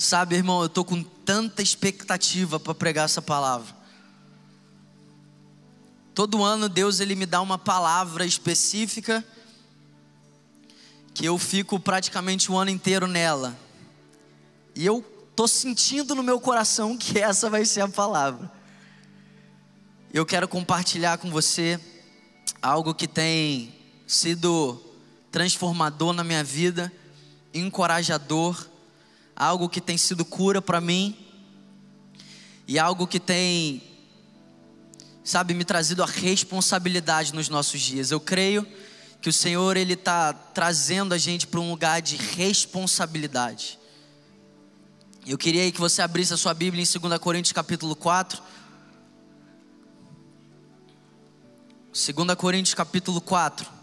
Sabe, 0.00 0.34
irmão, 0.34 0.60
eu 0.60 0.66
estou 0.66 0.82
com 0.82 1.02
tanta 1.02 1.60
expectativa 1.60 2.58
para 2.58 2.74
pregar 2.74 3.04
essa 3.04 3.20
palavra. 3.20 3.76
Todo 6.14 6.42
ano 6.42 6.70
Deus 6.70 7.00
ele 7.00 7.14
me 7.14 7.26
dá 7.26 7.42
uma 7.42 7.58
palavra 7.58 8.24
específica 8.24 9.22
que 11.12 11.26
eu 11.26 11.36
fico 11.36 11.78
praticamente 11.78 12.50
o 12.50 12.56
ano 12.56 12.70
inteiro 12.70 13.06
nela. 13.06 13.54
E 14.74 14.86
eu 14.86 15.04
tô 15.36 15.46
sentindo 15.46 16.14
no 16.14 16.22
meu 16.22 16.40
coração 16.40 16.96
que 16.96 17.18
essa 17.20 17.50
vai 17.50 17.66
ser 17.66 17.82
a 17.82 17.88
palavra. 17.88 18.50
Eu 20.14 20.24
quero 20.24 20.48
compartilhar 20.48 21.18
com 21.18 21.30
você 21.30 21.78
algo 22.62 22.94
que 22.94 23.06
tem 23.06 23.70
sido 24.06 24.82
transformador 25.30 26.14
na 26.14 26.24
minha 26.24 26.42
vida, 26.42 26.90
encorajador, 27.52 28.69
algo 29.40 29.70
que 29.70 29.80
tem 29.80 29.96
sido 29.96 30.22
cura 30.22 30.60
para 30.60 30.82
mim 30.82 31.16
e 32.68 32.78
algo 32.78 33.06
que 33.06 33.18
tem 33.18 33.82
sabe, 35.24 35.54
me 35.54 35.64
trazido 35.64 36.02
a 36.02 36.06
responsabilidade 36.06 37.32
nos 37.32 37.48
nossos 37.48 37.80
dias. 37.80 38.10
Eu 38.10 38.20
creio 38.20 38.66
que 39.18 39.30
o 39.30 39.32
Senhor 39.32 39.78
ele 39.78 39.94
está 39.94 40.34
trazendo 40.34 41.14
a 41.14 41.18
gente 41.18 41.46
para 41.46 41.58
um 41.58 41.70
lugar 41.70 42.02
de 42.02 42.16
responsabilidade. 42.16 43.78
Eu 45.26 45.38
queria 45.38 45.72
que 45.72 45.80
você 45.80 46.02
abrisse 46.02 46.34
a 46.34 46.36
sua 46.36 46.52
Bíblia 46.52 46.84
em 46.84 47.00
2 47.00 47.18
Coríntios 47.18 47.52
capítulo 47.52 47.96
4. 47.96 48.42
2 51.92 52.34
Coríntios 52.36 52.74
capítulo 52.74 53.22
4. 53.22 53.79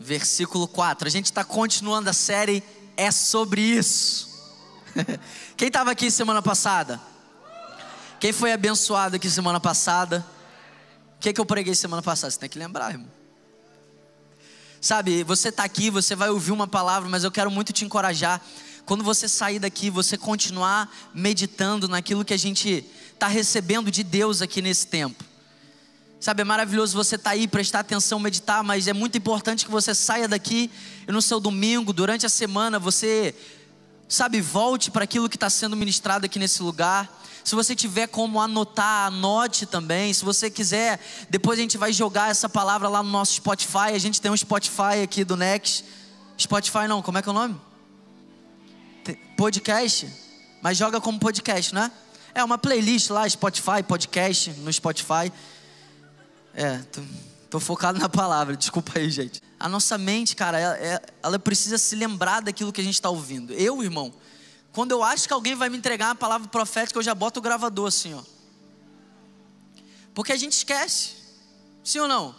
Versículo 0.00 0.68
4. 0.68 1.08
A 1.08 1.10
gente 1.10 1.26
está 1.26 1.44
continuando 1.44 2.08
a 2.08 2.12
série 2.12 2.62
É 2.96 3.10
sobre 3.10 3.60
isso. 3.60 4.28
Quem 5.56 5.68
estava 5.68 5.90
aqui 5.90 6.10
semana 6.10 6.40
passada? 6.40 7.00
Quem 8.20 8.32
foi 8.32 8.52
abençoado 8.52 9.16
aqui 9.16 9.28
semana 9.30 9.60
passada? 9.60 10.24
O 11.16 11.20
que, 11.20 11.32
que 11.32 11.40
eu 11.40 11.46
preguei 11.46 11.74
semana 11.74 12.02
passada? 12.02 12.30
Você 12.30 12.38
tem 12.38 12.48
que 12.48 12.58
lembrar, 12.58 12.92
irmão. 12.92 13.10
Sabe, 14.80 15.24
você 15.24 15.48
está 15.48 15.64
aqui, 15.64 15.90
você 15.90 16.14
vai 16.14 16.30
ouvir 16.30 16.52
uma 16.52 16.66
palavra, 16.66 17.08
mas 17.08 17.24
eu 17.24 17.30
quero 17.30 17.50
muito 17.50 17.72
te 17.72 17.84
encorajar. 17.84 18.40
Quando 18.86 19.02
você 19.04 19.28
sair 19.28 19.58
daqui, 19.58 19.90
você 19.90 20.16
continuar 20.16 20.90
meditando 21.12 21.88
naquilo 21.88 22.24
que 22.24 22.32
a 22.32 22.38
gente 22.38 22.84
está 23.12 23.26
recebendo 23.26 23.90
de 23.90 24.02
Deus 24.04 24.40
aqui 24.40 24.62
nesse 24.62 24.86
tempo. 24.86 25.24
Sabe, 26.20 26.42
é 26.42 26.44
maravilhoso 26.44 26.96
você 26.96 27.14
estar 27.14 27.30
tá 27.30 27.34
aí, 27.34 27.46
prestar 27.46 27.80
atenção, 27.80 28.18
meditar, 28.18 28.64
mas 28.64 28.88
é 28.88 28.92
muito 28.92 29.16
importante 29.16 29.64
que 29.64 29.70
você 29.70 29.94
saia 29.94 30.26
daqui 30.26 30.70
e 31.06 31.12
no 31.12 31.22
seu 31.22 31.38
domingo, 31.38 31.92
durante 31.92 32.26
a 32.26 32.28
semana, 32.28 32.78
você, 32.78 33.34
sabe, 34.08 34.40
volte 34.40 34.90
para 34.90 35.04
aquilo 35.04 35.28
que 35.28 35.36
está 35.36 35.48
sendo 35.48 35.76
ministrado 35.76 36.26
aqui 36.26 36.38
nesse 36.38 36.62
lugar 36.62 37.18
se 37.48 37.54
você 37.54 37.74
tiver 37.74 38.06
como 38.08 38.42
anotar, 38.42 39.06
anote 39.06 39.64
também. 39.64 40.12
Se 40.12 40.22
você 40.22 40.50
quiser, 40.50 41.00
depois 41.30 41.58
a 41.58 41.62
gente 41.62 41.78
vai 41.78 41.94
jogar 41.94 42.30
essa 42.30 42.46
palavra 42.46 42.90
lá 42.90 43.02
no 43.02 43.08
nosso 43.08 43.32
Spotify. 43.32 43.94
A 43.94 43.98
gente 43.98 44.20
tem 44.20 44.30
um 44.30 44.36
Spotify 44.36 45.00
aqui 45.02 45.24
do 45.24 45.34
Next. 45.34 45.82
Spotify 46.38 46.86
não, 46.86 47.00
como 47.00 47.16
é 47.16 47.22
que 47.22 47.28
é 47.30 47.32
o 47.32 47.34
nome? 47.34 47.58
Podcast? 49.34 50.12
Mas 50.60 50.76
joga 50.76 51.00
como 51.00 51.18
podcast, 51.18 51.74
né? 51.74 51.90
É 52.34 52.44
uma 52.44 52.58
playlist 52.58 53.08
lá, 53.08 53.26
Spotify, 53.26 53.82
podcast, 53.82 54.50
no 54.58 54.70
Spotify. 54.70 55.32
É, 56.60 56.78
tô, 56.90 57.00
tô 57.50 57.60
focado 57.60 58.00
na 58.00 58.08
palavra, 58.08 58.56
desculpa 58.58 58.98
aí, 58.98 59.08
gente. 59.08 59.40
A 59.60 59.68
nossa 59.68 59.96
mente, 59.96 60.34
cara, 60.34 60.58
ela, 60.58 60.76
é, 60.76 61.00
ela 61.22 61.38
precisa 61.38 61.78
se 61.78 61.94
lembrar 61.94 62.42
daquilo 62.42 62.72
que 62.72 62.80
a 62.80 62.84
gente 62.84 62.94
está 62.94 63.08
ouvindo. 63.08 63.52
Eu, 63.52 63.80
irmão, 63.80 64.12
quando 64.72 64.90
eu 64.90 65.04
acho 65.04 65.28
que 65.28 65.32
alguém 65.32 65.54
vai 65.54 65.68
me 65.68 65.78
entregar 65.78 66.08
uma 66.08 66.16
palavra 66.16 66.48
profética, 66.48 66.98
eu 66.98 67.02
já 67.02 67.14
boto 67.14 67.38
o 67.38 67.42
gravador 67.42 67.86
assim, 67.86 68.12
ó. 68.12 68.22
Porque 70.12 70.32
a 70.32 70.36
gente 70.36 70.50
esquece. 70.50 71.12
Sim 71.84 72.00
ou 72.00 72.08
não? 72.08 72.34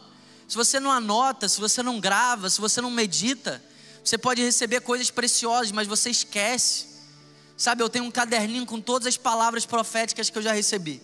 Se 0.49 0.57
você 0.57 0.81
não 0.81 0.91
anota, 0.91 1.47
se 1.47 1.57
você 1.57 1.81
não 1.81 1.97
grava, 1.97 2.49
se 2.49 2.59
você 2.59 2.81
não 2.81 2.91
medita, 2.91 3.63
você 4.03 4.17
pode 4.17 4.41
receber 4.41 4.81
coisas 4.81 5.09
preciosas, 5.09 5.71
mas 5.71 5.87
você 5.87 6.09
esquece. 6.09 6.87
Sabe, 7.55 7.83
eu 7.83 7.89
tenho 7.89 8.03
um 8.03 8.11
caderninho 8.11 8.65
com 8.65 8.81
todas 8.81 9.07
as 9.07 9.15
palavras 9.15 9.65
proféticas 9.65 10.29
que 10.29 10.37
eu 10.37 10.41
já 10.41 10.51
recebi. 10.51 11.01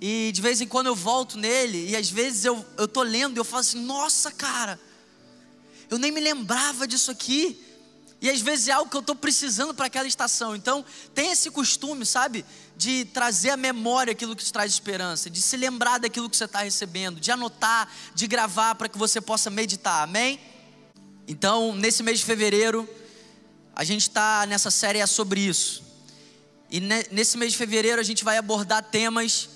E 0.00 0.30
de 0.32 0.40
vez 0.40 0.60
em 0.60 0.66
quando 0.66 0.86
eu 0.86 0.94
volto 0.94 1.36
nele, 1.36 1.90
e 1.90 1.96
às 1.96 2.08
vezes 2.08 2.44
eu, 2.44 2.64
eu 2.76 2.86
tô 2.86 3.02
lendo 3.02 3.36
e 3.36 3.40
eu 3.40 3.44
falo 3.44 3.60
assim, 3.60 3.80
nossa 3.80 4.30
cara, 4.30 4.78
eu 5.90 5.98
nem 5.98 6.12
me 6.12 6.20
lembrava 6.20 6.86
disso 6.86 7.10
aqui. 7.10 7.64
E 8.20 8.28
às 8.28 8.40
vezes 8.40 8.68
é 8.68 8.72
algo 8.72 8.90
que 8.90 8.96
eu 8.96 9.00
estou 9.00 9.14
precisando 9.14 9.72
para 9.72 9.86
aquela 9.86 10.06
estação. 10.06 10.54
Então, 10.56 10.84
tem 11.14 11.30
esse 11.30 11.50
costume, 11.50 12.04
sabe? 12.04 12.44
De 12.76 13.04
trazer 13.06 13.50
à 13.50 13.56
memória 13.56 14.10
aquilo 14.10 14.34
que 14.34 14.44
te 14.44 14.52
traz 14.52 14.72
esperança, 14.72 15.30
de 15.30 15.40
se 15.40 15.56
lembrar 15.56 15.98
daquilo 15.98 16.28
que 16.28 16.36
você 16.36 16.44
está 16.44 16.60
recebendo, 16.60 17.20
de 17.20 17.30
anotar, 17.30 17.88
de 18.14 18.26
gravar 18.26 18.74
para 18.74 18.88
que 18.88 18.98
você 18.98 19.20
possa 19.20 19.50
meditar. 19.50 20.02
Amém? 20.02 20.40
Então, 21.28 21.74
nesse 21.74 22.02
mês 22.02 22.18
de 22.18 22.24
fevereiro, 22.24 22.88
a 23.74 23.84
gente 23.84 24.02
está 24.02 24.46
nessa 24.46 24.70
série 24.70 24.98
é 24.98 25.06
sobre 25.06 25.40
isso. 25.40 25.84
E 26.70 26.80
nesse 26.80 27.36
mês 27.36 27.52
de 27.52 27.58
fevereiro 27.58 28.00
a 28.00 28.04
gente 28.04 28.24
vai 28.24 28.36
abordar 28.36 28.82
temas 28.82 29.48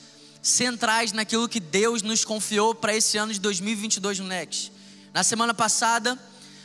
centrais 0.43 1.13
naquilo 1.13 1.49
que 1.49 1.61
Deus 1.61 2.03
nos 2.03 2.25
confiou 2.25 2.75
para 2.75 2.97
esse 2.97 3.17
ano 3.17 3.33
de 3.33 3.39
2022 3.39 4.19
no 4.19 4.27
Next. 4.27 4.73
Na 5.15 5.23
semana 5.23 5.55
passada, 5.55 6.19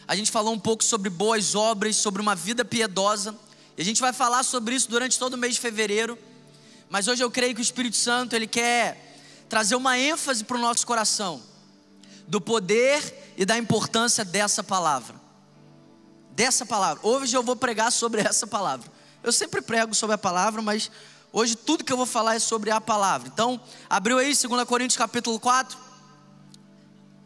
a 0.07 0.15
gente 0.15 0.31
falou 0.31 0.51
um 0.53 0.59
pouco 0.59 0.83
sobre 0.83 1.11
boas 1.11 1.53
obras, 1.53 1.95
sobre 1.95 2.19
uma 2.19 2.33
vida 2.33 2.65
piedosa. 2.65 3.35
E 3.77 3.81
a 3.81 3.85
gente 3.85 4.01
vai 4.01 4.11
falar 4.11 4.43
sobre 4.43 4.73
isso 4.73 4.89
durante 4.89 5.19
todo 5.19 5.35
o 5.35 5.37
mês 5.37 5.53
de 5.53 5.61
fevereiro. 5.61 6.17
Mas 6.89 7.07
hoje 7.07 7.23
eu 7.23 7.29
creio 7.29 7.53
que 7.53 7.61
o 7.61 7.61
Espírito 7.61 7.97
Santo 7.97 8.35
ele 8.35 8.47
quer 8.47 9.05
trazer 9.47 9.75
uma 9.75 9.97
ênfase 9.97 10.43
para 10.43 10.57
o 10.57 10.59
nosso 10.59 10.87
coração 10.87 11.41
do 12.27 12.41
poder 12.41 13.33
e 13.37 13.45
da 13.45 13.57
importância 13.57 14.25
dessa 14.25 14.63
palavra. 14.63 15.15
Dessa 16.31 16.65
palavra. 16.65 17.05
Hoje 17.07 17.35
eu 17.37 17.43
vou 17.43 17.55
pregar 17.55 17.91
sobre 17.91 18.21
essa 18.21 18.47
palavra. 18.47 18.91
Eu 19.21 19.31
sempre 19.31 19.61
prego 19.61 19.93
sobre 19.93 20.15
a 20.15 20.17
palavra, 20.17 20.61
mas 20.61 20.89
hoje 21.39 21.55
tudo 21.55 21.83
que 21.83 21.93
eu 21.93 21.97
vou 21.97 22.05
falar 22.07 22.33
é 22.35 22.39
sobre 22.39 22.71
a 22.71 22.81
palavra. 22.81 23.29
Então, 23.31 23.61
abriu 23.87 24.17
aí 24.17 24.33
2 24.33 24.63
Coríntios 24.63 24.97
capítulo 24.97 25.39
4? 25.39 25.77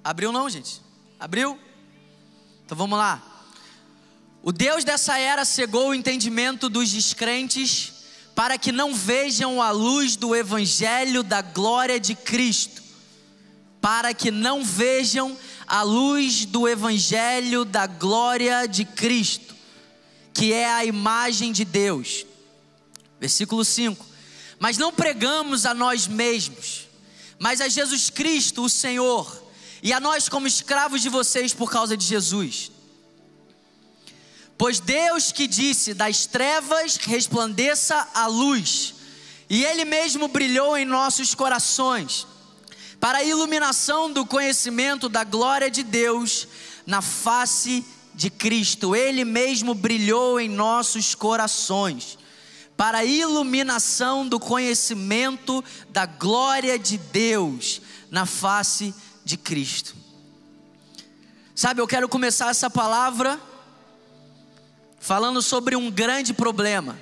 Abriu 0.04 0.34
não, 0.34 0.50
gente? 0.50 0.82
Abriu? 1.18 1.58
Então 2.66 2.78
vamos 2.78 3.00
lá. 3.00 3.24
O 4.44 4.52
Deus 4.52 4.84
dessa 4.84 5.18
era 5.18 5.46
cegou 5.46 5.90
o 5.90 5.94
entendimento 5.94 6.68
dos 6.68 6.92
descrentes 6.92 7.94
para 8.36 8.58
que 8.58 8.74
não 8.74 8.94
vejam 8.94 9.62
a 9.62 9.72
luz 9.72 10.18
do 10.18 10.36
evangelho 10.36 11.24
da 11.24 11.42
glória 11.42 11.98
de 11.98 12.14
Cristo. 12.14 12.82
Para 13.80 14.14
que 14.14 14.30
não 14.30 14.62
vejam 14.62 15.38
a 15.66 15.84
luz 15.84 16.44
do 16.44 16.68
evangelho 16.68 17.64
da 17.64 17.88
glória 17.88 18.68
de 18.68 18.84
Cristo, 18.84 19.56
que 20.34 20.52
é 20.52 20.70
a 20.70 20.84
imagem 20.84 21.54
de 21.54 21.64
Deus. 21.64 22.26
Versículo 23.22 23.64
5. 23.64 24.06
Mas 24.60 24.78
não 24.78 24.92
pregamos 24.92 25.66
a 25.66 25.74
nós 25.74 26.08
mesmos, 26.08 26.90
mas 27.40 27.62
a 27.62 27.70
Jesus 27.70 28.10
Cristo, 28.10 28.64
o 28.64 28.70
Senhor 28.70 29.42
e 29.84 29.94
a 29.94 30.00
nós 30.00 30.30
como 30.30 30.48
escravos 30.48 31.02
de 31.02 31.10
vocês 31.10 31.54
por 31.54 31.72
causa 31.72 31.96
de 31.96 32.06
Jesus. 32.06 32.72
Pois 34.58 34.80
Deus 34.80 35.32
que 35.32 35.48
disse: 35.48 35.94
das 35.94 36.26
trevas 36.26 36.98
resplandeça 36.98 38.08
a 38.14 38.28
luz, 38.28 38.94
e 39.50 39.64
Ele 39.64 39.86
mesmo 39.86 40.28
brilhou 40.28 40.78
em 40.78 40.86
nossos 40.86 41.34
corações, 41.34 42.28
para 43.00 43.20
a 43.20 43.24
iluminação 43.24 44.12
do 44.12 44.26
conhecimento 44.26 45.10
da 45.10 45.24
glória 45.24 45.70
de 45.70 45.82
Deus 45.84 46.48
na 46.86 47.02
face 47.02 47.84
de 48.14 48.30
Cristo. 48.30 48.96
Ele 48.96 49.26
mesmo 49.26 49.74
brilhou 49.74 50.40
em 50.40 50.48
nossos 50.48 51.16
corações, 51.16 52.20
para 52.82 52.98
a 52.98 53.06
iluminação 53.06 54.28
do 54.28 54.40
conhecimento 54.40 55.64
da 55.90 56.08
glória 56.08 56.80
de 56.80 56.98
Deus 56.98 57.80
na 58.10 58.26
face 58.26 58.92
de 59.24 59.38
Cristo. 59.38 59.96
Sabe, 61.54 61.80
eu 61.80 61.86
quero 61.86 62.10
começar 62.10 62.50
essa 62.50 62.72
palavra 62.72 63.40
falando 65.00 65.44
sobre 65.44 65.76
um 65.76 65.92
grande 65.92 66.34
problema. 66.34 66.98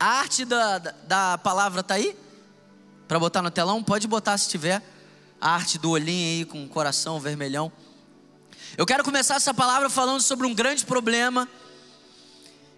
A 0.00 0.06
arte 0.20 0.46
da, 0.46 0.78
da, 0.78 0.94
da 1.06 1.36
palavra 1.36 1.82
está 1.82 1.96
aí? 1.96 2.16
Para 3.06 3.18
botar 3.18 3.42
no 3.42 3.50
telão? 3.50 3.82
Pode 3.82 4.08
botar 4.08 4.38
se 4.38 4.48
tiver. 4.48 4.82
A 5.38 5.50
arte 5.50 5.76
do 5.76 5.90
olhinho 5.90 6.38
aí 6.38 6.44
com 6.46 6.64
o 6.64 6.68
coração 6.70 7.20
vermelhão. 7.20 7.70
Eu 8.78 8.86
quero 8.86 9.04
começar 9.04 9.34
essa 9.34 9.52
palavra 9.52 9.90
falando 9.90 10.22
sobre 10.22 10.46
um 10.46 10.54
grande 10.54 10.86
problema. 10.86 11.46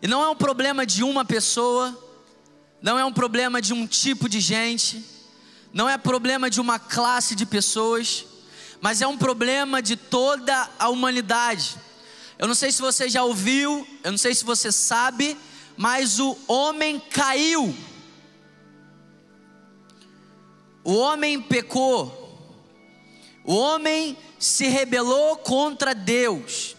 E 0.00 0.06
não 0.06 0.22
é 0.22 0.28
um 0.28 0.37
problema 0.37 0.84
de 0.84 1.02
uma 1.02 1.25
pessoa, 1.25 1.96
não 2.82 2.98
é 2.98 3.04
um 3.04 3.12
problema 3.12 3.60
de 3.60 3.72
um 3.72 3.87
tipo 3.87 4.28
de 4.28 4.40
gente 4.40 5.16
não 5.76 5.88
é 5.88 5.98
problema 5.98 6.48
de 6.48 6.58
uma 6.58 6.78
classe 6.78 7.34
de 7.34 7.44
pessoas, 7.44 8.25
mas 8.81 9.02
é 9.02 9.06
um 9.06 9.19
problema 9.19 9.82
de 9.82 9.96
toda 9.96 10.70
a 10.78 10.88
humanidade. 10.88 11.76
Eu 12.38 12.48
não 12.48 12.54
sei 12.54 12.72
se 12.72 12.81
você 12.81 13.10
já 13.10 13.22
ouviu, 13.22 13.87
eu 14.02 14.10
não 14.10 14.19
sei 14.19 14.34
se 14.34 14.43
você 14.43 14.70
sabe, 14.70 15.37
mas 15.76 16.19
o 16.19 16.37
homem 16.46 16.98
caiu. 16.98 17.76
O 20.82 20.94
homem 20.94 21.43
pecou. 21.43 22.22
O 23.44 23.54
homem 23.54 24.16
se 24.38 24.69
rebelou 24.69 25.37
contra 25.37 25.94
Deus 25.94 26.75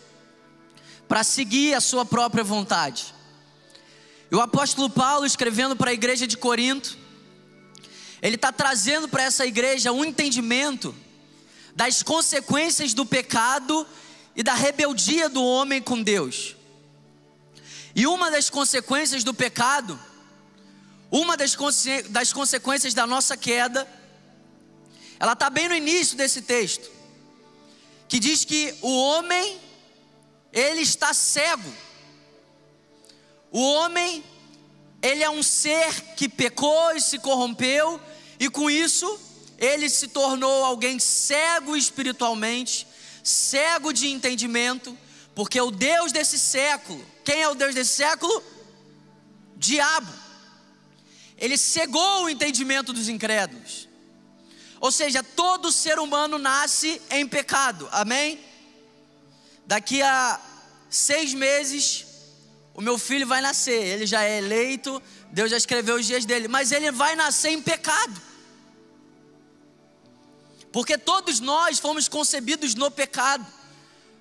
para 1.08 1.24
seguir 1.24 1.74
a 1.74 1.82
sua 1.82 2.06
própria 2.06 2.44
vontade. 2.44 3.14
E 4.30 4.36
o 4.36 4.42
apóstolo 4.42 4.90
Paulo, 4.90 5.26
escrevendo 5.26 5.76
para 5.76 5.92
a 5.92 5.94
igreja 5.94 6.28
de 6.28 6.38
Corinto, 6.38 6.98
ele 8.22 8.36
está 8.36 8.52
trazendo 8.52 9.08
para 9.08 9.24
essa 9.24 9.46
igreja 9.46 9.92
um 9.92 10.04
entendimento 10.04 10.94
das 11.76 12.02
consequências 12.02 12.94
do 12.94 13.06
pecado 13.06 13.88
e 14.36 14.44
da 14.44 14.54
rebeldia 14.54 15.30
do 15.30 15.44
homem 15.44 15.82
com 15.82 16.02
Deus. 16.02 16.56
E 17.96 18.06
uma 18.06 18.30
das 18.30 18.50
consequências 18.50 19.24
do 19.24 19.34
pecado, 19.34 20.00
uma 21.10 21.38
das, 21.38 21.56
das 22.10 22.34
consequências 22.34 22.94
da 22.94 23.08
nossa 23.08 23.38
queda, 23.38 23.88
ela 25.20 25.34
está 25.34 25.50
bem 25.50 25.68
no 25.68 25.76
início 25.76 26.16
desse 26.16 26.42
texto, 26.42 26.92
que 28.08 28.20
diz 28.20 28.46
que 28.46 28.76
o 28.82 28.96
homem, 29.04 29.60
ele 30.52 30.82
está 30.82 31.14
cego. 31.14 31.74
O 33.52 33.62
homem, 33.62 34.24
ele 35.02 35.24
é 35.24 35.30
um 35.30 35.44
ser 35.44 36.16
que 36.16 36.28
pecou 36.28 36.96
e 36.96 37.02
se 37.02 37.20
corrompeu, 37.20 38.00
e 38.40 38.50
com 38.50 38.70
isso, 38.70 39.20
ele 39.58 39.90
se 39.90 40.08
tornou 40.08 40.64
alguém 40.64 41.00
cego 41.00 41.76
espiritualmente, 41.76 42.88
cego 43.24 43.92
de 43.92 44.08
entendimento, 44.08 44.98
porque 45.34 45.60
o 45.60 45.72
Deus 45.72 46.12
desse 46.12 46.38
século, 46.38 47.04
quem 47.24 47.42
é 47.42 47.48
o 47.48 47.56
Deus 47.56 47.74
desse 47.74 47.96
século? 47.96 48.44
Diabo. 49.56 50.12
Ele 51.38 51.58
cegou 51.58 52.24
o 52.24 52.30
entendimento 52.30 52.92
dos 52.92 53.10
incrédulos. 53.10 53.88
Ou 54.80 54.92
seja, 54.92 55.24
todo 55.24 55.72
ser 55.72 56.00
humano 56.00 56.38
nasce 56.38 57.02
em 57.10 57.28
pecado, 57.28 57.88
amém? 57.92 58.40
Daqui 59.68 60.02
a 60.02 60.40
seis 60.90 61.34
meses, 61.34 62.06
o 62.74 62.80
meu 62.82 62.98
filho 62.98 63.28
vai 63.28 63.42
nascer, 63.42 63.84
ele 63.84 64.06
já 64.06 64.24
é 64.24 64.38
eleito, 64.38 65.04
Deus 65.30 65.52
já 65.52 65.58
escreveu 65.58 65.96
os 65.98 66.06
dias 66.06 66.24
dele, 66.24 66.48
mas 66.48 66.72
ele 66.72 66.90
vai 66.90 67.18
nascer 67.18 67.50
em 67.50 67.62
pecado. 67.62 68.22
Porque 70.72 70.98
todos 70.98 71.42
nós 71.42 71.80
fomos 71.80 72.08
concebidos 72.08 72.76
no 72.76 72.90
pecado. 72.90 73.46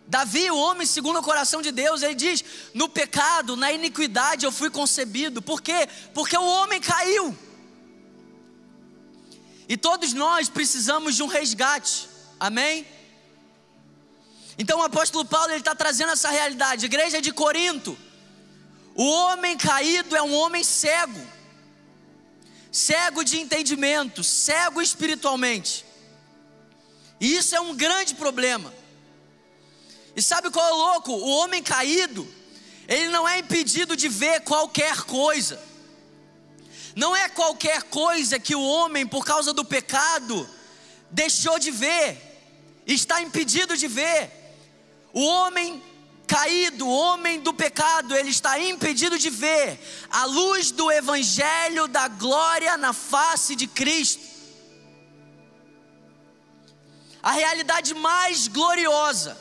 Davi, 0.09 0.51
o 0.51 0.57
homem 0.57 0.85
segundo 0.85 1.21
o 1.21 1.23
coração 1.23 1.63
de 1.63 1.71
Deus, 1.71 2.03
ele 2.03 2.15
diz: 2.15 2.45
No 2.75 2.89
pecado, 2.89 3.57
na 3.57 3.71
iniquidade 3.71 4.45
eu 4.45 4.51
fui 4.51 4.69
concebido. 4.69 5.41
Por 5.41 5.61
quê? 5.63 5.89
Porque 6.13 6.37
o 6.37 6.45
homem 6.45 6.81
caiu. 6.81 7.37
E 9.69 9.77
todos 9.77 10.13
nós 10.13 10.49
precisamos 10.49 11.15
de 11.15 11.23
um 11.23 11.27
resgate. 11.27 12.09
Amém? 12.39 12.87
Então 14.59 14.79
o 14.79 14.83
apóstolo 14.83 15.25
Paulo 15.25 15.51
ele 15.51 15.59
está 15.59 15.75
trazendo 15.75 16.13
essa 16.13 16.31
realidade. 16.31 16.87
Igreja 16.87 17.21
de 17.21 17.33
Corinto, 17.33 17.97
o 18.95 19.05
homem 19.05 19.57
caído 19.57 20.17
é 20.17 20.23
um 20.23 20.35
homem 20.35 20.65
cego, 20.65 21.21
cego 22.73 23.23
de 23.23 23.39
entendimento, 23.39 24.25
cego 24.25 24.81
espiritualmente. 24.81 25.85
E 27.21 27.37
isso 27.37 27.55
é 27.55 27.61
um 27.61 27.75
grande 27.75 28.15
problema. 28.15 28.73
E 30.15 30.23
sabe 30.23 30.51
qual 30.51 30.67
é 30.67 30.73
o 30.73 30.77
louco? 30.77 31.13
O 31.13 31.29
homem 31.29 31.63
caído, 31.63 32.27
ele 32.89 33.09
não 33.09 33.29
é 33.29 33.39
impedido 33.39 33.95
de 33.95 34.09
ver 34.09 34.41
qualquer 34.41 35.03
coisa. 35.03 35.63
Não 36.95 37.15
é 37.15 37.29
qualquer 37.29 37.83
coisa 37.83 38.39
que 38.39 38.57
o 38.57 38.63
homem, 38.63 39.07
por 39.07 39.27
causa 39.27 39.53
do 39.53 39.63
pecado, 39.63 40.49
deixou 41.11 41.59
de 41.59 41.71
ver, 41.71 42.17
está 42.87 43.21
impedido 43.21 43.77
de 43.77 43.87
ver. 43.87 44.46
O 45.17 45.25
homem 45.25 45.83
caído, 46.27 46.87
o 46.87 46.91
homem 46.91 47.41
do 47.41 47.55
pecado, 47.55 48.15
ele 48.15 48.29
está 48.29 48.61
impedido 48.61 49.19
de 49.19 49.31
ver 49.31 49.81
a 50.11 50.27
luz 50.27 50.71
do 50.71 50.93
evangelho 50.93 51.89
da 51.89 52.07
glória 52.07 52.77
na 52.77 52.93
face 52.93 53.57
de 53.57 53.67
Cristo. 53.67 54.23
A 57.23 57.33
realidade 57.33 57.95
mais 57.95 58.47
gloriosa, 58.47 59.41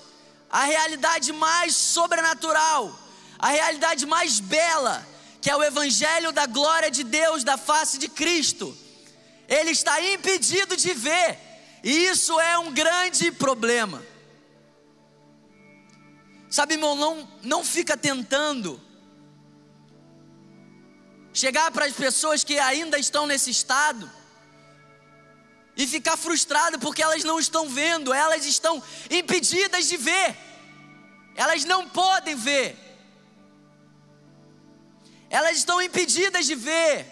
a 0.50 0.63
realidade 0.63 1.33
mais 1.33 1.75
sobrenatural, 1.75 2.98
a 3.38 3.50
realidade 3.50 4.06
mais 4.06 4.39
bela, 4.39 5.06
que 5.42 5.50
é 5.50 5.57
o 5.57 5.62
evangelho 5.62 6.31
da 6.31 6.45
glória 6.45 6.89
de 6.89 7.04
Deus 7.04 7.44
da 7.44 7.57
face 7.57 7.98
de 7.98 8.07
Cristo. 8.07 8.74
Ele 9.45 9.71
está 9.71 10.00
impedido 10.00 10.78
de 10.78 10.94
ver, 10.94 11.38
e 11.83 12.06
isso 12.06 12.39
é 12.39 12.57
um 12.60 12.71
grande 12.71 13.30
problema. 13.30 14.15
Sabe, 16.56 16.75
irmão, 16.75 16.96
não, 16.96 17.28
não 17.44 17.66
fica 17.66 17.98
tentando 17.98 18.81
chegar 21.34 21.69
para 21.69 21.84
as 21.84 21.92
pessoas 21.92 22.46
que 22.46 22.57
ainda 22.57 22.98
estão 22.98 23.28
nesse 23.28 23.50
estado 23.50 24.10
e 25.75 25.86
ficar 25.86 26.16
frustrado 26.16 26.80
porque 26.80 27.04
elas 27.04 27.25
não 27.25 27.38
estão 27.42 27.68
vendo, 27.68 28.13
elas 28.13 28.46
estão 28.46 28.81
impedidas 29.12 29.90
de 29.90 29.98
ver, 29.98 30.34
elas 31.36 31.66
não 31.66 31.90
podem 31.90 32.36
ver, 32.38 32.78
elas 35.30 35.57
estão 35.57 35.81
impedidas 35.81 36.46
de 36.46 36.56
ver 36.56 37.06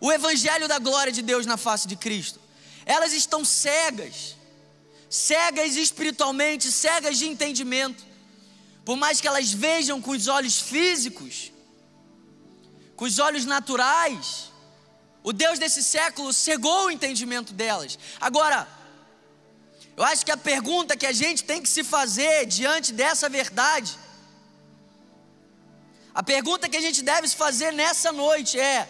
o 0.00 0.10
Evangelho 0.10 0.66
da 0.66 0.78
glória 0.78 1.12
de 1.12 1.20
Deus 1.20 1.44
na 1.44 1.58
face 1.58 1.86
de 1.86 1.94
Cristo, 1.94 2.40
elas 2.86 3.12
estão 3.12 3.44
cegas, 3.44 4.34
cegas 5.10 5.76
espiritualmente, 5.76 6.72
cegas 6.72 7.18
de 7.18 7.28
entendimento 7.28 8.15
por 8.86 8.96
mais 8.96 9.20
que 9.20 9.26
elas 9.26 9.52
vejam 9.52 10.00
com 10.00 10.12
os 10.12 10.28
olhos 10.28 10.60
físicos, 10.60 11.52
com 12.94 13.04
os 13.04 13.18
olhos 13.18 13.44
naturais, 13.44 14.52
o 15.24 15.32
Deus 15.32 15.58
desse 15.58 15.82
século 15.82 16.32
cegou 16.32 16.84
o 16.84 16.90
entendimento 16.92 17.52
delas. 17.52 17.98
Agora, 18.20 18.58
eu 19.96 20.04
acho 20.04 20.24
que 20.24 20.30
a 20.30 20.36
pergunta 20.36 20.96
que 20.96 21.04
a 21.04 21.10
gente 21.10 21.42
tem 21.42 21.60
que 21.60 21.68
se 21.68 21.82
fazer 21.82 22.46
diante 22.46 22.92
dessa 22.92 23.28
verdade, 23.28 23.98
a 26.14 26.22
pergunta 26.22 26.68
que 26.68 26.76
a 26.76 26.80
gente 26.80 27.02
deve 27.02 27.26
se 27.26 27.34
fazer 27.34 27.72
nessa 27.72 28.12
noite 28.12 28.56
é: 28.60 28.88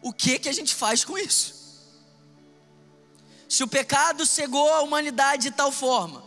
o 0.00 0.12
que 0.12 0.38
que 0.38 0.48
a 0.48 0.52
gente 0.52 0.76
faz 0.76 1.04
com 1.04 1.18
isso? 1.18 1.48
Se 3.48 3.64
o 3.64 3.66
pecado 3.66 4.24
cegou 4.24 4.72
a 4.72 4.80
humanidade 4.82 5.42
de 5.42 5.50
tal 5.50 5.72
forma, 5.72 6.24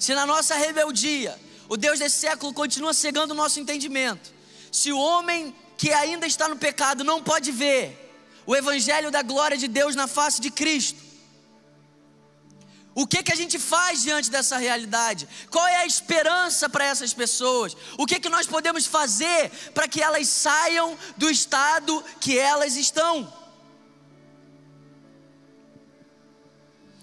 se 0.00 0.12
na 0.16 0.26
nossa 0.26 0.56
rebeldia 0.56 1.38
o 1.72 1.76
Deus 1.78 2.00
desse 2.00 2.18
século 2.18 2.52
continua 2.52 2.92
cegando 2.92 3.32
o 3.32 3.34
nosso 3.34 3.58
entendimento. 3.58 4.30
Se 4.70 4.92
o 4.92 4.98
homem 4.98 5.56
que 5.78 5.90
ainda 5.90 6.26
está 6.26 6.46
no 6.46 6.54
pecado 6.54 7.02
não 7.02 7.22
pode 7.22 7.50
ver 7.50 7.84
o 8.44 8.54
evangelho 8.54 9.10
da 9.10 9.22
glória 9.22 9.56
de 9.56 9.68
Deus 9.68 9.94
na 9.96 10.06
face 10.06 10.38
de 10.38 10.50
Cristo, 10.50 11.00
o 12.94 13.06
que 13.06 13.22
que 13.22 13.32
a 13.32 13.34
gente 13.34 13.58
faz 13.58 14.02
diante 14.02 14.30
dessa 14.30 14.58
realidade? 14.58 15.26
Qual 15.50 15.66
é 15.66 15.76
a 15.76 15.86
esperança 15.86 16.68
para 16.68 16.84
essas 16.84 17.14
pessoas? 17.14 17.74
O 17.96 18.04
que 18.04 18.20
que 18.20 18.28
nós 18.28 18.46
podemos 18.46 18.84
fazer 18.84 19.50
para 19.72 19.88
que 19.88 20.02
elas 20.02 20.28
saiam 20.28 20.98
do 21.16 21.30
estado 21.30 22.04
que 22.20 22.38
elas 22.38 22.76
estão? 22.76 23.32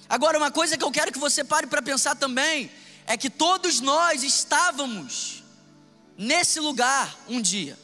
Agora, 0.08 0.38
uma 0.38 0.52
coisa 0.52 0.78
que 0.78 0.84
eu 0.84 0.92
quero 0.92 1.12
que 1.12 1.18
você 1.18 1.44
pare 1.44 1.66
para 1.66 1.82
pensar 1.82 2.16
também 2.16 2.70
é 3.10 3.18
que 3.18 3.28
todos 3.28 3.80
nós 3.80 4.22
estávamos 4.22 5.44
nesse 6.16 6.60
lugar 6.60 7.18
um 7.28 7.42
dia. 7.42 7.76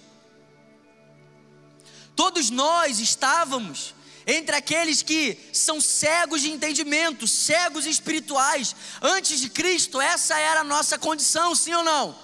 Todos 2.15 2.51
nós 2.51 2.99
estávamos 2.99 3.95
entre 4.27 4.55
aqueles 4.55 5.01
que 5.01 5.35
são 5.51 5.81
cegos 5.81 6.41
de 6.41 6.51
entendimento, 6.51 7.27
cegos 7.27 7.87
espirituais. 7.87 8.75
Antes 9.01 9.39
de 9.39 9.49
Cristo, 9.49 9.99
essa 9.99 10.37
era 10.37 10.59
a 10.59 10.63
nossa 10.63 10.95
condição, 10.99 11.55
sim 11.55 11.73
ou 11.73 11.83
não? 11.83 12.15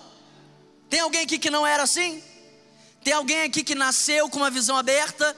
Tem 0.88 1.00
alguém 1.00 1.24
aqui 1.24 1.40
que 1.40 1.50
não 1.50 1.66
era 1.66 1.82
assim? 1.82 2.24
Tem 3.04 3.14
alguém 3.14 3.42
aqui 3.42 3.64
que 3.64 3.74
nasceu 3.74 4.30
com 4.30 4.38
uma 4.38 4.52
visão 4.52 4.78
aberta? 4.78 5.36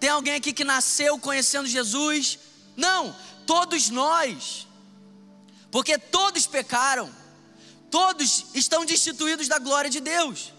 Tem 0.00 0.10
alguém 0.10 0.34
aqui 0.34 0.52
que 0.52 0.64
nasceu 0.64 1.16
conhecendo 1.20 1.68
Jesus? 1.68 2.40
Não, 2.76 3.14
todos 3.46 3.88
nós 3.88 4.66
porque 5.74 5.98
todos 5.98 6.46
pecaram, 6.46 7.12
todos 7.90 8.46
estão 8.54 8.84
destituídos 8.84 9.48
da 9.48 9.58
glória 9.58 9.90
de 9.90 9.98
Deus. 9.98 10.52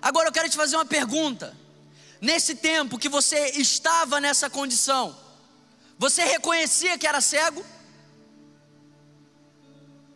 Agora 0.00 0.28
eu 0.28 0.32
quero 0.32 0.48
te 0.48 0.56
fazer 0.56 0.76
uma 0.76 0.86
pergunta. 0.86 1.54
Nesse 2.18 2.54
tempo 2.54 2.98
que 2.98 3.10
você 3.10 3.50
estava 3.50 4.18
nessa 4.22 4.48
condição, 4.48 5.14
você 5.98 6.24
reconhecia 6.24 6.96
que 6.96 7.06
era 7.06 7.20
cego? 7.20 7.62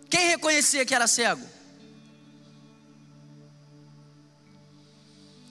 Quem 0.08 0.28
reconhecia 0.28 0.86
que 0.86 0.94
era 0.94 1.06
cego? 1.06 1.46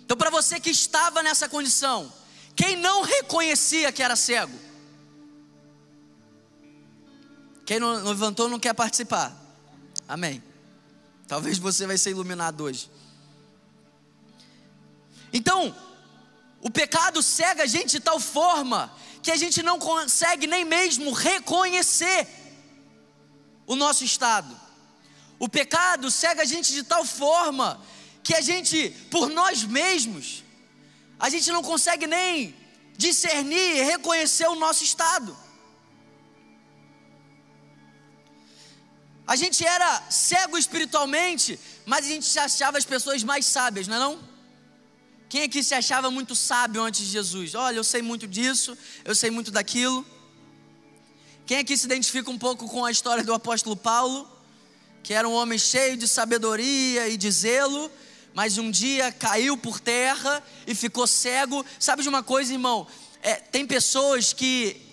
Então, 0.03 0.17
para 0.17 0.31
você 0.31 0.59
que 0.59 0.71
estava 0.71 1.21
nessa 1.21 1.47
condição, 1.47 2.11
quem 2.55 2.75
não 2.75 3.03
reconhecia 3.03 3.91
que 3.91 4.01
era 4.01 4.15
cego? 4.15 4.64
Quem 7.65 7.79
não 7.79 8.03
levantou 8.03 8.47
não 8.47 8.59
quer 8.59 8.73
participar. 8.73 9.35
Amém. 10.07 10.43
Talvez 11.27 11.57
você 11.57 11.87
vai 11.87 11.97
ser 11.97 12.11
iluminado 12.11 12.61
hoje. 12.61 12.89
Então, 15.33 15.75
o 16.61 16.69
pecado 16.69 17.21
cega 17.23 17.63
a 17.63 17.65
gente 17.65 17.91
de 17.91 17.99
tal 17.99 18.19
forma 18.19 18.93
que 19.21 19.31
a 19.31 19.35
gente 19.35 19.63
não 19.63 19.79
consegue 19.79 20.45
nem 20.45 20.63
mesmo 20.63 21.11
reconhecer 21.11 22.27
o 23.65 23.75
nosso 23.75 24.03
estado. 24.03 24.55
O 25.39 25.49
pecado 25.49 26.11
cega 26.11 26.43
a 26.43 26.45
gente 26.45 26.71
de 26.71 26.83
tal 26.83 27.03
forma 27.03 27.81
que 28.23 28.35
a 28.35 28.41
gente, 28.41 28.89
por 29.09 29.29
nós 29.29 29.63
mesmos, 29.63 30.43
a 31.19 31.29
gente 31.29 31.51
não 31.51 31.63
consegue 31.63 32.07
nem 32.07 32.55
discernir 32.97 33.77
e 33.77 33.83
reconhecer 33.83 34.47
o 34.47 34.55
nosso 34.55 34.83
estado. 34.83 35.35
A 39.27 39.35
gente 39.35 39.65
era 39.65 40.03
cego 40.09 40.57
espiritualmente, 40.57 41.59
mas 41.85 42.05
a 42.05 42.09
gente 42.09 42.25
se 42.25 42.37
achava 42.37 42.77
as 42.77 42.85
pessoas 42.85 43.23
mais 43.23 43.45
sábias, 43.45 43.87
não 43.87 43.95
é 43.95 43.99
não? 43.99 44.19
Quem 45.27 45.43
aqui 45.43 45.63
se 45.63 45.73
achava 45.73 46.11
muito 46.11 46.35
sábio 46.35 46.83
antes 46.83 47.01
de 47.01 47.11
Jesus? 47.11 47.55
Olha, 47.55 47.77
eu 47.77 47.83
sei 47.83 48.03
muito 48.03 48.27
disso, 48.27 48.77
eu 49.03 49.15
sei 49.15 49.31
muito 49.31 49.49
daquilo. 49.49 50.05
Quem 51.45 51.57
aqui 51.57 51.75
se 51.75 51.85
identifica 51.85 52.29
um 52.29 52.37
pouco 52.37 52.67
com 52.69 52.85
a 52.85 52.91
história 52.91 53.23
do 53.23 53.33
apóstolo 53.33 53.75
Paulo, 53.75 54.29
que 55.01 55.13
era 55.13 55.27
um 55.27 55.33
homem 55.33 55.57
cheio 55.57 55.97
de 55.97 56.07
sabedoria 56.07 57.07
e 57.09 57.17
de 57.17 57.31
zelo, 57.31 57.91
mas 58.33 58.59
um 58.59 58.69
dia 58.69 59.11
caiu 59.11 59.57
por 59.57 59.79
terra 59.79 60.43
e 60.67 60.75
ficou 60.75 61.07
cego. 61.07 61.65
Sabe 61.79 62.03
de 62.03 62.09
uma 62.09 62.21
coisa, 62.21 62.53
irmão? 62.53 62.85
É, 63.23 63.35
tem 63.35 63.65
pessoas 63.65 64.33
que 64.33 64.84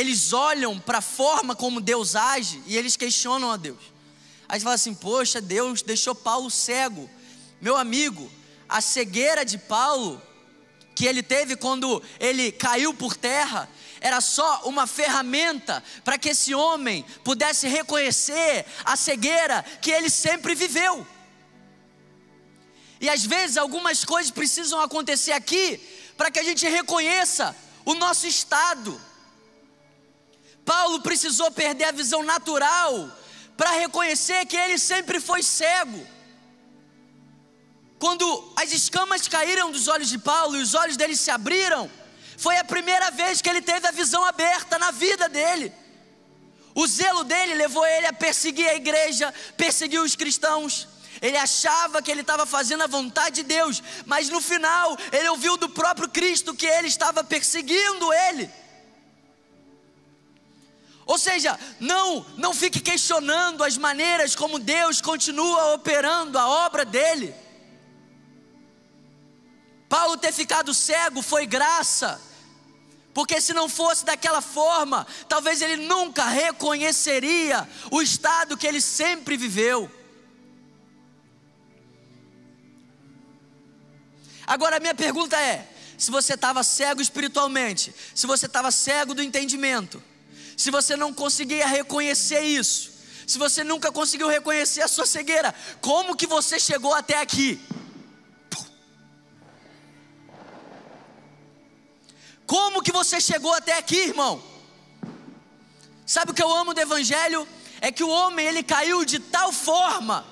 eles 0.00 0.32
olham 0.32 0.78
para 0.78 0.98
a 0.98 1.02
forma 1.02 1.54
como 1.54 1.80
Deus 1.80 2.16
age 2.16 2.62
e 2.66 2.76
eles 2.76 2.96
questionam 2.96 3.50
a 3.50 3.56
Deus. 3.56 3.78
Aí 4.48 4.58
fala 4.58 4.74
assim: 4.74 4.94
Poxa, 4.94 5.40
Deus 5.40 5.82
deixou 5.82 6.14
Paulo 6.14 6.50
cego. 6.50 7.08
Meu 7.60 7.76
amigo, 7.76 8.30
a 8.66 8.80
cegueira 8.80 9.44
de 9.44 9.58
Paulo, 9.58 10.20
que 10.94 11.04
ele 11.04 11.22
teve 11.22 11.54
quando 11.54 12.02
ele 12.18 12.50
caiu 12.50 12.94
por 12.94 13.14
terra, 13.14 13.68
era 14.00 14.22
só 14.22 14.62
uma 14.64 14.86
ferramenta 14.86 15.84
para 16.02 16.16
que 16.16 16.30
esse 16.30 16.54
homem 16.54 17.04
pudesse 17.22 17.68
reconhecer 17.68 18.64
a 18.82 18.96
cegueira 18.96 19.62
que 19.82 19.90
ele 19.90 20.08
sempre 20.08 20.54
viveu. 20.54 21.06
E 22.98 23.08
às 23.10 23.24
vezes 23.24 23.58
algumas 23.58 24.04
coisas 24.04 24.30
precisam 24.30 24.80
acontecer 24.80 25.32
aqui 25.32 25.78
para 26.16 26.30
que 26.30 26.38
a 26.38 26.42
gente 26.42 26.66
reconheça 26.66 27.54
o 27.84 27.94
nosso 27.94 28.26
estado. 28.26 29.09
Paulo 30.64 31.00
precisou 31.02 31.50
perder 31.50 31.84
a 31.84 31.92
visão 31.92 32.22
natural 32.22 33.10
para 33.56 33.72
reconhecer 33.72 34.46
que 34.46 34.56
ele 34.56 34.78
sempre 34.78 35.20
foi 35.20 35.42
cego. 35.42 36.06
Quando 37.98 38.52
as 38.56 38.72
escamas 38.72 39.28
caíram 39.28 39.70
dos 39.70 39.86
olhos 39.86 40.08
de 40.08 40.18
Paulo 40.18 40.56
e 40.56 40.62
os 40.62 40.74
olhos 40.74 40.96
dele 40.96 41.14
se 41.14 41.30
abriram, 41.30 41.90
foi 42.38 42.56
a 42.56 42.64
primeira 42.64 43.10
vez 43.10 43.42
que 43.42 43.50
ele 43.50 43.60
teve 43.60 43.86
a 43.86 43.90
visão 43.90 44.24
aberta 44.24 44.78
na 44.78 44.90
vida 44.90 45.28
dele. 45.28 45.70
O 46.74 46.86
zelo 46.86 47.24
dele 47.24 47.54
levou 47.54 47.84
ele 47.86 48.06
a 48.06 48.12
perseguir 48.12 48.66
a 48.68 48.74
igreja, 48.74 49.34
perseguir 49.56 50.00
os 50.00 50.16
cristãos. 50.16 50.88
Ele 51.20 51.36
achava 51.36 52.00
que 52.00 52.10
ele 52.10 52.22
estava 52.22 52.46
fazendo 52.46 52.82
a 52.82 52.86
vontade 52.86 53.36
de 53.36 53.42
Deus, 53.42 53.82
mas 54.06 54.30
no 54.30 54.40
final 54.40 54.96
ele 55.12 55.28
ouviu 55.28 55.58
do 55.58 55.68
próprio 55.68 56.08
Cristo 56.08 56.54
que 56.54 56.66
ele 56.66 56.88
estava 56.88 57.22
perseguindo 57.22 58.10
ele. 58.12 58.50
Ou 61.10 61.18
seja, 61.18 61.58
não, 61.80 62.24
não 62.36 62.54
fique 62.54 62.78
questionando 62.78 63.64
as 63.64 63.76
maneiras 63.76 64.36
como 64.36 64.60
Deus 64.60 65.00
continua 65.00 65.74
operando 65.74 66.38
a 66.38 66.46
obra 66.46 66.84
dele. 66.84 67.34
Paulo 69.88 70.16
ter 70.16 70.32
ficado 70.32 70.72
cego 70.72 71.20
foi 71.20 71.46
graça, 71.46 72.20
porque 73.12 73.40
se 73.40 73.52
não 73.52 73.68
fosse 73.68 74.04
daquela 74.04 74.40
forma, 74.40 75.04
talvez 75.28 75.60
ele 75.60 75.78
nunca 75.84 76.26
reconheceria 76.26 77.68
o 77.90 78.00
estado 78.00 78.56
que 78.56 78.64
ele 78.64 78.80
sempre 78.80 79.36
viveu. 79.36 79.90
Agora 84.46 84.76
a 84.76 84.80
minha 84.80 84.94
pergunta 84.94 85.36
é: 85.36 85.68
se 85.98 86.12
você 86.12 86.34
estava 86.34 86.62
cego 86.62 87.02
espiritualmente, 87.02 87.92
se 88.14 88.28
você 88.28 88.46
estava 88.46 88.70
cego 88.70 89.12
do 89.12 89.24
entendimento, 89.24 90.00
se 90.60 90.70
você 90.70 90.94
não 90.94 91.10
conseguia 91.10 91.66
reconhecer 91.66 92.42
isso, 92.42 92.92
se 93.26 93.38
você 93.38 93.64
nunca 93.64 93.90
conseguiu 93.90 94.28
reconhecer 94.28 94.82
a 94.82 94.88
sua 94.88 95.06
cegueira, 95.06 95.54
como 95.80 96.14
que 96.14 96.26
você 96.26 96.60
chegou 96.60 96.92
até 96.92 97.18
aqui? 97.18 97.58
Como 102.46 102.82
que 102.82 102.92
você 102.92 103.18
chegou 103.22 103.54
até 103.54 103.78
aqui, 103.78 104.00
irmão? 104.10 104.42
Sabe 106.04 106.32
o 106.32 106.34
que 106.34 106.42
eu 106.42 106.52
amo 106.54 106.74
do 106.74 106.80
evangelho? 106.82 107.48
É 107.80 107.90
que 107.90 108.04
o 108.04 108.10
homem 108.10 108.44
ele 108.46 108.62
caiu 108.62 109.02
de 109.02 109.18
tal 109.18 109.50
forma. 109.54 110.26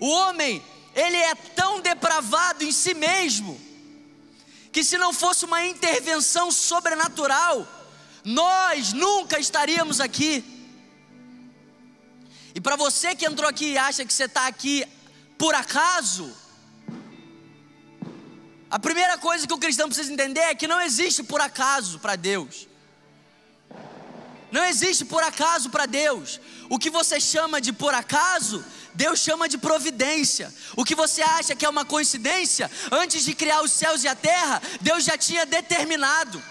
O 0.00 0.08
homem, 0.08 0.60
ele 0.92 1.18
é 1.18 1.36
tão 1.36 1.80
depravado 1.80 2.64
em 2.64 2.72
si 2.72 2.94
mesmo, 2.94 3.60
que 4.72 4.82
se 4.82 4.98
não 4.98 5.12
fosse 5.12 5.44
uma 5.44 5.64
intervenção 5.64 6.50
sobrenatural, 6.50 7.64
nós 8.24 8.92
nunca 8.92 9.38
estaríamos 9.38 10.00
aqui. 10.00 10.44
E 12.54 12.60
para 12.60 12.76
você 12.76 13.14
que 13.14 13.26
entrou 13.26 13.48
aqui 13.48 13.72
e 13.72 13.78
acha 13.78 14.04
que 14.04 14.12
você 14.12 14.24
está 14.24 14.46
aqui 14.46 14.84
por 15.38 15.54
acaso, 15.54 16.34
a 18.70 18.78
primeira 18.78 19.18
coisa 19.18 19.46
que 19.46 19.54
o 19.54 19.58
cristão 19.58 19.88
precisa 19.88 20.12
entender 20.12 20.40
é 20.40 20.54
que 20.54 20.66
não 20.66 20.80
existe 20.80 21.22
por 21.22 21.40
acaso 21.40 21.98
para 21.98 22.16
Deus. 22.16 22.68
Não 24.50 24.64
existe 24.66 25.04
por 25.04 25.22
acaso 25.22 25.70
para 25.70 25.86
Deus. 25.86 26.38
O 26.68 26.78
que 26.78 26.90
você 26.90 27.18
chama 27.18 27.58
de 27.58 27.72
por 27.72 27.94
acaso, 27.94 28.62
Deus 28.92 29.18
chama 29.18 29.48
de 29.48 29.56
providência. 29.56 30.52
O 30.76 30.84
que 30.84 30.94
você 30.94 31.22
acha 31.22 31.56
que 31.56 31.64
é 31.64 31.68
uma 31.68 31.86
coincidência, 31.86 32.70
antes 32.90 33.24
de 33.24 33.34
criar 33.34 33.62
os 33.62 33.72
céus 33.72 34.04
e 34.04 34.08
a 34.08 34.14
terra, 34.14 34.60
Deus 34.80 35.04
já 35.04 35.16
tinha 35.16 35.46
determinado. 35.46 36.42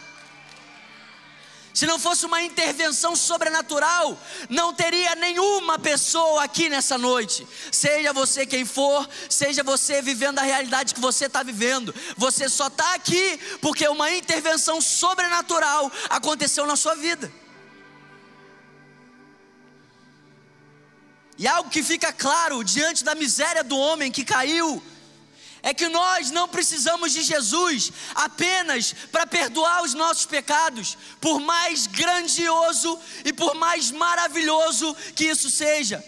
Se 1.73 1.85
não 1.85 1.97
fosse 1.97 2.25
uma 2.25 2.41
intervenção 2.41 3.15
sobrenatural, 3.15 4.17
não 4.49 4.73
teria 4.73 5.15
nenhuma 5.15 5.79
pessoa 5.79 6.43
aqui 6.43 6.67
nessa 6.69 6.97
noite. 6.97 7.47
Seja 7.71 8.11
você 8.11 8.45
quem 8.45 8.65
for, 8.65 9.07
seja 9.29 9.63
você 9.63 10.01
vivendo 10.01 10.39
a 10.39 10.43
realidade 10.43 10.93
que 10.93 10.99
você 10.99 11.25
está 11.25 11.43
vivendo, 11.43 11.95
você 12.17 12.49
só 12.49 12.67
está 12.67 12.93
aqui 12.95 13.39
porque 13.61 13.87
uma 13.87 14.11
intervenção 14.11 14.81
sobrenatural 14.81 15.91
aconteceu 16.09 16.65
na 16.65 16.75
sua 16.75 16.95
vida. 16.95 17.31
E 21.37 21.47
algo 21.47 21.69
que 21.69 21.81
fica 21.81 22.11
claro 22.11 22.63
diante 22.63 23.03
da 23.03 23.15
miséria 23.15 23.63
do 23.63 23.77
homem 23.77 24.11
que 24.11 24.23
caiu 24.23 24.83
é 25.63 25.73
que 25.73 25.87
nós 25.87 26.31
não 26.31 26.47
precisamos 26.47 27.13
de 27.13 27.21
Jesus 27.21 27.91
apenas 28.15 28.93
para 29.11 29.27
perdoar 29.27 29.83
os 29.83 29.93
nossos 29.93 30.25
pecados, 30.25 30.97
por 31.19 31.39
mais 31.39 31.87
grandioso 31.87 32.99
e 33.23 33.31
por 33.31 33.53
mais 33.53 33.91
maravilhoso 33.91 34.95
que 35.15 35.25
isso 35.25 35.49
seja. 35.49 36.03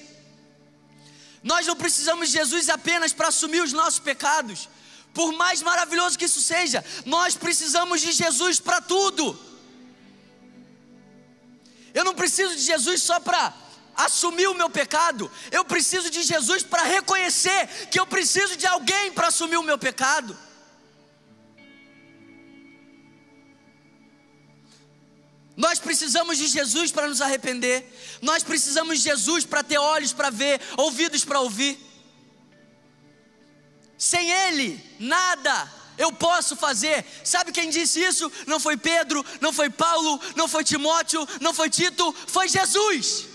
Nós 1.43 1.67
não 1.67 1.75
precisamos 1.75 2.29
de 2.29 2.37
Jesus 2.37 2.69
apenas 2.69 3.13
para 3.13 3.27
assumir 3.27 3.61
os 3.61 3.73
nossos 3.73 3.99
pecados, 3.99 4.69
por 5.13 5.31
mais 5.33 5.61
maravilhoso 5.61 6.17
que 6.17 6.25
isso 6.25 6.41
seja, 6.41 6.83
nós 7.05 7.35
precisamos 7.35 8.01
de 8.01 8.11
Jesus 8.11 8.59
para 8.59 8.81
tudo. 8.81 9.39
Eu 11.93 12.03
não 12.03 12.15
preciso 12.15 12.55
de 12.55 12.61
Jesus 12.61 13.03
só 13.03 13.19
para 13.19 13.53
assumir 13.95 14.47
o 14.47 14.53
meu 14.53 14.69
pecado, 14.69 15.29
eu 15.51 15.63
preciso 15.63 16.09
de 16.09 16.23
Jesus 16.23 16.63
para 16.63 16.83
reconhecer 16.83 17.87
que 17.89 17.99
eu 17.99 18.05
preciso 18.05 18.55
de 18.55 18.65
alguém 18.65 19.11
para 19.11 19.27
assumir 19.27 19.57
o 19.57 19.63
meu 19.63 19.77
pecado. 19.77 20.37
Nós 25.55 25.79
precisamos 25.79 26.37
de 26.37 26.47
Jesus 26.47 26.91
para 26.91 27.07
nos 27.07 27.21
arrepender, 27.21 27.85
nós 28.21 28.43
precisamos 28.43 28.97
de 28.97 29.03
Jesus 29.03 29.45
para 29.45 29.63
ter 29.63 29.77
olhos 29.77 30.11
para 30.11 30.31
ver, 30.31 30.59
ouvidos 30.77 31.23
para 31.23 31.39
ouvir. 31.39 31.79
Sem 33.97 34.31
Ele, 34.31 34.83
nada 34.99 35.71
eu 35.97 36.11
posso 36.11 36.55
fazer. 36.55 37.05
Sabe 37.23 37.51
quem 37.51 37.69
disse 37.69 38.03
isso? 38.03 38.31
Não 38.47 38.59
foi 38.59 38.75
Pedro, 38.75 39.23
não 39.39 39.53
foi 39.53 39.69
Paulo, 39.69 40.19
não 40.35 40.47
foi 40.47 40.63
Timóteo, 40.63 41.27
não 41.39 41.53
foi 41.53 41.69
Tito, 41.69 42.13
foi 42.27 42.47
Jesus. 42.47 43.32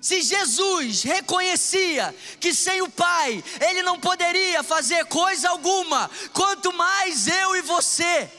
Se 0.00 0.22
Jesus 0.22 1.02
reconhecia 1.02 2.14
que 2.38 2.54
sem 2.54 2.82
o 2.82 2.88
Pai 2.88 3.42
ele 3.60 3.82
não 3.82 3.98
poderia 3.98 4.62
fazer 4.62 5.04
coisa 5.06 5.50
alguma, 5.50 6.08
quanto 6.32 6.72
mais 6.72 7.26
eu 7.26 7.56
e 7.56 7.62
você. 7.62 8.30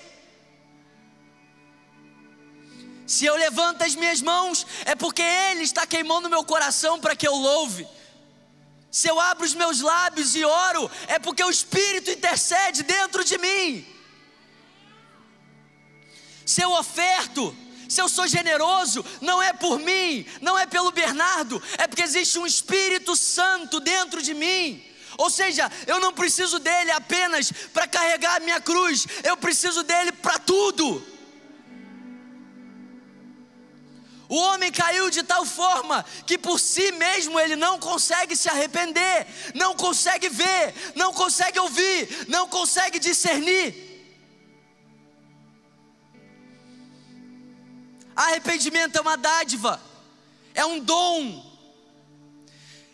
Se 3.06 3.26
eu 3.26 3.36
levanto 3.36 3.82
as 3.82 3.96
minhas 3.96 4.22
mãos, 4.22 4.68
é 4.86 4.94
porque 4.94 5.24
Ele 5.24 5.64
está 5.64 5.88
queimando 5.88 6.30
meu 6.30 6.44
coração 6.44 7.00
para 7.00 7.16
que 7.16 7.28
eu 7.28 7.34
louve. 7.34 7.88
Se 8.92 9.08
eu 9.08 9.20
abro 9.20 9.46
os 9.46 9.56
meus 9.56 9.82
lábios 9.82 10.36
e 10.36 10.46
oro, 10.46 10.90
é 11.08 11.18
porque 11.18 11.44
o 11.44 11.50
Espírito 11.50 12.12
intercede 12.12 12.84
dentro 12.84 13.24
de 13.24 13.38
mim. 13.40 13.86
Se 16.46 16.62
eu 16.62 16.72
oferto, 16.72 17.56
se 17.90 18.00
eu 18.00 18.08
sou 18.08 18.28
generoso, 18.28 19.04
não 19.20 19.42
é 19.42 19.52
por 19.52 19.80
mim, 19.80 20.24
não 20.42 20.58
é 20.58 20.68
pelo 20.68 20.92
Bernardo, 20.92 21.62
é 21.76 21.88
porque 21.88 22.04
existe 22.04 22.38
um 22.38 22.46
Espírito 22.46 23.16
Santo 23.16 23.80
dentro 23.80 24.22
de 24.22 24.36
mim. 24.36 24.86
Ou 25.18 25.30
seja, 25.30 25.70
eu 25.88 26.00
não 26.00 26.14
preciso 26.14 26.60
dele 26.60 26.92
apenas 26.92 27.52
para 27.74 27.88
carregar 27.88 28.36
a 28.36 28.40
minha 28.42 28.62
cruz, 28.62 29.08
eu 29.24 29.36
preciso 29.36 29.82
dele 29.84 30.12
para 30.12 30.38
tudo. 30.38 31.04
O 34.30 34.36
homem 34.36 34.72
caiu 34.72 35.10
de 35.10 35.24
tal 35.24 35.44
forma 35.44 36.06
que 36.28 36.38
por 36.38 36.60
si 36.60 36.92
mesmo 36.92 37.40
ele 37.40 37.56
não 37.56 37.80
consegue 37.80 38.36
se 38.36 38.48
arrepender, 38.48 39.26
não 39.56 39.76
consegue 39.76 40.30
ver, 40.30 40.76
não 40.94 41.12
consegue 41.12 41.58
ouvir, 41.60 42.28
não 42.28 42.48
consegue 42.48 43.00
discernir. 43.00 43.89
Arrependimento 48.26 48.98
é 48.98 49.02
uma 49.02 49.16
dádiva, 49.16 49.82
é 50.54 50.66
um 50.66 50.80
dom. 50.80 51.46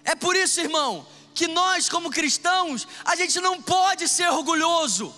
É 0.04 0.14
por 0.16 0.36
isso, 0.36 0.62
irmão, 0.62 1.06
que 1.34 1.48
nós, 1.48 1.90
como 1.90 2.12
cristãos, 2.12 2.88
a 3.04 3.16
gente 3.16 3.40
não 3.40 3.62
pode 3.62 4.08
ser 4.08 4.30
orgulhoso. 4.30 5.14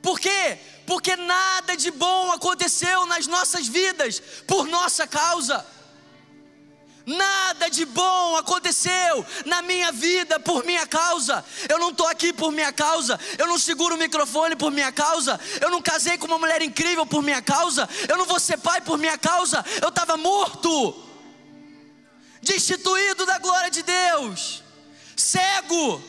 Por 0.00 0.20
quê? 0.20 0.58
porque 0.88 1.14
nada 1.16 1.76
de 1.76 1.90
bom 1.90 2.32
aconteceu 2.32 3.04
nas 3.04 3.26
nossas 3.26 3.68
vidas 3.68 4.22
por 4.46 4.66
nossa 4.66 5.06
causa. 5.06 5.64
Nada 7.08 7.70
de 7.70 7.86
bom 7.86 8.36
aconteceu 8.36 9.24
na 9.46 9.62
minha 9.62 9.90
vida 9.90 10.38
por 10.38 10.62
minha 10.62 10.86
causa. 10.86 11.42
Eu 11.66 11.78
não 11.78 11.88
estou 11.88 12.06
aqui 12.06 12.34
por 12.34 12.52
minha 12.52 12.70
causa. 12.70 13.18
Eu 13.38 13.46
não 13.46 13.58
seguro 13.58 13.94
o 13.94 13.98
microfone 13.98 14.54
por 14.54 14.70
minha 14.70 14.92
causa. 14.92 15.40
Eu 15.58 15.70
não 15.70 15.80
casei 15.80 16.18
com 16.18 16.26
uma 16.26 16.38
mulher 16.38 16.60
incrível 16.60 17.06
por 17.06 17.22
minha 17.22 17.40
causa. 17.40 17.88
Eu 18.06 18.18
não 18.18 18.26
vou 18.26 18.38
ser 18.38 18.58
pai 18.58 18.82
por 18.82 18.98
minha 18.98 19.16
causa. 19.16 19.64
Eu 19.80 19.88
estava 19.88 20.18
morto, 20.18 21.02
destituído 22.42 23.24
da 23.24 23.38
glória 23.38 23.70
de 23.70 23.82
Deus, 23.82 24.62
cego 25.16 26.02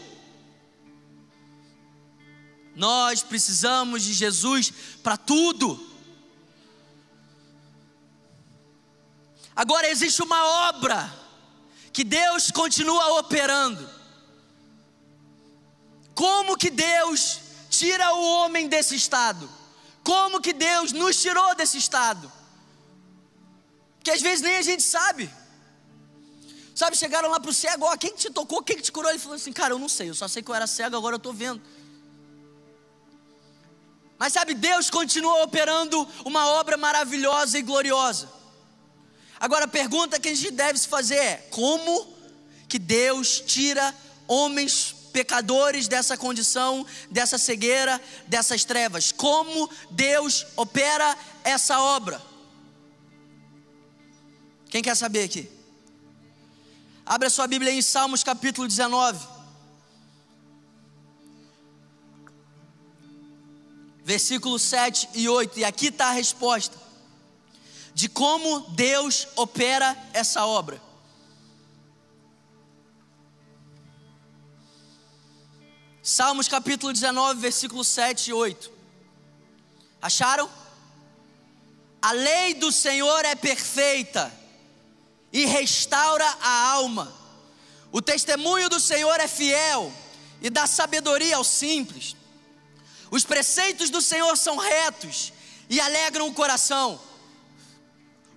nós 2.76 3.22
precisamos 3.22 4.04
de 4.04 4.14
Jesus 4.14 4.72
para 5.04 5.18
tudo. 5.18 5.89
Agora 9.60 9.90
existe 9.90 10.24
uma 10.24 10.42
obra 10.70 11.14
que 11.92 12.02
Deus 12.02 12.50
continua 12.50 13.20
operando. 13.20 13.90
Como 16.16 16.56
que 16.56 16.70
Deus 16.70 17.42
tira 17.70 18.14
o 18.14 18.24
homem 18.36 18.70
desse 18.70 18.96
estado? 18.96 19.50
Como 20.02 20.40
que 20.40 20.54
Deus 20.54 20.94
nos 20.94 21.22
tirou 21.22 21.54
desse 21.56 21.78
estado? 21.78 22.32
Que 24.02 24.12
às 24.12 24.22
vezes 24.22 24.40
nem 24.40 24.56
a 24.56 24.62
gente 24.62 24.82
sabe. 24.82 25.30
Sabe, 26.74 26.96
chegaram 26.96 27.30
lá 27.30 27.38
para 27.38 27.52
o 27.52 27.54
cego, 27.54 27.84
ó, 27.84 27.98
quem 27.98 28.16
te 28.16 28.30
tocou, 28.30 28.64
quem 28.64 28.78
te 28.78 28.94
curou? 28.94 29.12
Ele 29.12 29.20
falou 29.20 29.36
assim, 29.36 29.52
cara, 29.52 29.74
eu 29.74 29.80
não 29.80 29.90
sei, 29.90 30.10
eu 30.10 30.16
só 30.16 30.30
sei 30.30 30.42
que 30.42 30.50
eu 30.50 30.56
era 30.56 30.68
cego, 30.68 30.96
agora 30.96 31.16
eu 31.16 31.18
estou 31.18 31.34
vendo. 31.34 31.62
Mas 34.18 34.32
sabe, 34.32 34.54
Deus 34.54 34.90
continua 34.90 35.44
operando 35.44 36.08
uma 36.24 36.48
obra 36.48 36.78
maravilhosa 36.78 37.60
e 37.60 37.62
gloriosa. 37.62 38.39
Agora 39.40 39.66
a 39.66 39.68
pergunta 39.68 40.20
que 40.20 40.28
a 40.28 40.36
gente 40.36 40.52
deve 40.52 40.78
se 40.78 40.88
fazer 40.88 41.16
é: 41.16 41.36
como 41.50 42.14
que 42.68 42.78
Deus 42.78 43.40
tira 43.40 43.96
homens 44.28 44.96
pecadores 45.14 45.88
dessa 45.88 46.18
condição, 46.18 46.86
dessa 47.10 47.38
cegueira, 47.38 48.02
dessas 48.28 48.64
trevas? 48.64 49.12
Como 49.12 49.70
Deus 49.92 50.46
opera 50.56 51.18
essa 51.44 51.80
obra? 51.80 52.22
Quem 54.70 54.84
quer 54.84 54.96
saber 54.96 55.24
aqui? 55.24 55.50
Abra 57.06 57.30
sua 57.30 57.48
Bíblia 57.48 57.72
em 57.72 57.82
Salmos 57.82 58.24
capítulo 58.24 58.68
19. 58.68 59.40
versículos 64.10 64.64
7 64.64 65.08
e 65.14 65.30
8, 65.30 65.60
e 65.60 65.64
aqui 65.64 65.90
está 65.90 66.08
a 66.08 66.14
resposta 66.14 66.76
de 67.94 68.08
como 68.08 68.62
Deus 68.72 69.28
opera 69.36 69.98
essa 70.14 70.46
obra. 70.46 70.82
Salmos 76.02 76.48
capítulo 76.48 76.92
19, 76.92 77.40
versículos 77.40 77.88
7 77.88 78.30
e 78.30 78.34
8. 78.34 78.72
Acharam? 80.02 80.50
A 82.02 82.12
lei 82.12 82.54
do 82.54 82.72
Senhor 82.72 83.26
é 83.26 83.36
perfeita 83.36 84.34
e 85.32 85.46
restaura 85.46 86.26
a 86.42 86.72
alma. 86.72 87.14
O 87.92 88.02
testemunho 88.02 88.70
do 88.70 88.80
Senhor 88.80 89.20
é 89.20 89.28
fiel 89.28 89.92
e 90.42 90.50
dá 90.50 90.66
sabedoria 90.66 91.36
aos 91.36 91.48
simples. 91.48 92.16
Os 93.12 93.26
preceitos 93.26 93.90
do 93.90 94.02
Senhor 94.02 94.38
são 94.38 94.58
retos 94.58 95.34
e 95.70 95.80
alegram 95.80 96.28
o 96.28 96.34
coração. 96.34 97.00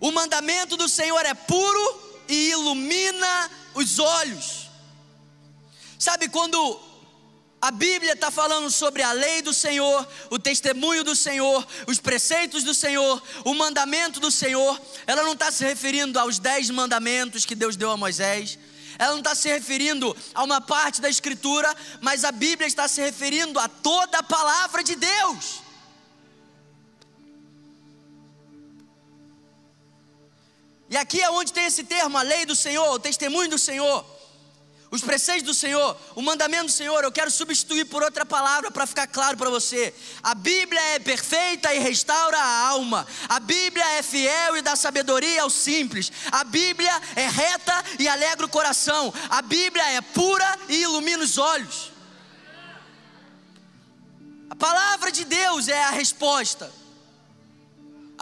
O 0.02 0.10
mandamento 0.10 0.76
do 0.76 0.88
Senhor 0.88 1.24
é 1.24 1.32
puro 1.32 2.02
e 2.28 2.50
ilumina 2.50 3.50
os 3.72 3.98
olhos. 3.98 4.68
Sabe 5.98 6.28
quando 6.28 6.58
a 7.60 7.70
Bíblia 7.70 8.14
está 8.14 8.28
falando 8.28 8.68
sobre 8.68 9.02
a 9.02 9.12
lei 9.12 9.40
do 9.40 9.54
Senhor, 9.54 10.06
o 10.28 10.40
testemunho 10.40 11.04
do 11.04 11.14
Senhor, 11.14 11.64
os 11.86 12.00
preceitos 12.00 12.64
do 12.64 12.74
Senhor, 12.74 13.22
o 13.44 13.54
mandamento 13.54 14.18
do 14.18 14.32
Senhor, 14.32 14.80
ela 15.06 15.22
não 15.22 15.34
está 15.34 15.52
se 15.52 15.64
referindo 15.64 16.18
aos 16.18 16.40
dez 16.40 16.68
mandamentos 16.68 17.46
que 17.46 17.54
Deus 17.54 17.76
deu 17.76 17.90
a 17.90 17.96
Moisés 17.96 18.58
ela 18.98 19.12
não 19.12 19.18
está 19.18 19.34
se 19.34 19.48
referindo 19.48 20.14
a 20.34 20.44
uma 20.44 20.60
parte 20.60 21.00
da 21.00 21.08
Escritura, 21.08 21.74
mas 22.00 22.24
a 22.24 22.32
Bíblia 22.32 22.66
está 22.66 22.86
se 22.86 23.00
referindo 23.00 23.58
a 23.58 23.66
toda 23.66 24.18
a 24.18 24.22
palavra 24.22 24.84
de 24.84 24.94
Deus. 24.94 25.61
E 30.92 30.96
aqui 30.96 31.20
é 31.20 31.28
onde 31.30 31.52
tem 31.52 31.64
esse 31.64 31.82
termo, 31.82 32.16
a 32.16 32.22
lei 32.22 32.46
do 32.46 32.54
Senhor, 32.54 32.92
o 32.92 33.00
testemunho 33.00 33.50
do 33.50 33.58
Senhor 33.58 34.04
os 34.92 35.00
preceitos 35.00 35.44
do 35.44 35.54
Senhor, 35.54 35.96
o 36.14 36.20
mandamento 36.20 36.66
do 36.66 36.70
Senhor, 36.70 37.02
eu 37.02 37.10
quero 37.10 37.30
substituir 37.30 37.86
por 37.86 38.02
outra 38.02 38.26
palavra 38.26 38.70
para 38.70 38.86
ficar 38.86 39.06
claro 39.06 39.38
para 39.38 39.48
você. 39.48 39.94
A 40.22 40.34
Bíblia 40.34 40.78
é 40.94 40.98
perfeita 40.98 41.72
e 41.72 41.78
restaura 41.78 42.36
a 42.36 42.68
alma. 42.68 43.06
A 43.26 43.40
Bíblia 43.40 43.82
é 43.94 44.02
fiel 44.02 44.54
e 44.54 44.60
dá 44.60 44.76
sabedoria 44.76 45.44
aos 45.44 45.54
simples. 45.54 46.12
A 46.30 46.44
Bíblia 46.44 46.92
é 47.16 47.26
reta 47.26 47.82
e 47.98 48.06
alegra 48.06 48.44
o 48.44 48.50
coração. 48.50 49.14
A 49.30 49.40
Bíblia 49.40 49.82
é 49.92 50.02
pura 50.02 50.58
e 50.68 50.82
ilumina 50.82 51.24
os 51.24 51.38
olhos. 51.38 51.90
A 54.50 54.54
palavra 54.54 55.10
de 55.10 55.24
Deus 55.24 55.68
é 55.68 55.84
a 55.84 55.90
resposta. 55.90 56.70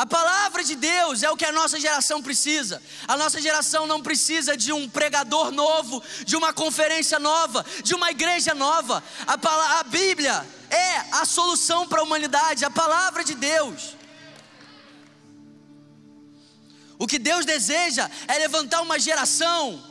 A 0.01 0.07
palavra 0.07 0.65
de 0.65 0.77
Deus 0.77 1.23
é 1.23 1.31
o 1.31 1.37
que 1.37 1.45
a 1.45 1.53
nossa 1.53 1.79
geração 1.79 2.23
precisa. 2.23 2.83
A 3.07 3.19
nossa 3.19 3.39
geração 3.39 3.87
não 3.87 4.01
precisa 4.01 4.57
de 4.57 4.73
um 4.73 4.89
pregador 4.89 5.51
novo, 5.51 6.03
de 6.25 6.37
uma 6.37 6.55
conferência 6.55 7.19
nova, 7.19 7.63
de 7.85 7.95
uma 7.95 8.11
igreja 8.11 8.55
nova. 8.55 9.05
A, 9.27 9.35
a 9.81 9.83
Bíblia 9.83 10.43
é 10.71 10.97
a 11.13 11.27
solução 11.27 11.87
para 11.87 12.01
a 12.01 12.03
humanidade, 12.03 12.65
a 12.65 12.71
palavra 12.71 13.23
de 13.23 13.35
Deus. 13.35 13.95
O 16.99 17.07
que 17.07 17.19
Deus 17.19 17.45
deseja 17.45 18.11
é 18.27 18.39
levantar 18.39 18.81
uma 18.81 18.99
geração 18.99 19.85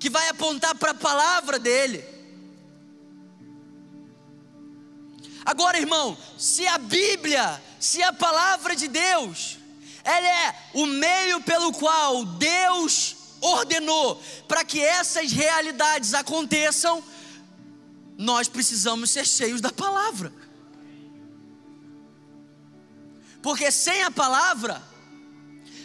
que 0.00 0.10
vai 0.10 0.28
apontar 0.28 0.74
para 0.74 0.90
a 0.90 0.94
palavra 0.94 1.56
dEle. 1.56 2.04
Agora, 5.44 5.78
irmão, 5.78 6.18
se 6.36 6.66
a 6.66 6.78
Bíblia 6.78 7.69
se 7.80 8.02
a 8.02 8.12
palavra 8.12 8.76
de 8.76 8.86
Deus, 8.86 9.58
ela 10.04 10.28
é 10.28 10.54
o 10.74 10.86
meio 10.86 11.40
pelo 11.40 11.72
qual 11.72 12.26
Deus 12.26 13.16
ordenou 13.40 14.22
para 14.46 14.62
que 14.64 14.78
essas 14.78 15.32
realidades 15.32 16.12
aconteçam, 16.12 17.02
nós 18.18 18.48
precisamos 18.48 19.10
ser 19.10 19.26
cheios 19.26 19.62
da 19.62 19.72
palavra. 19.72 20.30
Porque 23.42 23.70
sem 23.70 24.02
a 24.02 24.10
palavra, 24.10 24.82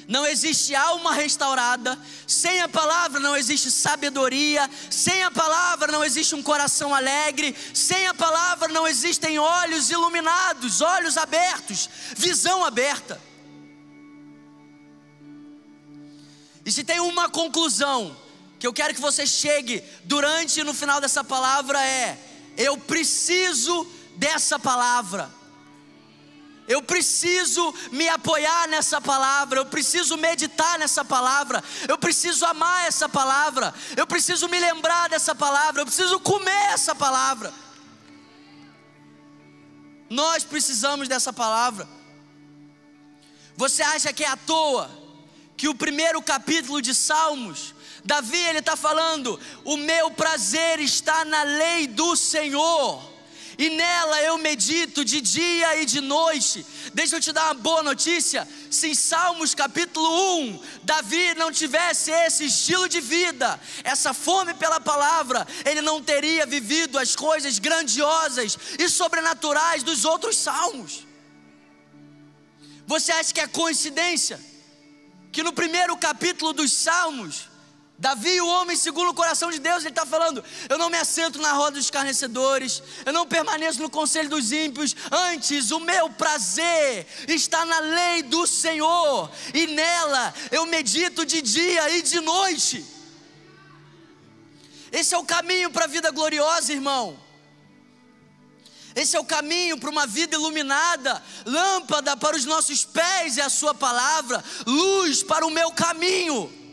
não 0.07 0.25
existe 0.25 0.75
alma 0.75 1.13
restaurada, 1.13 1.97
sem 2.27 2.61
a 2.61 2.67
palavra 2.67 3.19
não 3.19 3.35
existe 3.35 3.71
sabedoria, 3.71 4.69
sem 4.89 5.23
a 5.23 5.31
palavra 5.31 5.91
não 5.91 6.03
existe 6.03 6.35
um 6.35 6.43
coração 6.43 6.93
alegre, 6.93 7.55
sem 7.73 8.07
a 8.07 8.13
palavra 8.13 8.67
não 8.67 8.87
existem 8.87 9.39
olhos 9.39 9.89
iluminados, 9.89 10.81
olhos 10.81 11.17
abertos, 11.17 11.89
visão 12.15 12.63
aberta. 12.63 13.19
E 16.63 16.71
se 16.71 16.83
tem 16.83 16.99
uma 16.99 17.29
conclusão 17.29 18.15
que 18.59 18.65
eu 18.65 18.73
quero 18.73 18.93
que 18.93 19.01
você 19.01 19.25
chegue 19.25 19.83
durante 20.03 20.59
e 20.59 20.63
no 20.63 20.73
final 20.73 20.99
dessa 20.99 21.23
palavra 21.23 21.79
é: 21.83 22.17
eu 22.57 22.77
preciso 22.77 23.87
dessa 24.15 24.57
palavra. 24.57 25.29
Eu 26.67 26.81
preciso 26.81 27.73
me 27.91 28.09
apoiar 28.09 28.67
nessa 28.67 28.99
palavra, 28.99 29.59
eu 29.59 29.65
preciso 29.65 30.17
meditar 30.17 30.79
nessa 30.79 31.05
palavra, 31.05 31.63
eu 31.87 31.97
preciso 31.97 32.43
amar 32.45 32.87
essa 32.87 33.07
palavra, 33.07 33.73
eu 33.95 34.07
preciso 34.07 34.49
me 34.49 34.59
lembrar 34.59 35.07
dessa 35.09 35.35
palavra, 35.35 35.81
eu 35.81 35.85
preciso 35.85 36.19
comer 36.19 36.73
essa 36.73 36.95
palavra. 36.95 37.53
Nós 40.09 40.43
precisamos 40.43 41.07
dessa 41.07 41.31
palavra. 41.31 41.87
Você 43.55 43.83
acha 43.83 44.11
que 44.11 44.23
é 44.23 44.27
à 44.27 44.35
toa 44.35 44.89
que 45.55 45.67
o 45.67 45.75
primeiro 45.75 46.21
capítulo 46.21 46.81
de 46.81 46.95
Salmos, 46.95 47.75
Davi 48.03 48.37
ele 48.37 48.59
está 48.59 48.75
falando: 48.75 49.39
o 49.63 49.77
meu 49.77 50.09
prazer 50.11 50.79
está 50.79 51.23
na 51.25 51.43
lei 51.43 51.85
do 51.87 52.15
Senhor 52.15 53.14
e 53.57 53.69
nela 53.69 54.21
eu 54.21 54.37
medito 54.37 55.03
de 55.05 55.21
dia 55.21 55.81
e 55.81 55.85
de 55.85 56.01
noite. 56.01 56.65
Deixa 56.93 57.15
eu 57.15 57.21
te 57.21 57.31
dar 57.31 57.45
uma 57.45 57.53
boa 57.53 57.83
notícia: 57.83 58.47
se 58.69 58.89
em 58.89 58.95
Salmos 58.95 59.55
capítulo 59.55 60.39
1, 60.39 60.63
Davi 60.83 61.33
não 61.35 61.51
tivesse 61.51 62.11
esse 62.11 62.45
estilo 62.45 62.87
de 62.87 63.01
vida, 63.01 63.59
essa 63.83 64.13
fome 64.13 64.53
pela 64.53 64.79
palavra, 64.79 65.47
ele 65.65 65.81
não 65.81 66.01
teria 66.01 66.45
vivido 66.45 66.97
as 66.97 67.15
coisas 67.15 67.59
grandiosas 67.59 68.57
e 68.77 68.89
sobrenaturais 68.89 69.83
dos 69.83 70.05
outros 70.05 70.37
salmos. 70.37 71.05
Você 72.87 73.11
acha 73.11 73.33
que 73.33 73.39
é 73.39 73.47
coincidência 73.47 74.39
que 75.35 75.43
no 75.43 75.51
primeiro 75.51 75.97
capítulo 75.97 76.53
dos 76.53 76.71
Salmos, 76.71 77.49
Davi, 77.97 78.41
o 78.41 78.47
homem 78.47 78.75
segundo 78.75 79.11
o 79.11 79.13
coração 79.13 79.49
de 79.49 79.57
Deus, 79.57 79.79
ele 79.79 79.89
está 79.89 80.05
falando: 80.05 80.43
Eu 80.67 80.77
não 80.77 80.89
me 80.89 80.97
assento 80.97 81.39
na 81.39 81.53
roda 81.53 81.71
dos 81.71 81.85
escarnecedores, 81.85 82.83
eu 83.05 83.13
não 83.13 83.25
permaneço 83.25 83.81
no 83.81 83.89
conselho 83.89 84.29
dos 84.29 84.51
ímpios, 84.51 84.95
antes 85.11 85.71
o 85.71 85.79
meu 85.79 86.09
prazer 86.09 87.07
está 87.27 87.65
na 87.65 87.79
lei 87.79 88.23
do 88.23 88.45
Senhor, 88.45 89.31
e 89.53 89.67
nela 89.67 90.33
eu 90.51 90.65
medito 90.65 91.25
de 91.25 91.41
dia 91.41 91.89
e 91.97 92.01
de 92.01 92.19
noite. 92.19 92.85
Esse 94.91 95.15
é 95.15 95.17
o 95.17 95.23
caminho 95.23 95.71
para 95.71 95.85
a 95.85 95.89
vida 95.89 96.11
gloriosa, 96.11 96.73
irmão. 96.73 97.17
Esse 98.93 99.15
é 99.15 99.19
o 99.19 99.25
caminho 99.25 99.77
para 99.77 99.89
uma 99.89 100.07
vida 100.07 100.35
iluminada, 100.35 101.23
lâmpada 101.45 102.15
para 102.17 102.35
os 102.35 102.45
nossos 102.45 102.83
pés 102.83 103.37
é 103.37 103.41
a 103.41 103.49
Sua 103.49 103.73
palavra, 103.73 104.43
luz 104.65 105.23
para 105.23 105.45
o 105.45 105.51
meu 105.51 105.71
caminho. 105.71 106.64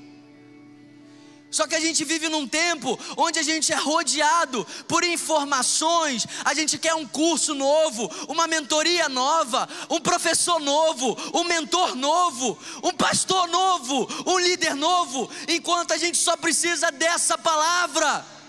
Só 1.52 1.66
que 1.66 1.74
a 1.74 1.80
gente 1.80 2.02
vive 2.02 2.30
num 2.30 2.48
tempo 2.48 2.98
onde 3.14 3.38
a 3.38 3.42
gente 3.42 3.72
é 3.74 3.76
rodeado 3.76 4.66
por 4.88 5.04
informações, 5.04 6.26
a 6.46 6.54
gente 6.54 6.78
quer 6.78 6.94
um 6.94 7.06
curso 7.06 7.54
novo, 7.54 8.10
uma 8.26 8.46
mentoria 8.46 9.06
nova, 9.06 9.68
um 9.90 10.00
professor 10.00 10.58
novo, 10.58 11.14
um 11.34 11.44
mentor 11.44 11.94
novo, 11.94 12.58
um 12.82 12.92
pastor 12.92 13.46
novo, 13.48 14.08
um 14.26 14.38
líder 14.38 14.74
novo, 14.74 15.30
enquanto 15.46 15.92
a 15.92 15.98
gente 15.98 16.16
só 16.16 16.38
precisa 16.38 16.90
dessa 16.90 17.36
palavra. 17.36 18.41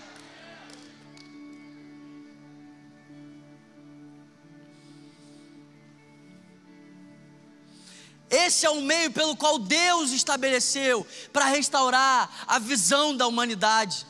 Esse 8.34 8.66
é 8.66 8.70
o 8.70 8.80
meio 8.80 9.12
pelo 9.12 9.36
qual 9.36 9.60
Deus 9.60 10.10
estabeleceu 10.10 11.06
para 11.32 11.44
restaurar 11.44 12.28
a 12.48 12.58
visão 12.58 13.16
da 13.16 13.28
humanidade. 13.28 14.04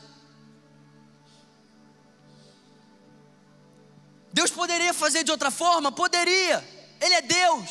Deus 4.33 4.49
poderia 4.49 4.93
fazer 4.95 5.23
de 5.23 5.29
outra 5.29 5.51
forma? 5.51 5.91
Poderia, 5.91 6.67
Ele 6.99 7.13
é 7.13 7.21
Deus. 7.21 7.69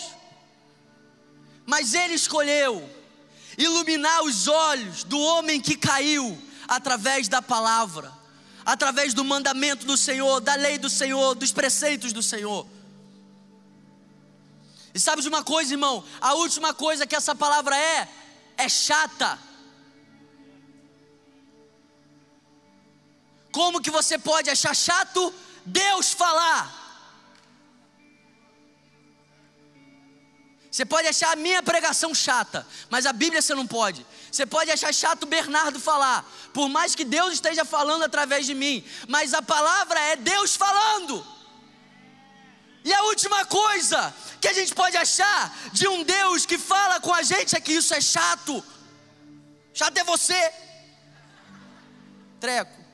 Mas 1.66 1.92
Ele 1.92 2.14
escolheu 2.14 2.88
iluminar 3.58 4.22
os 4.22 4.46
olhos 4.46 5.02
do 5.02 5.18
homem 5.18 5.60
que 5.60 5.76
caiu 5.76 6.38
através 6.68 7.26
da 7.26 7.42
palavra, 7.42 8.12
através 8.64 9.12
do 9.12 9.24
mandamento 9.24 9.84
do 9.84 9.96
Senhor, 9.96 10.40
da 10.40 10.54
lei 10.54 10.78
do 10.78 10.88
Senhor, 10.88 11.34
dos 11.34 11.50
preceitos 11.50 12.12
do 12.12 12.22
Senhor. 12.22 12.64
E 14.94 15.00
sabe 15.00 15.20
de 15.20 15.28
uma 15.28 15.42
coisa, 15.42 15.74
irmão? 15.74 16.04
A 16.20 16.35
última 16.35 16.72
coisa 16.72 17.04
que 17.04 17.16
essa 17.16 17.35
palavra 17.35 17.76
é, 17.76 18.09
é 18.57 18.68
chata. 18.68 19.37
Como 23.50 23.80
que 23.80 23.90
você 23.90 24.16
pode 24.16 24.48
achar 24.48 24.74
chato 24.74 25.35
Deus 25.66 26.12
falar? 26.12 26.83
Você 30.70 30.85
pode 30.85 31.07
achar 31.07 31.33
a 31.33 31.37
minha 31.37 31.62
pregação 31.62 32.12
chata, 32.12 32.66
mas 32.90 33.07
a 33.07 33.12
Bíblia 33.12 33.40
você 33.40 33.54
não 33.54 33.66
pode. 33.66 34.04
Você 34.30 34.44
pode 34.44 34.70
achar 34.72 34.92
chato 34.92 35.24
Bernardo 35.24 35.78
falar, 35.78 36.28
por 36.52 36.68
mais 36.68 36.96
que 36.96 37.04
Deus 37.04 37.35
esteja 37.35 37.64
falando 37.64 38.02
através 38.02 38.44
de 38.44 38.54
mim, 38.54 38.85
mas 39.09 39.35
a 39.35 39.42
palavra 39.42 40.00
é 40.00 40.16
Deus 40.16 40.57
falando. 40.57 41.33
E 42.84 42.92
a 42.92 43.02
última 43.04 43.46
coisa 43.46 44.14
que 44.38 44.46
a 44.46 44.52
gente 44.52 44.74
pode 44.74 44.94
achar 44.94 45.56
de 45.72 45.88
um 45.88 46.02
Deus 46.04 46.44
que 46.44 46.58
fala 46.58 47.00
com 47.00 47.14
a 47.14 47.22
gente 47.22 47.56
é 47.56 47.60
que 47.60 47.72
isso 47.72 47.94
é 47.94 48.00
chato. 48.00 48.62
Chato 49.72 49.96
é 49.96 50.04
você. 50.04 50.52
Treco. 52.38 52.84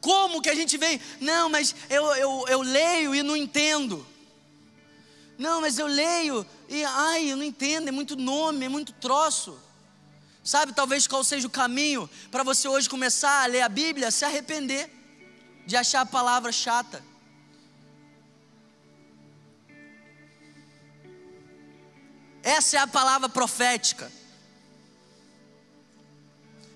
Como 0.00 0.42
que 0.42 0.50
a 0.50 0.54
gente 0.54 0.76
vem? 0.76 1.00
Não, 1.20 1.48
mas 1.48 1.74
eu, 1.88 2.04
eu, 2.16 2.44
eu 2.48 2.60
leio 2.60 3.14
e 3.14 3.22
não 3.22 3.36
entendo. 3.36 4.04
Não, 5.38 5.60
mas 5.60 5.78
eu 5.78 5.86
leio 5.86 6.44
e, 6.68 6.84
ai, 6.84 7.30
eu 7.30 7.36
não 7.36 7.44
entendo, 7.44 7.88
é 7.88 7.92
muito 7.92 8.16
nome, 8.16 8.66
é 8.66 8.68
muito 8.68 8.92
troço. 8.92 9.56
Sabe, 10.42 10.72
talvez 10.74 11.06
qual 11.06 11.22
seja 11.22 11.46
o 11.46 11.50
caminho 11.50 12.10
para 12.30 12.42
você 12.42 12.66
hoje 12.66 12.90
começar 12.90 13.44
a 13.44 13.46
ler 13.46 13.62
a 13.62 13.68
Bíblia? 13.68 14.10
Se 14.10 14.24
arrepender 14.24 15.03
de 15.66 15.76
achar 15.76 16.00
a 16.02 16.06
palavra 16.06 16.52
chata. 16.52 17.02
Essa 22.42 22.76
é 22.76 22.80
a 22.80 22.86
palavra 22.86 23.28
profética. 23.28 24.10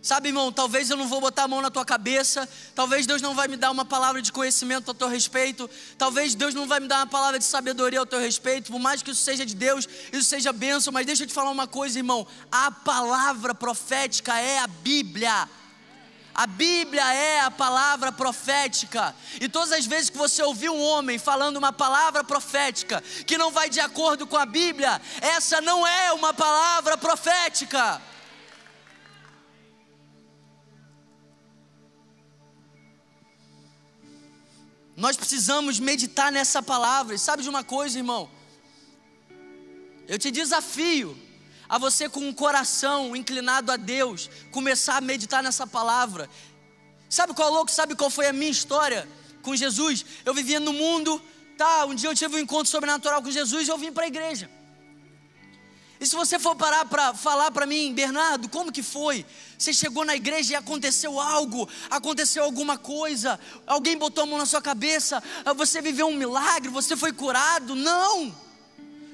Sabe, 0.01 0.29
irmão, 0.29 0.51
talvez 0.51 0.89
eu 0.89 0.97
não 0.97 1.07
vou 1.07 1.21
botar 1.21 1.43
a 1.43 1.49
mão 1.49 1.61
na 1.61 1.71
tua 1.71 1.85
cabeça, 1.85 2.49
talvez 2.75 3.07
Deus 3.07 3.21
não 3.21 3.35
vai 3.35 3.47
me 3.47 3.59
dar 3.59 3.71
uma 3.71 3.85
palavra 3.85 4.23
de 4.23 4.33
conhecimento 4.33 4.91
a 4.91 4.95
teu 4.95 5.07
respeito, 5.07 5.69
talvez 5.99 6.35
Deus 6.35 6.55
não 6.55 6.67
vai 6.67 6.81
me 6.81 6.89
dar 6.89 7.01
uma 7.01 7.07
palavra 7.07 7.39
de 7.39 7.45
sabedoria 7.45 7.99
ao 7.99 8.07
teu 8.07 8.19
respeito, 8.19 8.73
por 8.73 8.79
mais 8.79 9.03
que 9.03 9.11
isso 9.11 9.23
seja 9.23 9.45
de 9.45 9.55
Deus, 9.55 9.87
isso 10.11 10.25
seja 10.25 10.51
bênção, 10.51 10.95
mas 10.95 11.05
deixa 11.05 11.25
eu 11.25 11.27
te 11.27 11.35
falar 11.35 11.51
uma 11.51 11.67
coisa, 11.67 11.99
irmão, 11.99 12.27
a 12.51 12.71
palavra 12.71 13.55
profética 13.55 14.39
é 14.39 14.61
a 14.61 14.67
Bíblia. 14.67 15.47
A 16.39 16.47
Bíblia 16.47 17.03
é 17.13 17.41
a 17.41 17.51
palavra 17.51 18.13
profética. 18.13 19.13
E 19.41 19.49
todas 19.49 19.73
as 19.73 19.85
vezes 19.85 20.09
que 20.09 20.17
você 20.17 20.41
ouvir 20.41 20.71
um 20.71 20.81
homem 20.81 21.19
falando 21.19 21.57
uma 21.57 21.73
palavra 21.73 22.23
profética 22.23 23.03
que 23.27 23.37
não 23.37 23.51
vai 23.51 23.69
de 23.69 23.81
acordo 23.81 24.25
com 24.25 24.37
a 24.37 24.47
Bíblia, 24.47 25.03
essa 25.21 25.61
não 25.61 25.85
é 25.85 26.13
uma 26.13 26.33
palavra 26.33 26.97
profética. 26.97 28.01
Nós 34.97 35.17
precisamos 35.17 35.81
meditar 35.81 36.31
nessa 36.31 36.63
palavra. 36.63 37.17
E 37.17 37.19
sabe 37.19 37.43
de 37.43 37.49
uma 37.49 37.65
coisa, 37.65 37.99
irmão? 37.99 38.31
Eu 40.07 40.21
te 40.21 40.31
desafio 40.31 41.19
a 41.69 41.79
você 41.79 42.09
com 42.09 42.21
um 42.21 42.33
coração 42.33 43.15
inclinado 43.15 43.71
a 43.71 43.77
Deus, 43.77 44.31
começar 44.51 44.97
a 44.97 45.01
meditar 45.01 45.43
nessa 45.43 45.67
palavra. 45.67 46.29
Sabe 47.09 47.35
qual 47.35 47.49
é 47.49 47.53
louco? 47.53 47.71
Sabe 47.71 47.95
qual 47.95 48.11
foi 48.11 48.27
a 48.27 48.33
minha 48.33 48.51
história 48.51 49.09
com 49.43 49.55
Jesus? 49.55 50.05
Eu 50.25 50.33
vivia 50.33 50.59
no 50.59 50.73
mundo, 50.73 51.21
tá? 51.57 51.85
Um 51.87 51.95
dia 51.95 52.09
eu 52.09 52.15
tive 52.15 52.37
um 52.37 52.39
encontro 52.39 52.71
sobrenatural 52.71 53.23
com 53.23 53.31
Jesus 53.31 53.69
e 53.69 53.71
eu 53.71 53.79
vim 53.79 53.93
para 53.93 54.05
a 54.05 54.09
igreja. 54.09 54.51
E 56.01 56.07
se 56.07 56.15
você 56.15 56.39
for 56.39 56.55
parar 56.55 56.85
para 56.85 57.13
falar 57.13 57.51
para 57.51 57.67
mim, 57.67 57.93
Bernardo, 57.93 58.49
como 58.49 58.71
que 58.71 58.85
foi? 58.85 59.27
Você 59.59 59.73
chegou 59.73 60.05
na 60.05 60.15
igreja 60.15 60.53
e 60.53 60.57
aconteceu 60.57 61.19
algo, 61.19 61.69
aconteceu 61.91 62.45
alguma 62.45 62.79
coisa, 62.79 63.39
alguém 63.67 63.97
botou 63.99 64.23
a 64.23 64.27
mão 64.27 64.39
na 64.39 64.47
sua 64.47 64.63
cabeça, 64.63 65.21
você 65.57 65.83
viveu 65.83 66.07
um 66.07 66.15
milagre, 66.15 66.69
você 66.69 66.97
foi 66.97 67.13
curado? 67.13 67.75
Não! 67.75 68.48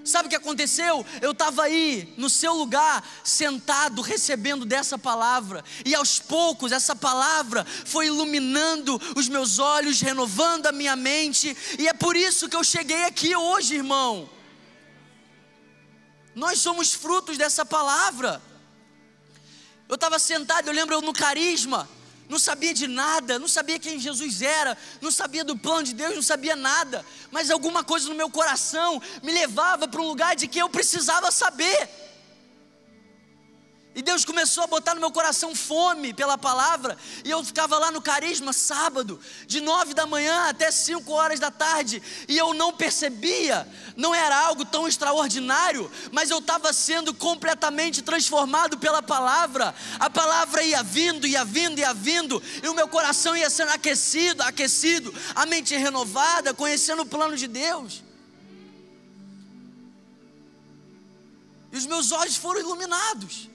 Sabe 0.04 0.26
o 0.26 0.28
que 0.28 0.36
aconteceu? 0.36 1.04
Eu 1.22 1.30
estava 1.30 1.62
aí 1.62 2.12
no 2.18 2.28
seu 2.28 2.52
lugar, 2.52 3.02
sentado, 3.24 4.02
recebendo 4.02 4.66
dessa 4.66 4.98
palavra, 4.98 5.64
e 5.84 5.94
aos 5.94 6.18
poucos 6.18 6.72
essa 6.72 6.94
palavra 6.94 7.64
foi 7.86 8.06
iluminando 8.06 9.00
os 9.16 9.28
meus 9.28 9.58
olhos, 9.58 10.02
renovando 10.02 10.66
a 10.66 10.72
minha 10.72 10.94
mente, 10.94 11.56
e 11.78 11.88
é 11.88 11.94
por 11.94 12.16
isso 12.16 12.50
que 12.50 12.56
eu 12.56 12.62
cheguei 12.62 13.04
aqui 13.04 13.34
hoje, 13.34 13.76
irmão. 13.76 14.28
Nós 16.34 16.58
somos 16.58 16.92
frutos 16.92 17.38
dessa 17.38 17.64
palavra. 17.64 18.42
Eu 19.88 19.94
estava 19.94 20.18
sentado, 20.18 20.68
eu 20.68 20.74
lembro 20.74 21.00
no 21.00 21.12
carisma, 21.12 21.88
não 22.34 22.38
sabia 22.40 22.74
de 22.74 22.88
nada, 22.88 23.38
não 23.38 23.46
sabia 23.46 23.78
quem 23.78 23.96
Jesus 23.96 24.42
era, 24.42 24.76
não 25.00 25.12
sabia 25.12 25.44
do 25.44 25.56
plano 25.56 25.84
de 25.84 25.94
Deus, 25.94 26.16
não 26.16 26.22
sabia 26.22 26.56
nada, 26.56 27.06
mas 27.30 27.48
alguma 27.48 27.84
coisa 27.84 28.08
no 28.08 28.14
meu 28.16 28.28
coração 28.28 29.00
me 29.22 29.30
levava 29.30 29.86
para 29.86 30.00
um 30.00 30.08
lugar 30.08 30.34
de 30.34 30.48
que 30.48 30.58
eu 30.58 30.68
precisava 30.68 31.30
saber. 31.30 32.03
E 33.94 34.02
Deus 34.02 34.24
começou 34.24 34.64
a 34.64 34.66
botar 34.66 34.92
no 34.94 35.00
meu 35.00 35.12
coração 35.12 35.54
fome 35.54 36.12
pela 36.12 36.36
palavra. 36.36 36.98
E 37.24 37.30
eu 37.30 37.44
ficava 37.44 37.78
lá 37.78 37.92
no 37.92 38.02
carisma 38.02 38.52
sábado, 38.52 39.20
de 39.46 39.60
nove 39.60 39.94
da 39.94 40.04
manhã 40.04 40.48
até 40.48 40.68
cinco 40.72 41.12
horas 41.12 41.38
da 41.38 41.48
tarde. 41.48 42.02
E 42.26 42.36
eu 42.36 42.52
não 42.52 42.72
percebia, 42.72 43.68
não 43.96 44.12
era 44.12 44.36
algo 44.36 44.64
tão 44.64 44.88
extraordinário, 44.88 45.88
mas 46.10 46.28
eu 46.28 46.38
estava 46.38 46.72
sendo 46.72 47.14
completamente 47.14 48.02
transformado 48.02 48.76
pela 48.78 49.00
palavra. 49.00 49.72
A 50.00 50.10
palavra 50.10 50.64
ia 50.64 50.82
vindo, 50.82 51.24
ia 51.24 51.44
vindo, 51.44 51.78
ia 51.78 51.94
vindo. 51.94 52.42
E 52.64 52.68
o 52.68 52.74
meu 52.74 52.88
coração 52.88 53.36
ia 53.36 53.48
sendo 53.48 53.70
aquecido, 53.70 54.42
aquecido, 54.42 55.14
a 55.36 55.46
mente 55.46 55.76
renovada, 55.76 56.52
conhecendo 56.52 57.02
o 57.02 57.06
plano 57.06 57.36
de 57.36 57.46
Deus. 57.46 58.02
E 61.70 61.76
os 61.76 61.86
meus 61.86 62.10
olhos 62.10 62.36
foram 62.36 62.58
iluminados 62.58 63.53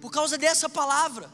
por 0.00 0.10
causa 0.10 0.38
dessa 0.38 0.68
palavra. 0.68 1.30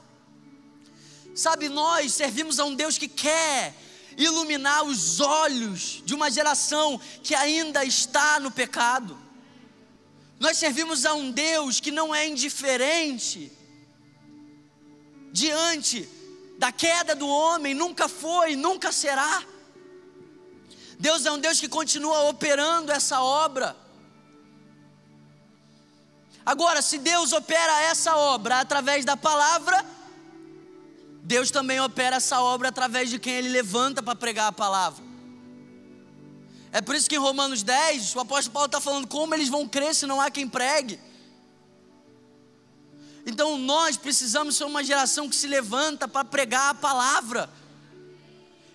Sabe, 1.35 1.69
nós 1.69 2.13
servimos 2.13 2.61
a 2.61 2.65
um 2.65 2.75
Deus 2.75 2.97
que 2.97 3.09
quer 3.09 3.75
iluminar 4.17 4.85
os 4.85 5.21
olhos 5.21 6.03
de 6.05 6.15
uma 6.15 6.31
geração 6.31 7.01
que 7.23 7.35
ainda 7.35 7.85
está 7.85 8.39
no 8.39 8.51
pecado. 8.51 9.19
Nós 10.39 10.59
servimos 10.59 11.05
a 11.05 11.15
um 11.15 11.31
Deus 11.31 11.81
que 11.81 11.91
não 11.91 12.15
é 12.15 12.29
indiferente 12.29 13.51
diante 15.33 16.09
da 16.59 16.71
queda 16.71 17.15
do 17.15 17.27
homem, 17.27 17.75
nunca 17.75 18.09
foi, 18.09 18.55
nunca 18.55 18.93
será. 18.93 19.43
Deus 20.99 21.27
é 21.27 21.33
um 21.33 21.39
Deus 21.39 21.59
que 21.59 21.69
continua 21.69 22.29
operando 22.29 22.93
essa 22.93 23.21
obra. 23.21 23.77
Agora, 26.45 26.83
se 26.83 26.99
Deus 26.99 27.33
opera 27.33 27.83
essa 27.83 28.17
obra 28.17 28.61
através 28.61 29.05
da 29.05 29.17
palavra, 29.17 29.85
Deus 31.23 31.51
também 31.51 31.81
opera 31.81 32.17
essa 32.17 32.41
obra 32.43 32.69
através 32.69 33.09
de 33.09 33.19
quem 33.19 33.35
Ele 33.35 33.49
levanta 33.49 34.03
para 34.03 34.15
pregar 34.15 34.49
a 34.49 34.53
palavra. 34.53 35.03
É 36.71 36.83
por 36.83 36.95
isso 36.95 37.09
que 37.09 37.17
em 37.17 37.19
Romanos 37.19 37.63
10, 37.63 38.15
o 38.15 38.21
apóstolo 38.21 38.53
Paulo 38.53 38.67
está 38.67 38.81
falando 38.81 39.07
como 39.07 39.35
eles 39.35 39.49
vão 39.49 39.67
crer 39.67 39.95
se 39.95 40.07
não 40.07 40.21
há 40.21 40.31
quem 40.31 40.47
pregue. 40.47 41.01
Então 43.25 43.57
nós 43.57 43.97
precisamos 43.97 44.57
ser 44.57 44.65
uma 44.65 44.85
geração 44.85 45.31
que 45.31 45.37
se 45.37 45.47
levanta 45.47 46.07
para 46.07 46.27
pregar 46.27 46.71
a 46.71 46.75
palavra. 46.75 47.49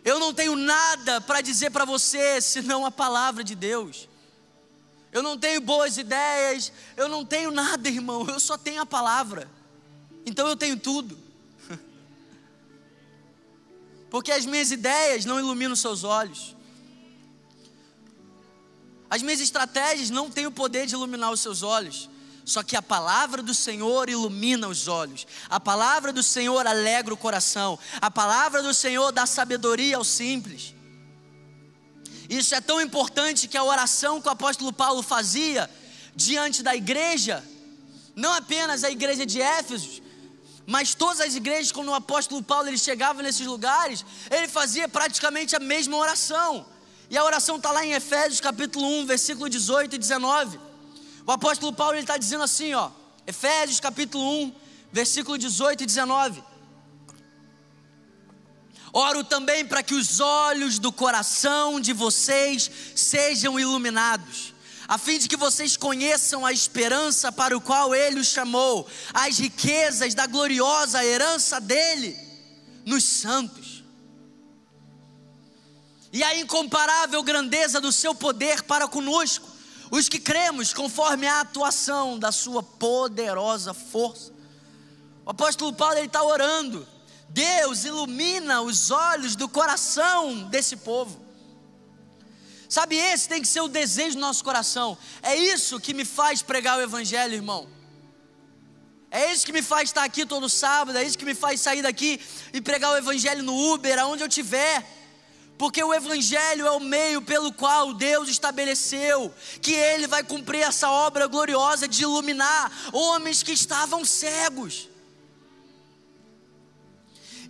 Eu 0.03 0.17
não 0.17 0.33
tenho 0.33 0.55
nada 0.55 1.21
para 1.21 1.41
dizer 1.41 1.69
para 1.69 1.85
você 1.85 2.41
senão 2.41 2.83
a 2.83 2.89
palavra 2.89 3.43
de 3.43 3.53
Deus 3.53 4.08
eu 5.11 5.23
não 5.23 5.37
tenho 5.37 5.59
boas 5.61 5.97
ideias, 5.97 6.71
eu 6.95 7.09
não 7.09 7.25
tenho 7.25 7.51
nada, 7.51 7.89
irmão, 7.89 8.27
eu 8.27 8.39
só 8.39 8.57
tenho 8.57 8.81
a 8.81 8.85
palavra. 8.85 9.49
Então 10.25 10.47
eu 10.47 10.55
tenho 10.55 10.77
tudo. 10.77 11.17
Porque 14.09 14.31
as 14.31 14.45
minhas 14.45 14.71
ideias 14.71 15.25
não 15.25 15.39
iluminam 15.39 15.75
seus 15.75 16.03
olhos. 16.03 16.55
As 19.09 19.23
minhas 19.23 19.39
estratégias 19.39 20.11
não 20.11 20.29
têm 20.29 20.45
o 20.45 20.51
poder 20.51 20.85
de 20.85 20.93
iluminar 20.93 21.31
os 21.31 21.41
seus 21.41 21.63
olhos. 21.63 22.07
Só 22.45 22.61
que 22.61 22.75
a 22.75 22.81
palavra 22.81 23.41
do 23.41 23.53
Senhor 23.53 24.09
ilumina 24.09 24.67
os 24.67 24.87
olhos. 24.87 25.25
A 25.49 25.59
palavra 25.59 26.13
do 26.13 26.21
Senhor 26.21 26.65
alegra 26.65 27.13
o 27.13 27.17
coração. 27.17 27.77
A 27.99 28.11
palavra 28.11 28.61
do 28.61 28.73
Senhor 28.73 29.11
dá 29.11 29.25
sabedoria 29.25 29.97
aos 29.97 30.07
simples. 30.07 30.75
Isso 32.29 32.53
é 32.53 32.61
tão 32.61 32.79
importante 32.79 33.47
que 33.47 33.57
a 33.57 33.63
oração 33.63 34.21
que 34.21 34.27
o 34.27 34.31
apóstolo 34.31 34.71
Paulo 34.71 35.01
fazia 35.01 35.67
diante 36.15 36.61
da 36.61 36.75
igreja, 36.75 37.43
não 38.15 38.31
apenas 38.33 38.83
a 38.83 38.91
igreja 38.91 39.25
de 39.25 39.41
Éfeso, 39.41 40.01
mas 40.67 40.93
todas 40.93 41.21
as 41.21 41.33
igrejas, 41.33 41.71
quando 41.71 41.87
o 41.87 41.93
apóstolo 41.95 42.43
Paulo 42.43 42.67
ele 42.67 42.77
chegava 42.77 43.23
nesses 43.23 43.47
lugares, 43.47 44.05
ele 44.29 44.47
fazia 44.47 44.87
praticamente 44.87 45.55
a 45.55 45.59
mesma 45.59 45.97
oração. 45.97 46.63
E 47.09 47.17
a 47.17 47.23
oração 47.23 47.55
está 47.55 47.71
lá 47.71 47.83
em 47.83 47.93
Efésios 47.93 48.39
capítulo 48.39 48.85
1, 48.99 49.07
versículo 49.07 49.49
18 49.49 49.95
e 49.95 49.97
19. 49.97 50.59
O 51.25 51.31
apóstolo 51.31 51.73
Paulo 51.73 51.97
está 51.97 52.17
dizendo 52.17 52.43
assim, 52.43 52.75
ó, 52.75 52.91
Efésios 53.25 53.79
capítulo 53.79 54.23
1, 54.43 54.55
versículo 54.91 55.35
18 55.35 55.81
e 55.81 55.85
19. 55.87 56.43
Oro 58.91 59.23
também 59.23 59.65
para 59.65 59.83
que 59.83 59.93
os 59.93 60.19
olhos 60.19 60.79
do 60.79 60.91
coração 60.91 61.79
de 61.79 61.93
vocês 61.93 62.69
sejam 62.95 63.59
iluminados, 63.59 64.53
a 64.87 64.97
fim 64.97 65.19
de 65.19 65.27
que 65.27 65.37
vocês 65.37 65.77
conheçam 65.77 66.45
a 66.45 66.51
esperança 66.51 67.31
para 67.31 67.55
o 67.55 67.61
qual 67.61 67.93
Ele 67.93 68.19
os 68.19 68.27
chamou, 68.27 68.87
as 69.13 69.37
riquezas 69.37 70.15
da 70.15 70.25
gloriosa 70.25 71.05
herança 71.05 71.61
dele 71.61 72.17
nos 72.85 73.03
santos, 73.03 73.83
e 76.11 76.23
a 76.23 76.39
incomparável 76.39 77.21
grandeza 77.21 77.79
do 77.79 77.91
seu 77.91 78.15
poder 78.15 78.63
para 78.63 78.87
conosco, 78.87 79.47
os 79.91 80.09
que 80.09 80.19
cremos, 80.19 80.73
conforme 80.73 81.27
a 81.27 81.41
atuação 81.41 82.17
da 82.17 82.31
sua 82.31 82.63
poderosa 82.63 83.73
força. 83.73 84.31
O 85.25 85.29
apóstolo 85.29 85.73
Paulo 85.73 85.99
está 85.99 86.23
orando 86.23 86.87
Deus 87.29 87.85
ilumina 87.85 88.61
os 88.61 88.91
olhos 88.91 89.35
do 89.35 89.47
coração 89.47 90.43
desse 90.49 90.75
povo. 90.77 91.29
Sabe, 92.67 92.97
esse 92.97 93.27
tem 93.27 93.41
que 93.41 93.47
ser 93.47 93.61
o 93.61 93.67
desejo 93.67 94.15
do 94.15 94.21
nosso 94.21 94.43
coração. 94.43 94.97
É 95.23 95.35
isso 95.35 95.79
que 95.79 95.93
me 95.93 96.05
faz 96.05 96.41
pregar 96.41 96.77
o 96.77 96.81
Evangelho, 96.81 97.33
irmão. 97.33 97.67
É 99.11 99.31
isso 99.31 99.45
que 99.45 99.51
me 99.51 99.63
faz 99.63 99.89
estar 99.89 100.03
aqui 100.03 100.23
todo 100.23 100.47
sábado, 100.47 100.97
é 100.97 101.03
isso 101.03 101.17
que 101.17 101.25
me 101.25 101.33
faz 101.33 101.59
sair 101.61 101.81
daqui 101.81 102.21
e 102.53 102.61
pregar 102.61 102.91
o 102.91 102.97
Evangelho 102.97 103.41
no 103.41 103.73
Uber, 103.73 103.97
aonde 103.97 104.21
eu 104.21 104.27
estiver. 104.27 104.85
Porque 105.57 105.83
o 105.83 105.93
Evangelho 105.93 106.67
é 106.67 106.71
o 106.71 106.79
meio 106.79 107.21
pelo 107.21 107.51
qual 107.51 107.93
Deus 107.93 108.29
estabeleceu 108.29 109.33
que 109.61 109.73
Ele 109.73 110.07
vai 110.07 110.23
cumprir 110.23 110.61
essa 110.61 110.89
obra 110.89 111.25
gloriosa 111.25 111.87
de 111.87 112.03
iluminar 112.03 112.71
homens 112.93 113.41
que 113.41 113.51
estavam 113.51 114.05
cegos. 114.05 114.87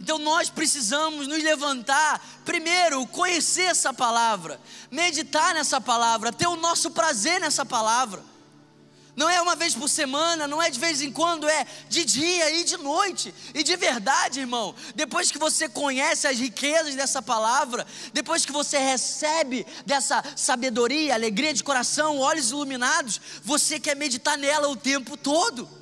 Então 0.10 0.18
nós 0.18 0.50
precisamos 0.50 1.28
nos 1.28 1.44
levantar, 1.44 2.20
primeiro, 2.44 3.06
conhecer 3.06 3.66
essa 3.66 3.94
palavra, 3.94 4.60
meditar 4.90 5.54
nessa 5.54 5.80
palavra, 5.80 6.34
ter 6.34 6.48
o 6.48 6.56
nosso 6.56 6.90
prazer 6.90 7.40
nessa 7.40 7.64
palavra. 7.64 8.24
Não 9.16 9.30
é 9.30 9.40
uma 9.40 9.56
vez 9.56 9.76
por 9.76 9.88
semana, 9.88 10.48
não 10.48 10.60
é 10.60 10.72
de 10.72 10.80
vez 10.80 11.04
em 11.04 11.12
quando, 11.12 11.48
é 11.48 11.64
de 11.88 12.04
dia 12.04 12.60
e 12.60 12.64
de 12.64 12.76
noite. 12.78 13.32
E 13.54 13.62
de 13.62 13.76
verdade, 13.76 14.40
irmão, 14.40 14.74
depois 14.96 15.30
que 15.30 15.38
você 15.38 15.70
conhece 15.70 16.26
as 16.26 16.40
riquezas 16.40 16.96
dessa 16.96 17.22
palavra, 17.22 17.86
depois 18.12 18.44
que 18.44 18.52
você 18.52 18.80
recebe 18.80 19.64
dessa 19.86 20.24
sabedoria, 20.36 21.14
alegria 21.14 21.54
de 21.54 21.64
coração, 21.64 22.18
olhos 22.18 22.50
iluminados, 22.50 23.22
você 23.44 23.80
quer 23.80 23.96
meditar 23.96 24.40
nela 24.40 24.70
o 24.70 24.76
tempo 24.76 25.16
todo. 25.16 25.79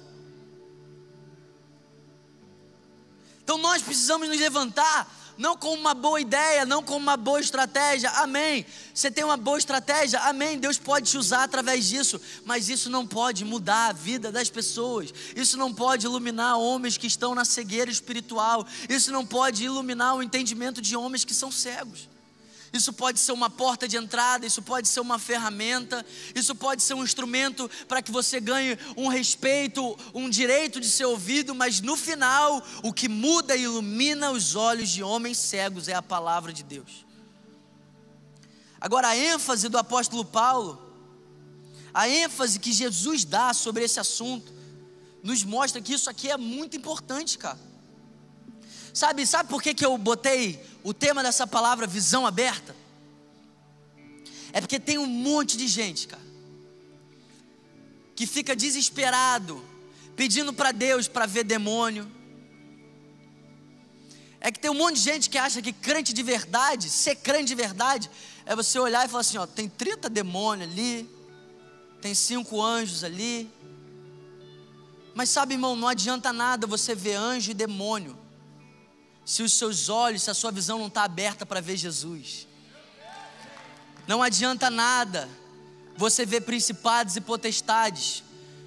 Então 3.47 3.57
nós 3.57 3.81
precisamos 3.81 4.27
nos 4.27 4.37
levantar, 4.37 5.09
não 5.37 5.55
com 5.55 5.73
uma 5.73 5.93
boa 5.93 6.19
ideia, 6.19 6.65
não 6.65 6.83
com 6.83 6.97
uma 6.97 7.15
boa 7.15 7.39
estratégia, 7.39 8.09
amém. 8.09 8.65
Você 8.93 9.09
tem 9.09 9.23
uma 9.23 9.37
boa 9.37 9.57
estratégia, 9.57 10.19
amém. 10.19 10.59
Deus 10.59 10.77
pode 10.77 11.09
te 11.11 11.17
usar 11.17 11.43
através 11.43 11.85
disso, 11.85 12.19
mas 12.43 12.67
isso 12.67 12.89
não 12.89 13.07
pode 13.07 13.45
mudar 13.45 13.87
a 13.87 13.93
vida 13.93 14.33
das 14.33 14.49
pessoas, 14.49 15.13
isso 15.33 15.55
não 15.55 15.73
pode 15.73 16.05
iluminar 16.05 16.57
homens 16.57 16.97
que 16.97 17.07
estão 17.07 17.33
na 17.33 17.45
cegueira 17.45 17.89
espiritual, 17.89 18.67
isso 18.89 19.13
não 19.13 19.25
pode 19.25 19.63
iluminar 19.63 20.17
o 20.17 20.21
entendimento 20.21 20.81
de 20.81 20.97
homens 20.97 21.23
que 21.23 21.33
são 21.33 21.49
cegos. 21.49 22.09
Isso 22.73 22.91
pode 22.91 23.19
ser 23.19 23.31
uma 23.31 23.49
porta 23.49 23.87
de 23.87 23.97
entrada, 23.97 24.45
isso 24.45 24.61
pode 24.61 24.87
ser 24.87 24.99
uma 24.99 25.17
ferramenta, 25.17 26.05
isso 26.35 26.53
pode 26.53 26.83
ser 26.83 26.93
um 26.93 27.03
instrumento 27.03 27.69
para 27.87 28.01
que 28.01 28.11
você 28.11 28.39
ganhe 28.39 28.77
um 28.95 29.07
respeito, 29.07 29.97
um 30.13 30.29
direito 30.29 30.79
de 30.79 30.89
ser 30.89 31.05
ouvido, 31.05 31.55
mas 31.55 31.79
no 31.81 31.95
final, 31.95 32.61
o 32.83 32.91
que 32.91 33.07
muda 33.07 33.55
e 33.55 33.63
ilumina 33.63 34.31
os 34.31 34.55
olhos 34.55 34.89
de 34.89 35.01
homens 35.01 35.37
cegos 35.37 35.87
é 35.87 35.93
a 35.93 36.01
palavra 36.01 36.51
de 36.51 36.63
Deus. 36.63 37.05
Agora, 38.79 39.09
a 39.09 39.17
ênfase 39.17 39.69
do 39.69 39.77
apóstolo 39.77 40.23
Paulo 40.23 40.87
a 41.97 42.07
ênfase 42.07 42.59
que 42.59 42.71
Jesus 42.71 43.25
dá 43.25 43.55
sobre 43.55 43.83
esse 43.83 43.99
assunto, 43.99 44.53
nos 45.23 45.43
mostra 45.43 45.81
que 45.81 45.93
isso 45.93 46.07
aqui 46.07 46.29
é 46.29 46.37
muito 46.37 46.77
importante, 46.77 47.39
cara. 47.39 47.57
Sabe, 48.97 49.27
sabe 49.27 49.47
por 49.47 49.61
que, 49.61 49.75
que 49.75 49.85
eu 49.85 49.95
botei 49.95 50.59
o 50.83 50.91
tema 50.91 51.21
dessa 51.21 51.45
palavra 51.45 51.85
visão 51.85 52.25
aberta? 52.25 52.75
É 54.51 54.59
porque 54.59 54.79
tem 54.79 54.97
um 54.97 55.05
monte 55.05 55.55
de 55.55 55.67
gente, 55.67 56.07
cara, 56.07 56.23
que 58.15 58.25
fica 58.25 58.55
desesperado, 58.55 59.63
pedindo 60.15 60.51
para 60.51 60.71
Deus 60.71 61.07
para 61.07 61.27
ver 61.27 61.43
demônio. 61.43 62.11
É 64.41 64.51
que 64.51 64.59
tem 64.59 64.71
um 64.71 64.73
monte 64.73 64.95
de 64.95 65.01
gente 65.01 65.29
que 65.29 65.37
acha 65.37 65.61
que 65.61 65.71
crente 65.71 66.11
de 66.11 66.23
verdade, 66.23 66.89
ser 66.89 67.17
crente 67.17 67.49
de 67.49 67.55
verdade, 67.55 68.09
é 68.47 68.55
você 68.55 68.79
olhar 68.79 69.05
e 69.05 69.09
falar 69.09 69.21
assim: 69.21 69.37
ó, 69.37 69.45
tem 69.45 69.69
30 69.69 70.09
demônios 70.09 70.71
ali, 70.71 71.07
tem 72.01 72.15
cinco 72.15 72.59
anjos 72.59 73.03
ali. 73.03 73.47
Mas 75.13 75.29
sabe, 75.29 75.53
irmão, 75.53 75.75
não 75.75 75.87
adianta 75.87 76.33
nada 76.33 76.65
você 76.65 76.95
ver 76.95 77.13
anjo 77.13 77.51
e 77.51 77.53
demônio, 77.53 78.25
se 79.27 79.43
os 79.43 79.51
seus 79.51 79.89
olhos, 79.89 80.23
se 80.23 80.31
a 80.31 80.33
sua 80.33 80.53
visão 80.53 80.79
não 80.79 80.87
está 80.87 81.03
aberta 81.03 81.45
para 81.45 81.59
ver 81.59 81.75
Jesus. 81.75 82.47
Não 84.07 84.23
adianta 84.23 84.69
nada 84.69 85.27
você 85.97 86.25
ver 86.25 86.41
principados 86.41 87.17
e 87.17 87.19
potestades, 87.19 88.23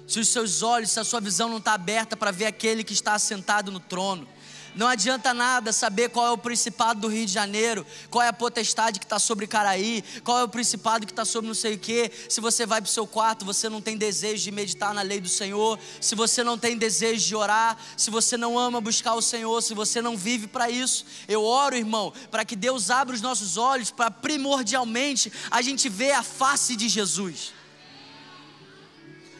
se 0.07 0.19
os 0.19 0.27
seus 0.27 0.61
olhos, 0.61 0.91
se 0.91 0.99
a 0.99 1.03
sua 1.03 1.19
visão 1.19 1.49
não 1.49 1.57
está 1.57 1.73
aberta 1.73 2.15
para 2.15 2.29
ver 2.29 2.45
aquele 2.45 2.83
que 2.83 2.93
está 2.93 3.15
assentado 3.15 3.71
no 3.71 3.79
trono. 3.79 4.29
Não 4.73 4.87
adianta 4.87 5.33
nada 5.33 5.73
saber 5.73 6.09
qual 6.09 6.27
é 6.27 6.31
o 6.31 6.37
principado 6.37 7.01
do 7.01 7.07
Rio 7.09 7.25
de 7.25 7.31
Janeiro, 7.31 7.85
qual 8.09 8.23
é 8.23 8.29
a 8.29 8.33
potestade 8.33 8.99
que 8.99 9.05
está 9.05 9.19
sobre 9.19 9.45
Caraí, 9.45 10.01
qual 10.23 10.39
é 10.39 10.43
o 10.43 10.47
principado 10.47 11.05
que 11.05 11.11
está 11.11 11.25
sobre 11.25 11.47
não 11.47 11.53
sei 11.53 11.73
o 11.75 11.77
que. 11.77 12.09
Se 12.29 12.39
você 12.39 12.65
vai 12.65 12.81
para 12.81 12.87
o 12.87 12.91
seu 12.91 13.05
quarto, 13.05 13.43
você 13.43 13.67
não 13.67 13.81
tem 13.81 13.97
desejo 13.97 14.43
de 14.43 14.51
meditar 14.51 14.93
na 14.93 15.01
lei 15.01 15.19
do 15.19 15.27
Senhor, 15.27 15.77
se 15.99 16.15
você 16.15 16.41
não 16.41 16.57
tem 16.57 16.77
desejo 16.77 17.27
de 17.27 17.35
orar, 17.35 17.77
se 17.97 18.09
você 18.09 18.37
não 18.37 18.57
ama 18.57 18.79
buscar 18.79 19.13
o 19.13 19.21
Senhor, 19.21 19.61
se 19.61 19.73
você 19.73 20.01
não 20.01 20.15
vive 20.15 20.47
para 20.47 20.69
isso. 20.69 21.05
Eu 21.27 21.43
oro, 21.43 21.75
irmão, 21.75 22.13
para 22.29 22.45
que 22.45 22.55
Deus 22.55 22.89
abra 22.89 23.13
os 23.13 23.21
nossos 23.21 23.57
olhos 23.57 23.91
para 23.91 24.09
primordialmente 24.09 25.31
a 25.49 25.61
gente 25.61 25.89
ver 25.89 26.13
a 26.13 26.23
face 26.23 26.77
de 26.77 26.87
Jesus. 26.87 27.53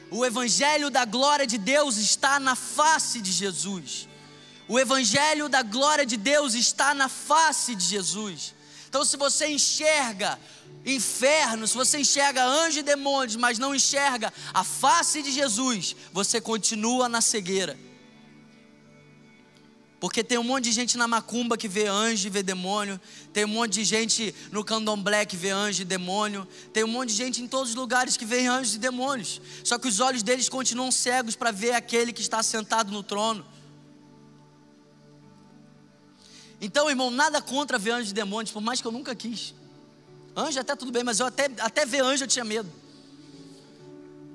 O 0.10 0.26
Evangelho 0.26 0.90
da 0.90 1.06
glória 1.06 1.48
de 1.48 1.58
Deus 1.58 1.96
está 1.96 2.38
na 2.38 2.54
face 2.54 3.22
de 3.22 3.32
Jesus. 3.32 4.11
O 4.72 4.80
evangelho 4.80 5.50
da 5.50 5.64
glória 5.64 6.06
de 6.06 6.16
Deus 6.16 6.54
está 6.54 6.94
na 6.94 7.10
face 7.10 7.76
de 7.76 7.84
Jesus. 7.84 8.54
Então, 8.88 9.04
se 9.04 9.18
você 9.18 9.48
enxerga 9.48 10.40
inferno, 10.86 11.68
se 11.68 11.76
você 11.76 12.00
enxerga 12.00 12.42
anjos 12.46 12.78
e 12.78 12.82
demônios, 12.82 13.36
mas 13.36 13.60
não 13.60 13.76
enxerga 13.76 14.32
a 14.54 14.64
face 14.64 15.22
de 15.22 15.30
Jesus, 15.30 15.94
você 16.14 16.40
continua 16.40 17.10
na 17.10 17.20
cegueira. 17.20 17.78
Porque 20.00 20.24
tem 20.24 20.38
um 20.38 20.44
monte 20.44 20.64
de 20.64 20.72
gente 20.72 20.98
na 20.98 21.06
macumba 21.06 21.58
que 21.58 21.68
vê 21.68 21.88
anjo 21.88 22.28
e 22.28 22.30
vê 22.30 22.42
demônio, 22.42 22.98
tem 23.34 23.44
um 23.44 23.50
monte 23.50 23.74
de 23.74 23.84
gente 23.84 24.34
no 24.54 24.64
candomblé 24.64 25.26
que 25.26 25.36
vê 25.36 25.50
anjo 25.50 25.82
e 25.82 25.86
demônio, 25.86 26.48
tem 26.72 26.86
um 26.86 26.88
monte 26.88 27.10
de 27.10 27.16
gente 27.16 27.42
em 27.42 27.48
todos 27.48 27.72
os 27.72 27.76
lugares 27.76 28.16
que 28.16 28.24
vê 28.24 28.46
anjos 28.46 28.76
e 28.76 28.80
demônios. 28.80 29.42
Só 29.66 29.78
que 29.78 29.90
os 29.90 30.00
olhos 30.00 30.24
deles 30.24 30.48
continuam 30.48 30.94
cegos 30.94 31.36
para 31.36 31.52
ver 31.52 31.74
aquele 31.74 32.14
que 32.14 32.22
está 32.22 32.42
sentado 32.42 32.90
no 32.90 33.04
trono. 33.04 33.46
Então, 36.62 36.88
irmão, 36.88 37.10
nada 37.10 37.42
contra 37.42 37.80
ver 37.80 37.90
anjos 37.90 38.12
e 38.12 38.14
demônios, 38.14 38.52
por 38.52 38.62
mais 38.62 38.80
que 38.80 38.86
eu 38.86 38.92
nunca 38.92 39.16
quis. 39.16 39.56
Anjo 40.36 40.60
até 40.60 40.76
tudo 40.76 40.92
bem, 40.92 41.04
mas 41.04 41.20
eu 41.20 41.26
até, 41.26 41.50
até 41.60 41.88
ver 41.88 42.04
anjo 42.04 42.24
eu 42.24 42.28
tinha 42.28 42.46
medo. 42.46 42.72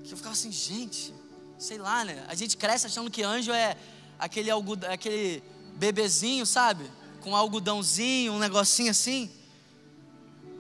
Que 0.03 0.13
eu 0.13 0.17
ficava 0.17 0.33
assim, 0.33 0.51
gente, 0.51 1.15
sei 1.57 1.79
lá, 1.79 2.05
né? 2.05 2.25
A 2.27 2.35
gente 2.35 2.57
cresce 2.57 2.87
achando 2.87 3.09
que 3.13 3.23
anjo 3.23 3.53
é 3.53 3.77
aquele, 4.19 4.51
algodão, 4.51 4.91
aquele 4.91 5.41
bebezinho, 5.77 6.45
sabe? 6.45 6.91
Com 7.21 7.37
algodãozinho, 7.37 8.33
um 8.33 8.41
negocinho 8.41 8.91
assim. 8.91 9.31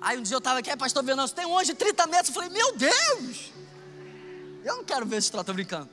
Aí 0.00 0.16
um 0.16 0.22
dia 0.22 0.36
eu 0.36 0.38
estava 0.38 0.60
aqui, 0.60 0.74
pastor 0.76 1.02
Venâncio, 1.02 1.34
tem 1.34 1.46
um 1.46 1.58
anjo 1.58 1.72
de 1.72 1.74
30 1.74 2.06
metros. 2.06 2.28
Eu 2.28 2.34
falei, 2.34 2.50
meu 2.50 2.76
Deus! 2.76 3.50
Eu 4.64 4.76
não 4.76 4.84
quero 4.84 5.04
ver 5.04 5.16
esse 5.16 5.32
troço, 5.32 5.52
brincando. 5.52 5.88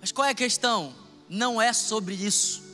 Mas 0.00 0.10
qual 0.10 0.26
é 0.26 0.30
a 0.30 0.34
questão? 0.34 0.94
Não 1.28 1.60
é 1.60 1.74
sobre 1.74 2.14
isso 2.14 2.67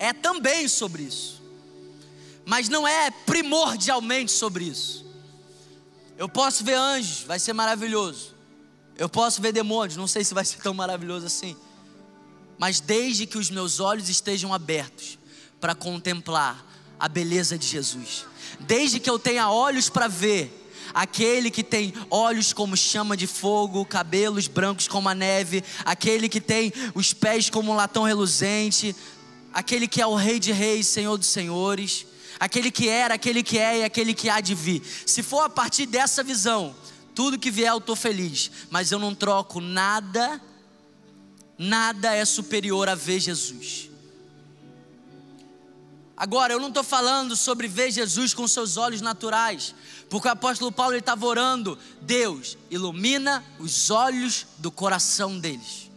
é 0.00 0.14
também 0.14 0.66
sobre 0.66 1.02
isso, 1.02 1.42
mas 2.46 2.70
não 2.70 2.88
é 2.88 3.10
primordialmente 3.10 4.32
sobre 4.32 4.64
isso. 4.64 5.04
Eu 6.16 6.28
posso 6.28 6.64
ver 6.64 6.74
anjos, 6.74 7.22
vai 7.22 7.38
ser 7.38 7.52
maravilhoso. 7.52 8.34
Eu 8.96 9.08
posso 9.08 9.40
ver 9.40 9.52
demônios, 9.52 9.96
não 9.96 10.06
sei 10.06 10.24
se 10.24 10.34
vai 10.34 10.44
ser 10.44 10.58
tão 10.58 10.72
maravilhoso 10.72 11.26
assim. 11.26 11.54
Mas 12.58 12.80
desde 12.80 13.26
que 13.26 13.38
os 13.38 13.50
meus 13.50 13.78
olhos 13.78 14.08
estejam 14.08 14.52
abertos 14.52 15.18
para 15.60 15.74
contemplar 15.74 16.66
a 16.98 17.06
beleza 17.06 17.58
de 17.58 17.66
Jesus, 17.66 18.24
desde 18.58 19.00
que 19.00 19.08
eu 19.08 19.18
tenha 19.18 19.50
olhos 19.50 19.88
para 19.88 20.08
ver 20.08 20.56
aquele 20.94 21.50
que 21.50 21.62
tem 21.62 21.92
olhos 22.10 22.52
como 22.52 22.76
chama 22.76 23.16
de 23.16 23.26
fogo, 23.26 23.84
cabelos 23.84 24.48
brancos 24.48 24.88
como 24.88 25.08
a 25.08 25.14
neve, 25.14 25.62
aquele 25.84 26.28
que 26.28 26.40
tem 26.40 26.72
os 26.94 27.12
pés 27.12 27.48
como 27.48 27.72
um 27.72 27.76
latão 27.76 28.02
reluzente, 28.02 28.94
aquele 29.52 29.88
que 29.88 30.00
é 30.00 30.06
o 30.06 30.14
Rei 30.14 30.38
de 30.38 30.52
Reis, 30.52 30.86
Senhor 30.86 31.16
dos 31.16 31.28
Senhores, 31.28 32.06
aquele 32.38 32.70
que 32.70 32.88
era, 32.88 33.14
aquele 33.14 33.42
que 33.42 33.58
é 33.58 33.80
e 33.80 33.84
aquele 33.84 34.14
que 34.14 34.28
há 34.28 34.40
de 34.40 34.54
vir. 34.54 34.82
Se 35.06 35.22
for 35.22 35.42
a 35.42 35.50
partir 35.50 35.86
dessa 35.86 36.22
visão, 36.22 36.74
tudo 37.14 37.38
que 37.38 37.50
vier 37.50 37.70
eu 37.70 37.78
estou 37.78 37.96
feliz, 37.96 38.50
mas 38.70 38.92
eu 38.92 38.98
não 38.98 39.14
troco 39.14 39.60
nada, 39.60 40.40
nada 41.58 42.14
é 42.14 42.24
superior 42.24 42.88
a 42.88 42.94
ver 42.94 43.20
Jesus. 43.20 43.90
Agora, 46.16 46.52
eu 46.52 46.60
não 46.60 46.68
estou 46.68 46.84
falando 46.84 47.34
sobre 47.34 47.66
ver 47.66 47.90
Jesus 47.90 48.34
com 48.34 48.46
seus 48.46 48.76
olhos 48.76 49.00
naturais, 49.00 49.74
porque 50.10 50.28
o 50.28 50.30
apóstolo 50.30 50.70
Paulo 50.70 50.94
estava 50.94 51.24
orando, 51.24 51.78
Deus, 52.02 52.58
ilumina 52.70 53.42
os 53.58 53.90
olhos 53.90 54.46
do 54.58 54.70
coração 54.70 55.38
deles. 55.38 55.89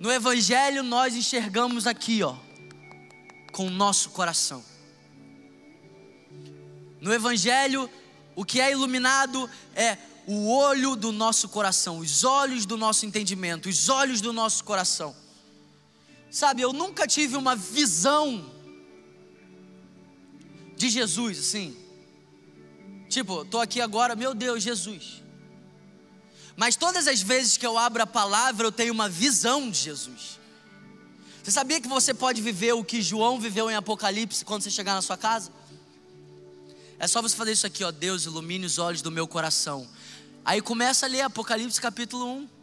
No 0.00 0.10
Evangelho 0.10 0.82
nós 0.82 1.14
enxergamos 1.14 1.86
aqui, 1.86 2.22
ó, 2.22 2.34
com 3.52 3.66
o 3.66 3.70
nosso 3.70 4.08
coração. 4.08 4.64
No 6.98 7.12
Evangelho, 7.12 7.88
o 8.34 8.42
que 8.42 8.62
é 8.62 8.72
iluminado 8.72 9.48
é 9.74 9.98
o 10.26 10.50
olho 10.50 10.96
do 10.96 11.12
nosso 11.12 11.50
coração, 11.50 11.98
os 11.98 12.24
olhos 12.24 12.64
do 12.64 12.78
nosso 12.78 13.04
entendimento, 13.04 13.68
os 13.68 13.90
olhos 13.90 14.22
do 14.22 14.32
nosso 14.32 14.64
coração. 14.64 15.14
Sabe, 16.30 16.62
eu 16.62 16.72
nunca 16.72 17.06
tive 17.06 17.36
uma 17.36 17.54
visão 17.54 18.50
de 20.78 20.88
Jesus 20.88 21.40
assim. 21.40 21.76
Tipo, 23.10 23.44
tô 23.44 23.58
aqui 23.58 23.82
agora, 23.82 24.16
meu 24.16 24.32
Deus, 24.32 24.62
Jesus. 24.62 25.22
Mas 26.56 26.76
todas 26.76 27.06
as 27.06 27.20
vezes 27.20 27.56
que 27.56 27.66
eu 27.66 27.78
abro 27.78 28.02
a 28.02 28.06
palavra, 28.06 28.66
eu 28.66 28.72
tenho 28.72 28.92
uma 28.92 29.08
visão 29.08 29.70
de 29.70 29.78
Jesus. 29.78 30.38
Você 31.42 31.50
sabia 31.50 31.80
que 31.80 31.88
você 31.88 32.12
pode 32.12 32.42
viver 32.42 32.72
o 32.74 32.84
que 32.84 33.00
João 33.00 33.40
viveu 33.40 33.70
em 33.70 33.74
Apocalipse 33.74 34.44
quando 34.44 34.62
você 34.62 34.70
chegar 34.70 34.94
na 34.94 35.02
sua 35.02 35.16
casa? 35.16 35.50
É 36.98 37.06
só 37.06 37.22
você 37.22 37.34
fazer 37.34 37.52
isso 37.52 37.66
aqui, 37.66 37.82
ó. 37.82 37.90
Deus 37.90 38.26
ilumine 38.26 38.66
os 38.66 38.78
olhos 38.78 39.00
do 39.00 39.10
meu 39.10 39.26
coração. 39.26 39.88
Aí 40.44 40.60
começa 40.60 41.06
a 41.06 41.08
ler 41.08 41.22
Apocalipse 41.22 41.80
capítulo 41.80 42.26
1 42.26 42.59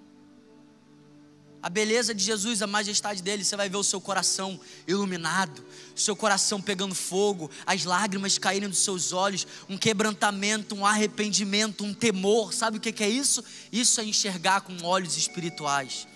a 1.61 1.69
beleza 1.69 2.13
de 2.13 2.23
Jesus, 2.23 2.61
a 2.61 2.67
majestade 2.67 3.21
dele, 3.21 3.43
você 3.43 3.55
vai 3.55 3.67
ver 3.67 3.77
o 3.77 3.83
seu 3.83 3.99
coração 3.99 4.59
iluminado, 4.87 5.65
o 5.95 5.99
seu 5.99 6.15
coração 6.15 6.61
pegando 6.61 6.93
fogo, 6.93 7.49
as 7.65 7.83
lágrimas 7.83 8.37
caírem 8.37 8.69
dos 8.69 8.79
seus 8.79 9.11
olhos, 9.11 9.47
um 9.67 9.77
quebrantamento, 9.77 10.75
um 10.75 10.85
arrependimento, 10.85 11.83
um 11.83 11.93
temor. 11.93 12.53
Sabe 12.53 12.77
o 12.77 12.79
que 12.79 13.03
é 13.03 13.09
isso? 13.09 13.43
Isso 13.71 13.99
é 13.99 14.05
enxergar 14.05 14.61
com 14.61 14.85
olhos 14.85 15.17
espirituais. 15.17 16.07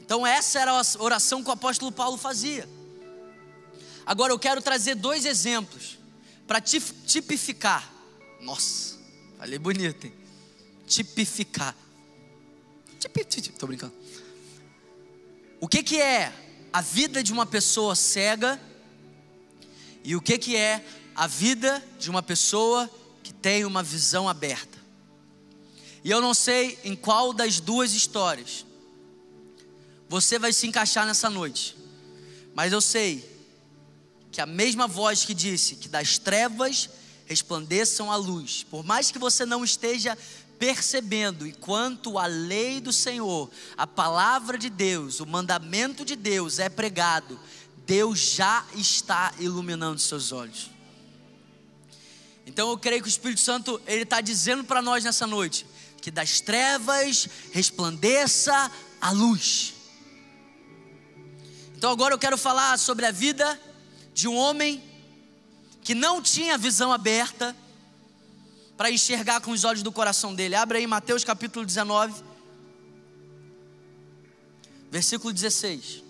Então, 0.00 0.26
essa 0.26 0.60
era 0.60 0.72
a 0.72 0.82
oração 0.98 1.42
que 1.42 1.48
o 1.48 1.52
apóstolo 1.52 1.92
Paulo 1.92 2.16
fazia. 2.16 2.68
Agora, 4.04 4.32
eu 4.32 4.38
quero 4.38 4.60
trazer 4.60 4.94
dois 4.94 5.24
exemplos 5.24 5.98
para 6.46 6.60
tipificar. 6.60 7.90
Nossa, 8.40 8.98
falei 9.38 9.58
bonito, 9.58 10.06
hein? 10.06 10.23
Tipificar. 10.86 11.76
Estou 13.16 13.66
brincando. 13.66 13.92
O 15.60 15.68
que, 15.68 15.82
que 15.82 16.00
é 16.00 16.32
a 16.72 16.80
vida 16.80 17.22
de 17.22 17.32
uma 17.32 17.46
pessoa 17.46 17.94
cega 17.94 18.60
e 20.02 20.16
o 20.16 20.20
que, 20.20 20.36
que 20.36 20.56
é 20.56 20.84
a 21.14 21.26
vida 21.26 21.82
de 21.98 22.10
uma 22.10 22.22
pessoa 22.22 22.90
que 23.22 23.32
tem 23.32 23.64
uma 23.64 23.82
visão 23.82 24.28
aberta. 24.28 24.78
E 26.02 26.10
eu 26.10 26.20
não 26.20 26.34
sei 26.34 26.78
em 26.84 26.94
qual 26.96 27.32
das 27.32 27.60
duas 27.60 27.92
histórias 27.94 28.66
você 30.08 30.38
vai 30.38 30.52
se 30.52 30.66
encaixar 30.66 31.06
nessa 31.06 31.30
noite, 31.30 31.76
mas 32.54 32.72
eu 32.72 32.80
sei 32.80 33.24
que 34.30 34.40
a 34.40 34.46
mesma 34.46 34.86
voz 34.86 35.24
que 35.24 35.32
disse 35.32 35.76
que 35.76 35.88
das 35.88 36.18
trevas 36.18 36.90
resplandeçam 37.24 38.12
a 38.12 38.16
luz, 38.16 38.64
por 38.64 38.84
mais 38.84 39.10
que 39.10 39.18
você 39.18 39.46
não 39.46 39.64
esteja 39.64 40.18
percebendo, 40.58 41.46
enquanto 41.46 42.18
a 42.18 42.26
lei 42.26 42.80
do 42.80 42.92
Senhor, 42.92 43.50
a 43.76 43.86
palavra 43.86 44.56
de 44.56 44.70
Deus, 44.70 45.20
o 45.20 45.26
mandamento 45.26 46.04
de 46.04 46.16
Deus 46.16 46.58
é 46.58 46.68
pregado, 46.68 47.38
Deus 47.86 48.18
já 48.18 48.64
está 48.74 49.34
iluminando 49.38 50.00
seus 50.00 50.32
olhos. 50.32 50.70
Então 52.46 52.70
eu 52.70 52.78
creio 52.78 53.02
que 53.02 53.08
o 53.08 53.10
Espírito 53.10 53.40
Santo 53.40 53.80
ele 53.86 54.02
está 54.02 54.20
dizendo 54.20 54.64
para 54.64 54.82
nós 54.82 55.04
nessa 55.04 55.26
noite 55.26 55.66
que 56.00 56.10
das 56.10 56.40
trevas 56.40 57.28
resplandeça 57.52 58.70
a 59.00 59.10
luz. 59.10 59.74
Então 61.76 61.90
agora 61.90 62.14
eu 62.14 62.18
quero 62.18 62.36
falar 62.36 62.78
sobre 62.78 63.06
a 63.06 63.10
vida 63.10 63.60
de 64.12 64.28
um 64.28 64.36
homem 64.36 64.82
que 65.82 65.94
não 65.94 66.22
tinha 66.22 66.56
visão 66.56 66.92
aberta 66.92 67.56
para 68.76 68.90
enxergar 68.90 69.40
com 69.40 69.50
os 69.50 69.64
olhos 69.64 69.82
do 69.82 69.92
coração 69.92 70.34
dele. 70.34 70.54
Abre 70.54 70.78
aí 70.78 70.86
Mateus 70.86 71.24
capítulo 71.24 71.64
19, 71.64 72.22
versículo 74.90 75.32
16. 75.32 76.02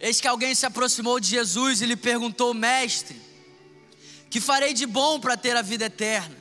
Eis 0.00 0.20
que 0.20 0.26
alguém 0.26 0.52
se 0.52 0.66
aproximou 0.66 1.20
de 1.20 1.28
Jesus 1.28 1.80
e 1.80 1.86
lhe 1.86 1.94
perguntou: 1.94 2.52
Mestre, 2.52 3.20
que 4.28 4.40
farei 4.40 4.74
de 4.74 4.84
bom 4.84 5.20
para 5.20 5.36
ter 5.36 5.56
a 5.56 5.62
vida 5.62 5.84
eterna? 5.84 6.36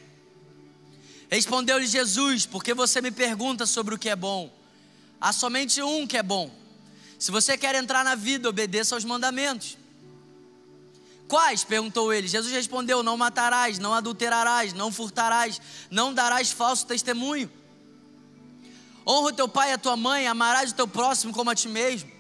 Respondeu-lhe 1.30 1.86
Jesus: 1.86 2.48
Por 2.48 2.64
que 2.64 2.74
você 2.74 3.00
me 3.02 3.12
pergunta 3.12 3.68
sobre 3.68 3.94
o 3.94 4.00
que 4.00 4.10
é 4.10 4.16
bom? 4.16 4.52
Há 5.20 5.32
somente 5.32 5.80
um 5.80 6.08
que 6.08 6.18
é 6.18 6.24
bom. 6.24 6.61
Se 7.22 7.30
você 7.30 7.56
quer 7.56 7.76
entrar 7.76 8.04
na 8.04 8.16
vida, 8.16 8.50
obedeça 8.50 8.96
aos 8.96 9.06
mandamentos. 9.06 9.78
Quais? 11.28 11.64
perguntou 11.64 12.12
ele. 12.12 12.28
Jesus 12.28 12.52
respondeu: 12.52 13.04
Não 13.04 13.16
matarás, 13.16 13.78
não 13.78 13.94
adulterarás, 13.94 14.74
não 14.74 14.92
furtarás, 14.92 15.62
não 15.92 16.16
darás 16.16 16.52
falso 16.52 16.88
testemunho. 16.88 17.48
Honra 19.06 19.28
o 19.28 19.34
teu 19.34 19.48
pai 19.48 19.70
e 19.70 19.74
a 19.74 19.78
tua 19.78 19.96
mãe, 19.96 20.26
amarás 20.26 20.72
o 20.72 20.74
teu 20.74 20.88
próximo 20.88 21.32
como 21.32 21.52
a 21.52 21.56
ti 21.56 21.68
mesmo. 21.68 22.12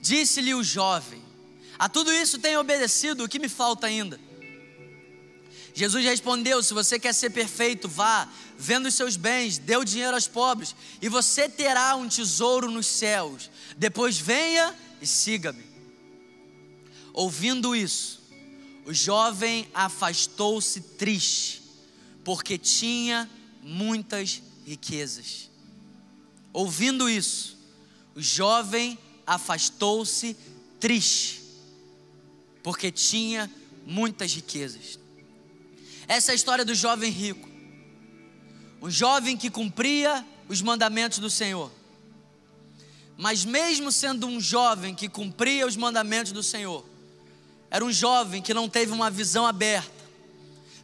Disse-lhe 0.00 0.52
o 0.52 0.64
jovem: 0.64 1.22
A 1.78 1.88
tudo 1.88 2.12
isso 2.12 2.40
tenho 2.40 2.58
obedecido, 2.58 3.22
o 3.22 3.28
que 3.28 3.38
me 3.38 3.48
falta 3.48 3.86
ainda? 3.86 4.18
Jesus 5.74 6.04
respondeu: 6.04 6.62
Se 6.62 6.72
você 6.72 6.98
quer 7.00 7.12
ser 7.12 7.30
perfeito, 7.30 7.88
vá, 7.88 8.28
venda 8.56 8.88
os 8.88 8.94
seus 8.94 9.16
bens, 9.16 9.58
dê 9.58 9.76
o 9.76 9.84
dinheiro 9.84 10.14
aos 10.14 10.28
pobres, 10.28 10.74
e 11.02 11.08
você 11.08 11.48
terá 11.48 11.96
um 11.96 12.08
tesouro 12.08 12.70
nos 12.70 12.86
céus. 12.86 13.50
Depois 13.76 14.16
venha 14.16 14.72
e 15.02 15.06
siga-me. 15.06 15.64
Ouvindo 17.12 17.74
isso, 17.74 18.22
o 18.86 18.94
jovem 18.94 19.68
afastou-se 19.74 20.80
triste, 20.80 21.62
porque 22.22 22.56
tinha 22.56 23.28
muitas 23.60 24.40
riquezas. 24.64 25.50
Ouvindo 26.52 27.10
isso, 27.10 27.58
o 28.14 28.22
jovem 28.22 28.96
afastou-se 29.26 30.36
triste, 30.78 31.42
porque 32.62 32.92
tinha 32.92 33.50
muitas 33.84 34.32
riquezas. 34.32 35.02
Essa 36.06 36.30
é 36.30 36.32
a 36.32 36.36
história 36.36 36.64
do 36.64 36.74
jovem 36.74 37.10
rico. 37.10 37.48
Um 38.80 38.90
jovem 38.90 39.36
que 39.36 39.50
cumpria 39.50 40.24
os 40.48 40.60
mandamentos 40.60 41.18
do 41.18 41.30
Senhor. 41.30 41.70
Mas, 43.16 43.44
mesmo 43.44 43.92
sendo 43.92 44.26
um 44.26 44.40
jovem 44.40 44.94
que 44.94 45.08
cumpria 45.08 45.66
os 45.66 45.76
mandamentos 45.76 46.32
do 46.32 46.42
Senhor, 46.42 46.84
era 47.70 47.84
um 47.84 47.92
jovem 47.92 48.42
que 48.42 48.52
não 48.52 48.68
teve 48.68 48.92
uma 48.92 49.10
visão 49.10 49.46
aberta 49.46 50.04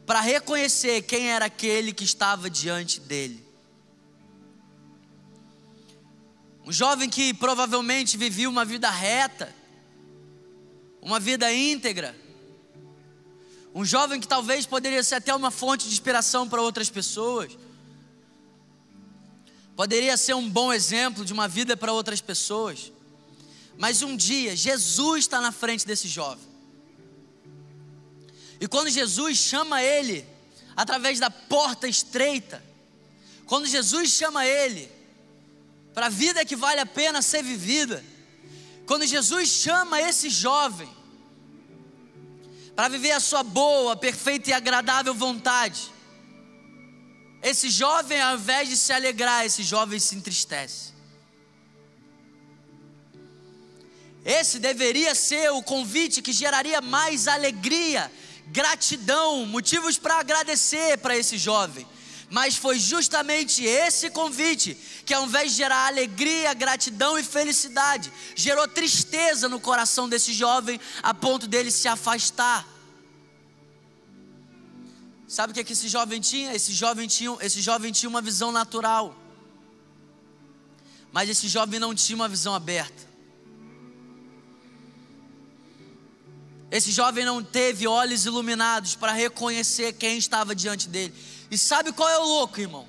para 0.07 0.21
reconhecer 0.21 1.03
quem 1.03 1.31
era 1.31 1.45
aquele 1.45 1.93
que 1.93 2.05
estava 2.05 2.49
diante 2.49 3.01
dele. 3.01 3.45
Um 6.65 6.73
jovem 6.73 7.09
que 7.09 7.35
provavelmente 7.35 8.17
vivia 8.17 8.49
uma 8.49 8.65
vida 8.65 8.91
reta, 8.91 9.55
uma 11.01 11.19
vida 11.19 11.53
íntegra. 11.53 12.15
Um 13.75 13.85
jovem 13.85 14.21
que 14.21 14.27
talvez 14.27 14.67
poderia 14.67 15.03
ser 15.03 15.17
até 15.17 15.35
uma 15.35 15.51
fonte 15.51 15.87
de 15.87 15.93
inspiração 15.93 16.49
para 16.49 16.61
outras 16.61 16.91
pessoas. 16.91 17.57
Poderia 19.77 20.17
ser 20.17 20.35
um 20.35 20.49
bom 20.49 20.73
exemplo 20.73 21.25
de 21.25 21.33
uma 21.33 21.49
vida 21.49 21.77
para 21.77 21.93
outras 21.93 22.21
pessoas. 22.21 22.93
Mas 23.79 24.03
um 24.03 24.17
dia, 24.17 24.55
Jesus 24.55 25.21
está 25.21 25.41
na 25.41 25.53
frente 25.53 25.87
desse 25.87 26.09
jovem. 26.09 26.45
E 28.61 28.69
quando 28.69 28.91
Jesus 28.91 29.39
chama 29.39 29.83
ele, 29.83 30.27
através 30.77 31.19
da 31.19 31.31
porta 31.31 31.89
estreita, 31.89 32.63
quando 33.47 33.67
Jesus 33.67 34.11
chama 34.11 34.45
ele, 34.45 34.91
para 35.95 36.07
a 36.07 36.11
vida 36.11 36.45
que 36.45 36.57
vale 36.57 36.81
a 36.81 36.87
pena 36.87 37.23
ser 37.23 37.43
vivida. 37.43 38.05
Quando 38.87 39.07
Jesus 39.07 39.49
chama 39.49 40.01
esse 40.01 40.31
jovem 40.31 40.89
para 42.81 42.89
viver 42.89 43.13
a 43.13 43.21
sua 43.21 43.43
boa, 43.43 43.95
perfeita 43.95 44.49
e 44.49 44.53
agradável 44.55 45.13
vontade, 45.13 45.93
esse 47.43 47.69
jovem, 47.69 48.19
ao 48.19 48.37
invés 48.37 48.71
de 48.71 48.77
se 48.79 48.91
alegrar, 48.91 49.45
esse 49.45 49.63
jovem 49.63 50.01
se 50.01 50.15
entristece. 50.15 50.95
Esse 54.25 54.59
deveria 54.59 55.15
ser 55.15 55.51
o 55.53 55.63
convite 55.63 56.23
que 56.23 56.33
geraria 56.33 56.81
mais 56.81 57.29
alegria, 57.29 58.11
gratidão, 58.47 59.45
motivos 59.45 59.99
para 59.99 60.19
agradecer 60.19 60.97
para 60.97 61.15
esse 61.15 61.37
jovem. 61.37 61.87
Mas 62.31 62.57
foi 62.57 62.79
justamente 62.79 63.65
esse 63.65 64.09
convite 64.09 64.79
que, 65.05 65.13
ao 65.13 65.27
invés 65.27 65.51
de 65.51 65.57
gerar 65.57 65.89
alegria, 65.89 66.55
gratidão 66.55 67.19
e 67.19 67.25
felicidade, 67.25 68.13
gerou 68.37 68.69
tristeza 68.69 69.49
no 69.49 69.59
coração 69.59 70.09
desse 70.09 70.33
jovem, 70.33 70.81
a 71.03 71.13
ponto 71.13 71.49
dele 71.49 71.73
se 71.73 71.89
afastar. 71.89 72.65
Sabe 75.27 75.51
o 75.51 75.55
que, 75.55 75.61
é 75.61 75.65
que 75.65 75.73
esse 75.73 75.89
jovem 75.89 76.21
tinha? 76.21 76.55
Esse 76.55 76.73
jovem 76.73 77.09
tinha, 77.09 77.37
esse 77.41 77.61
jovem 77.61 77.91
tinha 77.91 78.09
uma 78.09 78.23
visão 78.23 78.53
natural, 78.53 79.17
mas 81.13 81.29
esse 81.29 81.49
jovem 81.49 81.81
não 81.81 81.93
tinha 81.95 82.15
uma 82.15 82.29
visão 82.29 82.55
aberta. 82.55 83.11
Esse 86.71 86.93
jovem 86.93 87.25
não 87.25 87.43
teve 87.43 87.89
olhos 87.89 88.25
iluminados 88.25 88.95
para 88.95 89.11
reconhecer 89.11 89.93
quem 89.95 90.17
estava 90.17 90.55
diante 90.55 90.89
dele. 90.89 91.13
E 91.51 91.59
sabe 91.59 91.93
qual 91.93 92.09
é 92.09 92.19
o 92.19 92.25
louco, 92.25 92.61
irmão? 92.61 92.89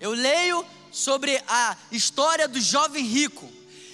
Eu 0.00 0.12
leio 0.12 0.64
sobre 0.90 1.42
a 1.46 1.76
história 1.92 2.48
do 2.48 2.60
jovem 2.60 3.04
rico, 3.04 3.50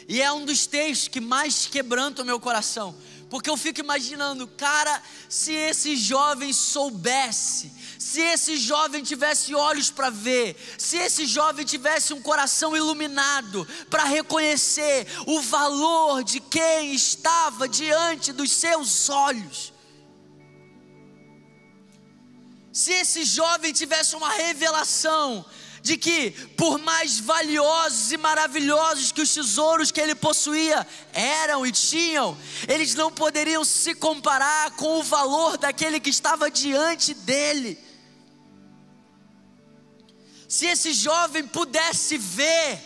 e 0.09 0.23
é 0.23 0.33
um 0.33 0.45
dos 0.45 0.67
textos 0.67 1.09
que 1.09 1.21
mais 1.21 1.67
quebranta 1.67 2.23
o 2.23 2.25
meu 2.25 2.39
coração, 2.39 2.97
porque 3.29 3.51
eu 3.51 3.57
fico 3.57 3.81
imaginando, 3.81 4.47
cara, 4.47 5.03
se 5.29 5.53
esse 5.53 5.97
jovem 5.97 6.53
soubesse, 6.53 7.73
se 7.99 8.21
esse 8.21 8.57
jovem 8.57 9.03
tivesse 9.03 9.55
olhos 9.55 9.91
para 9.91 10.11
ver, 10.11 10.57
se 10.77 10.97
esse 10.97 11.25
jovem 11.25 11.65
tivesse 11.65 12.13
um 12.13 12.21
coração 12.21 12.77
iluminado 12.77 13.67
para 13.89 14.05
reconhecer 14.05 15.07
o 15.27 15.41
valor 15.41 16.23
de 16.23 16.41
quem 16.41 16.93
estava 16.93 17.69
diante 17.69 18.33
dos 18.33 18.53
seus 18.53 19.09
olhos, 19.09 19.72
se 22.73 22.91
esse 22.93 23.25
jovem 23.25 23.73
tivesse 23.73 24.17
uma 24.17 24.31
revelação 24.31 25.45
de 25.83 25.97
que, 25.97 26.31
por 26.57 26.79
mais 26.79 27.19
valiosos 27.19 28.13
e 28.13 28.17
maravilhosos 28.17 29.11
que 29.13 29.21
os 29.21 29.35
tesouros 29.35 29.91
que 29.91 30.01
ele 30.01 30.15
possuía 30.15 30.87
eram 31.13 31.67
e 31.67 31.73
tinham, 31.73 32.39
eles 32.69 32.95
não 32.95 33.11
poderiam 33.13 33.65
se 33.65 33.95
comparar 33.95 34.71
com 34.73 35.01
o 35.01 35.03
valor 35.03 35.59
daquele 35.59 35.99
que 36.01 36.09
estava 36.09 36.51
diante 36.51 37.13
dele. 37.13 37.79
Se 40.49 40.67
esse 40.67 40.93
jovem 40.93 41.47
pudesse 41.47 42.17
ver, 42.17 42.81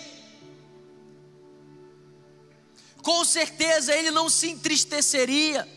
com 3.03 3.25
certeza 3.25 3.95
ele 3.95 4.11
não 4.11 4.31
se 4.31 4.49
entristeceria. 4.49 5.69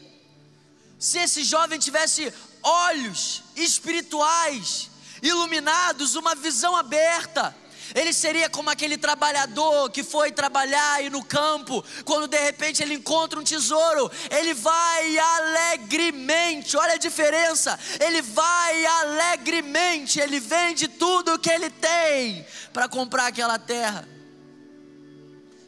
Se 0.97 1.17
esse 1.17 1.43
jovem 1.43 1.77
tivesse 1.79 2.33
olhos 2.63 3.43
espirituais 3.55 4.89
iluminados, 5.21 6.15
uma 6.15 6.35
visão 6.35 6.75
aberta, 6.75 7.55
Ele 7.95 8.13
seria 8.13 8.49
como 8.49 8.69
aquele 8.69 8.97
trabalhador 8.97 9.89
que 9.89 10.03
foi 10.03 10.31
trabalhar 10.31 10.93
aí 10.93 11.09
no 11.09 11.23
campo, 11.23 11.83
quando 12.05 12.27
de 12.27 12.37
repente 12.37 12.83
ele 12.83 12.93
encontra 12.93 13.39
um 13.39 13.43
tesouro, 13.43 14.11
ele 14.29 14.53
vai 14.53 15.17
alegremente, 15.17 16.77
olha 16.77 16.93
a 16.93 16.97
diferença, 16.97 17.79
ele 17.99 18.21
vai 18.21 18.85
alegremente, 18.85 20.19
ele 20.19 20.39
vende 20.39 20.87
tudo 20.87 21.39
que 21.39 21.49
ele 21.49 21.69
tem 21.69 22.45
para 22.71 22.87
comprar 22.87 23.27
aquela 23.27 23.57
terra. 23.57 24.07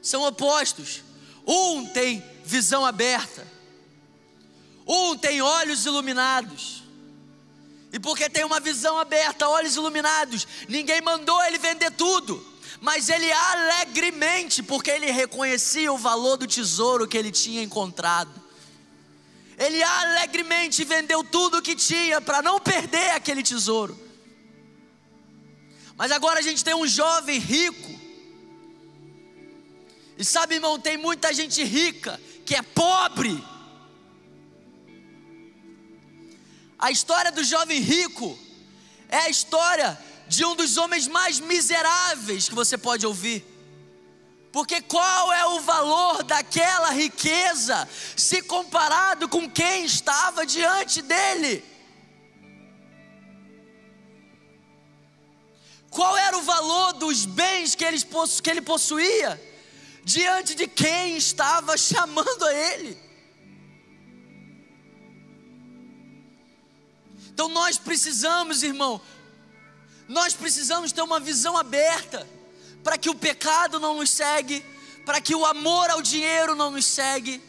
São 0.02 0.24
opostos. 0.24 1.04
Um 1.46 1.88
tem 1.88 2.24
visão 2.46 2.86
aberta, 2.86 3.48
um 4.86 5.18
tem 5.18 5.42
olhos 5.42 5.86
iluminados. 5.88 6.81
E 7.92 8.00
porque 8.00 8.30
tem 8.30 8.46
uma 8.46 8.60
visão 8.60 8.98
aberta, 8.98 9.50
olhos 9.50 9.76
iluminados, 9.76 10.48
ninguém 10.70 11.02
mandou 11.02 11.44
ele 11.44 11.58
vender 11.58 11.92
tudo, 11.92 12.46
mas 12.80 13.10
ele 13.10 13.30
alegremente, 13.32 14.64
porque 14.64 14.90
ele 14.90 15.12
reconhecia 15.12 15.92
o 15.92 15.98
valor 15.98 16.38
do 16.38 16.48
tesouro 16.48 17.08
que 17.08 17.18
ele 17.18 17.32
tinha 17.32 17.62
encontrado. 17.62 18.32
Ele 19.58 19.84
alegremente 19.84 20.84
vendeu 20.84 21.24
tudo 21.24 21.58
o 21.58 21.62
que 21.62 21.76
tinha 21.76 22.22
para 22.22 22.42
não 22.42 22.60
perder 22.60 23.12
aquele 23.12 23.44
tesouro. 23.44 24.00
Mas 25.96 26.12
agora 26.12 26.40
a 26.40 26.42
gente 26.42 26.64
tem 26.64 26.74
um 26.74 26.88
jovem 26.88 27.38
rico. 27.38 28.00
E 30.18 30.24
sabe, 30.26 30.56
irmão, 30.56 30.80
tem 30.80 30.98
muita 30.98 31.32
gente 31.34 31.64
rica 31.64 32.20
que 32.46 32.56
é 32.56 32.62
pobre 32.62 33.44
A 36.82 36.90
história 36.90 37.32
do 37.32 37.44
jovem 37.44 37.80
rico 37.80 38.38
é 39.08 39.18
a 39.18 39.30
história 39.30 39.98
de 40.28 40.44
um 40.44 40.56
dos 40.56 40.78
homens 40.78 41.08
mais 41.08 41.40
miseráveis 41.40 42.50
que 42.50 42.56
você 42.56 42.76
pode 42.76 43.06
ouvir. 43.06 43.46
Porque 44.52 44.82
qual 44.82 45.32
é 45.32 45.46
o 45.46 45.62
valor 45.62 46.24
daquela 46.24 46.90
riqueza 46.90 47.88
se 48.18 48.42
comparado 48.42 49.30
com 49.30 49.50
quem 49.50 49.86
estava 49.86 50.44
diante 50.44 51.04
dele? 51.04 51.64
Qual 55.92 56.18
era 56.18 56.38
o 56.38 56.42
valor 56.42 56.94
dos 56.94 57.26
bens 57.26 57.76
que 57.76 57.86
ele, 57.86 58.62
possuía 58.62 59.40
diante 60.04 60.56
de 60.56 60.68
quem 60.68 61.16
estava 61.16 61.78
chamando 61.78 62.46
a 62.46 62.54
ele? 62.54 63.11
Então 67.42 67.50
nós 67.50 67.76
precisamos, 67.76 68.62
irmão, 68.62 69.02
nós 70.08 70.36
precisamos 70.36 70.92
ter 70.92 71.02
uma 71.02 71.20
visão 71.20 71.58
aberta 71.58 72.30
para 72.84 73.00
que 73.00 73.10
o 73.10 73.16
pecado 73.16 73.80
não 73.80 73.96
nos 73.96 74.12
segue, 74.12 74.64
para 75.08 75.20
que 75.20 75.34
o 75.34 75.44
amor 75.44 75.90
ao 75.90 76.04
dinheiro 76.04 76.54
não 76.54 76.70
nos 76.70 76.86
segue, 76.86 77.42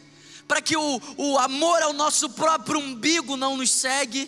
para 0.47 0.63
que 0.63 0.75
o, 0.75 0.99
o 1.15 1.37
amor 1.37 1.83
ao 1.83 1.93
nosso 1.93 2.27
próprio 2.31 2.79
umbigo 2.79 3.37
não 3.37 3.55
nos 3.55 3.69
segue. 3.69 4.27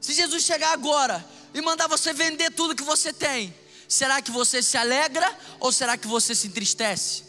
Se 0.00 0.14
Jesus 0.14 0.42
chegar 0.42 0.72
agora 0.72 1.22
e 1.52 1.60
mandar 1.60 1.88
você 1.88 2.14
vender 2.14 2.52
tudo 2.52 2.74
que 2.74 2.82
você 2.82 3.12
tem, 3.12 3.54
será 3.86 4.22
que 4.22 4.30
você 4.30 4.62
se 4.62 4.78
alegra 4.78 5.30
ou 5.60 5.70
será 5.70 5.98
que 5.98 6.06
você 6.06 6.34
se 6.34 6.46
entristece? 6.46 7.23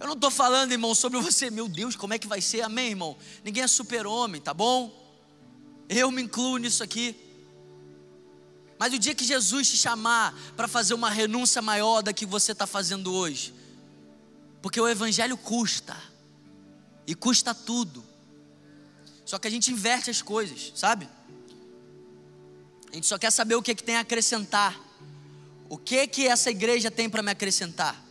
Eu 0.00 0.06
não 0.06 0.14
estou 0.14 0.30
falando, 0.30 0.72
irmão, 0.72 0.94
sobre 0.94 1.20
você, 1.20 1.50
meu 1.50 1.68
Deus, 1.68 1.94
como 1.94 2.14
é 2.14 2.18
que 2.18 2.26
vai 2.26 2.40
ser, 2.40 2.62
amém, 2.62 2.88
irmão? 2.88 3.16
Ninguém 3.44 3.62
é 3.62 3.68
super-homem, 3.68 4.40
tá 4.40 4.54
bom? 4.54 4.90
Eu 5.90 6.10
me 6.10 6.22
incluo 6.22 6.56
nisso 6.56 6.82
aqui. 6.82 7.14
Mas 8.78 8.94
o 8.94 8.98
dia 8.98 9.14
que 9.14 9.24
Jesus 9.24 9.68
te 9.68 9.76
chamar 9.76 10.34
para 10.56 10.66
fazer 10.66 10.94
uma 10.94 11.10
renúncia 11.10 11.60
maior 11.60 12.00
da 12.02 12.14
que 12.14 12.24
você 12.24 12.52
está 12.52 12.66
fazendo 12.66 13.12
hoje, 13.12 13.52
porque 14.62 14.80
o 14.80 14.88
Evangelho 14.88 15.36
custa, 15.36 15.94
e 17.06 17.14
custa 17.14 17.54
tudo. 17.54 18.02
Só 19.26 19.38
que 19.38 19.48
a 19.48 19.50
gente 19.50 19.70
inverte 19.70 20.08
as 20.08 20.22
coisas, 20.22 20.72
sabe? 20.74 21.08
A 22.90 22.94
gente 22.94 23.06
só 23.06 23.18
quer 23.18 23.30
saber 23.30 23.54
o 23.54 23.62
que, 23.62 23.72
é 23.72 23.74
que 23.74 23.82
tem 23.82 23.96
a 23.96 24.00
acrescentar. 24.00 24.80
O 25.68 25.76
que 25.76 26.06
que 26.06 26.26
essa 26.26 26.50
igreja 26.50 26.90
tem 26.90 27.08
para 27.08 27.22
me 27.22 27.30
acrescentar? 27.30 28.09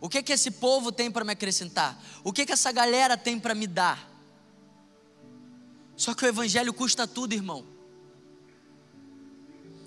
O 0.00 0.08
que 0.08 0.22
que 0.22 0.32
esse 0.32 0.50
povo 0.50 0.90
tem 0.90 1.10
para 1.10 1.24
me 1.24 1.32
acrescentar? 1.32 2.02
O 2.24 2.32
que 2.32 2.46
que 2.46 2.52
essa 2.52 2.72
galera 2.72 3.16
tem 3.16 3.38
para 3.38 3.54
me 3.54 3.66
dar? 3.66 4.08
Só 5.94 6.14
que 6.14 6.24
o 6.24 6.28
evangelho 6.28 6.72
custa 6.72 7.06
tudo, 7.06 7.34
irmão. 7.34 7.66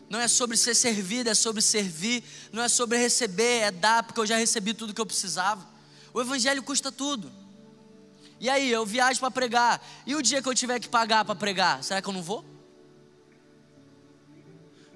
Não 0.07 0.19
é 0.19 0.27
sobre 0.27 0.55
ser 0.55 0.75
servido, 0.75 1.31
é 1.31 1.33
sobre 1.33 1.59
servir. 1.59 2.23
Não 2.51 2.61
é 2.61 2.69
sobre 2.69 2.99
receber, 2.99 3.61
é 3.61 3.71
dar, 3.71 4.03
porque 4.03 4.19
eu 4.19 4.25
já 4.27 4.37
recebi 4.37 4.75
tudo 4.75 4.93
que 4.93 5.01
eu 5.01 5.05
precisava. 5.07 5.67
O 6.13 6.21
evangelho 6.21 6.61
custa 6.61 6.91
tudo. 6.91 7.31
E 8.39 8.47
aí, 8.47 8.69
eu 8.69 8.85
viajo 8.85 9.19
para 9.19 9.31
pregar. 9.31 9.83
E 10.05 10.15
o 10.15 10.21
dia 10.21 10.39
que 10.43 10.47
eu 10.47 10.53
tiver 10.53 10.79
que 10.79 10.87
pagar 10.87 11.25
para 11.25 11.33
pregar, 11.33 11.83
será 11.83 11.99
que 11.99 12.07
eu 12.07 12.13
não 12.13 12.21
vou? 12.21 12.45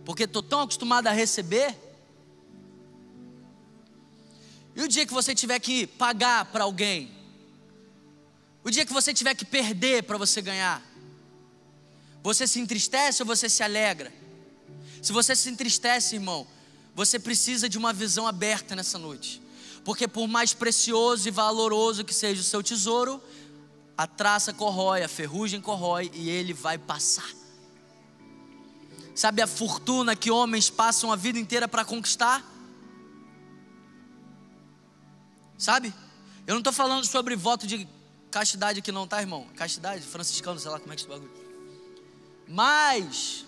Porque 0.06 0.26
estou 0.26 0.44
tão 0.44 0.62
acostumado 0.62 1.08
a 1.08 1.12
receber 1.12 1.87
e 4.78 4.84
o 4.84 4.88
dia 4.88 5.08
que 5.08 5.14
você 5.14 5.34
tiver 5.34 5.60
que 5.60 5.88
pagar 5.88 6.46
para 6.46 6.64
alguém? 6.64 7.12
O 8.64 8.70
dia 8.70 8.86
que 8.86 8.94
você 8.94 9.12
tiver 9.12 9.34
que 9.34 9.44
perder 9.44 10.04
para 10.04 10.20
você 10.20 10.40
ganhar? 10.40 10.86
Você 12.22 12.46
se 12.46 12.60
entristece 12.60 13.24
ou 13.24 13.26
você 13.26 13.50
se 13.50 13.64
alegra? 13.64 14.14
Se 15.02 15.12
você 15.12 15.36
se 15.36 15.50
entristece, 15.50 16.18
irmão, 16.18 16.46
você 16.94 17.18
precisa 17.18 17.68
de 17.68 17.76
uma 17.76 17.92
visão 17.92 18.28
aberta 18.28 18.76
nessa 18.76 19.00
noite. 19.00 19.42
Porque 19.84 20.08
por 20.08 20.28
mais 20.28 20.54
precioso 20.54 21.28
e 21.28 21.32
valoroso 21.32 22.06
que 22.06 22.14
seja 22.14 22.42
o 22.42 22.44
seu 22.44 22.62
tesouro, 22.62 23.20
a 23.98 24.06
traça 24.06 24.54
corrói, 24.54 25.02
a 25.02 25.08
ferrugem 25.08 25.60
corrói 25.60 26.12
e 26.14 26.30
ele 26.30 26.54
vai 26.54 26.78
passar. 26.78 27.32
Sabe 29.16 29.42
a 29.42 29.48
fortuna 29.48 30.16
que 30.16 30.30
homens 30.30 30.70
passam 30.70 31.12
a 31.12 31.16
vida 31.16 31.40
inteira 31.40 31.68
para 31.68 31.84
conquistar? 31.84 32.57
Sabe? 35.58 35.94
Eu 36.46 36.54
não 36.54 36.60
estou 36.60 36.74
falando 36.74 37.06
sobre 37.06 37.36
voto 37.36 37.66
de 37.66 37.88
castidade 38.30 38.82
que 38.82 38.92
não 38.92 39.08
tá, 39.08 39.22
irmão. 39.22 39.48
Castidade, 39.56 40.02
franciscano, 40.06 40.60
sei 40.60 40.72
lá 40.72 40.80
como 40.80 40.94
é 40.94 40.96
que 40.96 41.02
é 41.02 41.06
esse 41.06 41.10
bagulho. 41.10 41.32
Mas 42.48 43.46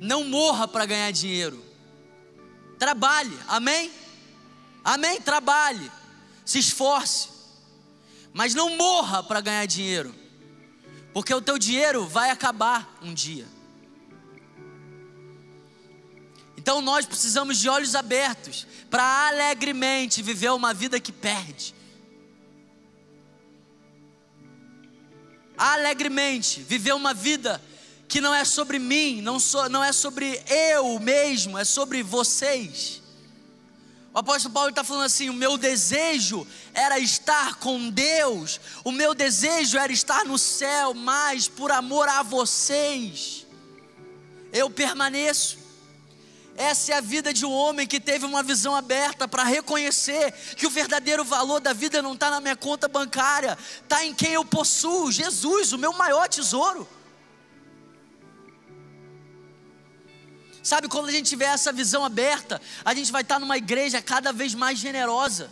não 0.00 0.24
morra 0.24 0.66
para 0.66 0.86
ganhar 0.86 1.10
dinheiro. 1.10 1.62
Trabalhe, 2.78 3.36
amém? 3.48 3.90
Amém? 4.84 5.20
Trabalhe, 5.20 5.90
se 6.44 6.58
esforce, 6.58 7.28
mas 8.32 8.54
não 8.54 8.76
morra 8.76 9.22
para 9.22 9.40
ganhar 9.40 9.66
dinheiro, 9.66 10.14
porque 11.12 11.34
o 11.34 11.40
teu 11.40 11.58
dinheiro 11.58 12.06
vai 12.06 12.30
acabar 12.30 12.96
um 13.02 13.12
dia. 13.12 13.46
Então 16.66 16.80
nós 16.80 17.06
precisamos 17.06 17.58
de 17.58 17.68
olhos 17.68 17.94
abertos 17.94 18.66
para 18.90 19.28
alegremente 19.28 20.20
viver 20.20 20.50
uma 20.50 20.74
vida 20.74 20.98
que 20.98 21.12
perde. 21.12 21.72
Alegremente 25.56 26.60
viver 26.62 26.92
uma 26.92 27.14
vida 27.14 27.62
que 28.08 28.20
não 28.20 28.34
é 28.34 28.44
sobre 28.44 28.80
mim, 28.80 29.22
não, 29.22 29.38
so, 29.38 29.68
não 29.68 29.84
é 29.84 29.92
sobre 29.92 30.42
eu 30.48 30.98
mesmo, 30.98 31.56
é 31.56 31.64
sobre 31.64 32.02
vocês. 32.02 33.00
O 34.12 34.18
apóstolo 34.18 34.52
Paulo 34.52 34.70
está 34.70 34.82
falando 34.82 35.04
assim: 35.04 35.30
o 35.30 35.34
meu 35.34 35.56
desejo 35.56 36.44
era 36.74 36.98
estar 36.98 37.60
com 37.60 37.88
Deus, 37.90 38.60
o 38.82 38.90
meu 38.90 39.14
desejo 39.14 39.78
era 39.78 39.92
estar 39.92 40.24
no 40.24 40.36
céu, 40.36 40.94
mas 40.94 41.46
por 41.46 41.70
amor 41.70 42.08
a 42.08 42.24
vocês, 42.24 43.46
eu 44.52 44.68
permaneço. 44.68 45.65
Essa 46.56 46.92
é 46.92 46.96
a 46.96 47.00
vida 47.00 47.32
de 47.32 47.44
um 47.44 47.52
homem 47.52 47.86
que 47.86 48.00
teve 48.00 48.24
uma 48.24 48.42
visão 48.42 48.74
aberta 48.74 49.28
para 49.28 49.44
reconhecer 49.44 50.32
que 50.56 50.66
o 50.66 50.70
verdadeiro 50.70 51.22
valor 51.24 51.60
da 51.60 51.72
vida 51.72 52.00
não 52.00 52.14
está 52.14 52.30
na 52.30 52.40
minha 52.40 52.56
conta 52.56 52.88
bancária, 52.88 53.58
está 53.82 54.04
em 54.04 54.14
quem 54.14 54.32
eu 54.32 54.44
possuo, 54.44 55.12
Jesus, 55.12 55.72
o 55.72 55.78
meu 55.78 55.92
maior 55.92 56.28
tesouro. 56.28 56.88
Sabe, 60.62 60.88
quando 60.88 61.08
a 61.08 61.12
gente 61.12 61.28
tiver 61.28 61.44
essa 61.44 61.72
visão 61.72 62.04
aberta, 62.04 62.60
a 62.84 62.92
gente 62.92 63.12
vai 63.12 63.22
estar 63.22 63.38
numa 63.38 63.56
igreja 63.56 64.02
cada 64.02 64.32
vez 64.32 64.52
mais 64.54 64.78
generosa. 64.78 65.48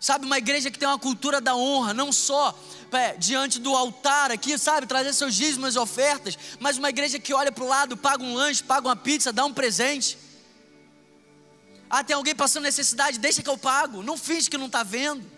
Sabe, 0.00 0.26
uma 0.26 0.38
igreja 0.38 0.70
que 0.70 0.78
tem 0.78 0.88
uma 0.88 0.98
cultura 0.98 1.40
da 1.40 1.54
honra, 1.54 1.94
não 1.94 2.12
só 2.12 2.58
é, 2.96 3.16
diante 3.16 3.58
do 3.58 3.74
altar 3.74 4.30
aqui, 4.30 4.56
sabe, 4.58 4.86
trazer 4.86 5.12
seus 5.12 5.34
dízimos 5.34 5.74
e 5.74 5.78
ofertas, 5.78 6.38
mas 6.58 6.78
uma 6.78 6.88
igreja 6.88 7.18
que 7.18 7.32
olha 7.34 7.52
para 7.52 7.64
o 7.64 7.68
lado, 7.68 7.96
paga 7.96 8.22
um 8.22 8.34
lanche, 8.34 8.62
paga 8.62 8.88
uma 8.88 8.96
pizza, 8.96 9.32
dá 9.32 9.44
um 9.44 9.52
presente. 9.52 10.18
Ah, 11.88 12.02
tem 12.02 12.16
alguém 12.16 12.34
passando 12.34 12.64
necessidade, 12.64 13.18
deixa 13.18 13.42
que 13.42 13.48
eu 13.48 13.58
pago, 13.58 14.02
não 14.02 14.16
finge 14.16 14.50
que 14.50 14.58
não 14.58 14.66
está 14.66 14.82
vendo. 14.82 15.34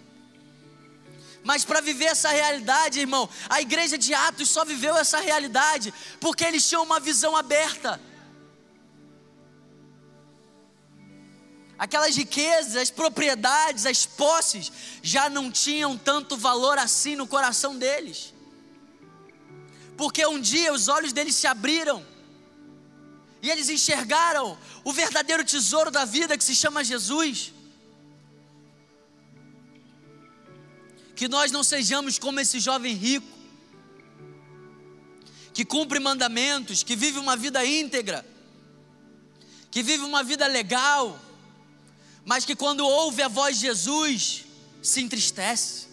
Mas 1.44 1.64
para 1.64 1.80
viver 1.80 2.06
essa 2.06 2.30
realidade, 2.30 2.98
irmão, 2.98 3.28
a 3.48 3.60
igreja 3.60 3.96
de 3.96 4.12
Atos 4.12 4.48
só 4.48 4.64
viveu 4.64 4.96
essa 4.96 5.20
realidade 5.20 5.94
porque 6.18 6.44
eles 6.44 6.68
tinham 6.68 6.82
uma 6.82 6.98
visão 6.98 7.36
aberta. 7.36 8.00
Aquelas 11.78 12.16
riquezas, 12.16 12.76
as 12.76 12.90
propriedades, 12.90 13.84
as 13.86 14.06
posses 14.06 14.72
já 15.02 15.28
não 15.28 15.50
tinham 15.50 15.96
tanto 15.96 16.36
valor 16.36 16.78
assim 16.78 17.16
no 17.16 17.26
coração 17.26 17.76
deles. 17.78 18.32
Porque 19.96 20.24
um 20.26 20.40
dia 20.40 20.72
os 20.72 20.88
olhos 20.88 21.12
deles 21.12 21.34
se 21.34 21.46
abriram 21.46 22.04
e 23.42 23.50
eles 23.50 23.68
enxergaram 23.68 24.58
o 24.84 24.92
verdadeiro 24.92 25.44
tesouro 25.44 25.90
da 25.90 26.04
vida 26.04 26.36
que 26.36 26.44
se 26.44 26.54
chama 26.54 26.82
Jesus. 26.82 27.52
que 31.16 31.26
nós 31.26 31.50
não 31.50 31.64
sejamos 31.64 32.18
como 32.18 32.38
esse 32.38 32.60
jovem 32.60 32.94
rico, 32.94 33.26
que 35.54 35.64
cumpre 35.64 35.98
mandamentos, 35.98 36.82
que 36.82 36.94
vive 36.94 37.18
uma 37.18 37.34
vida 37.34 37.64
íntegra, 37.64 38.24
que 39.70 39.82
vive 39.82 40.04
uma 40.04 40.22
vida 40.22 40.46
legal, 40.46 41.18
mas 42.26 42.44
que 42.44 42.56
quando 42.56 42.84
ouve 42.84 43.22
a 43.22 43.28
voz 43.28 43.60
de 43.60 43.66
Jesus, 43.66 44.44
se 44.82 45.00
entristece. 45.00 45.86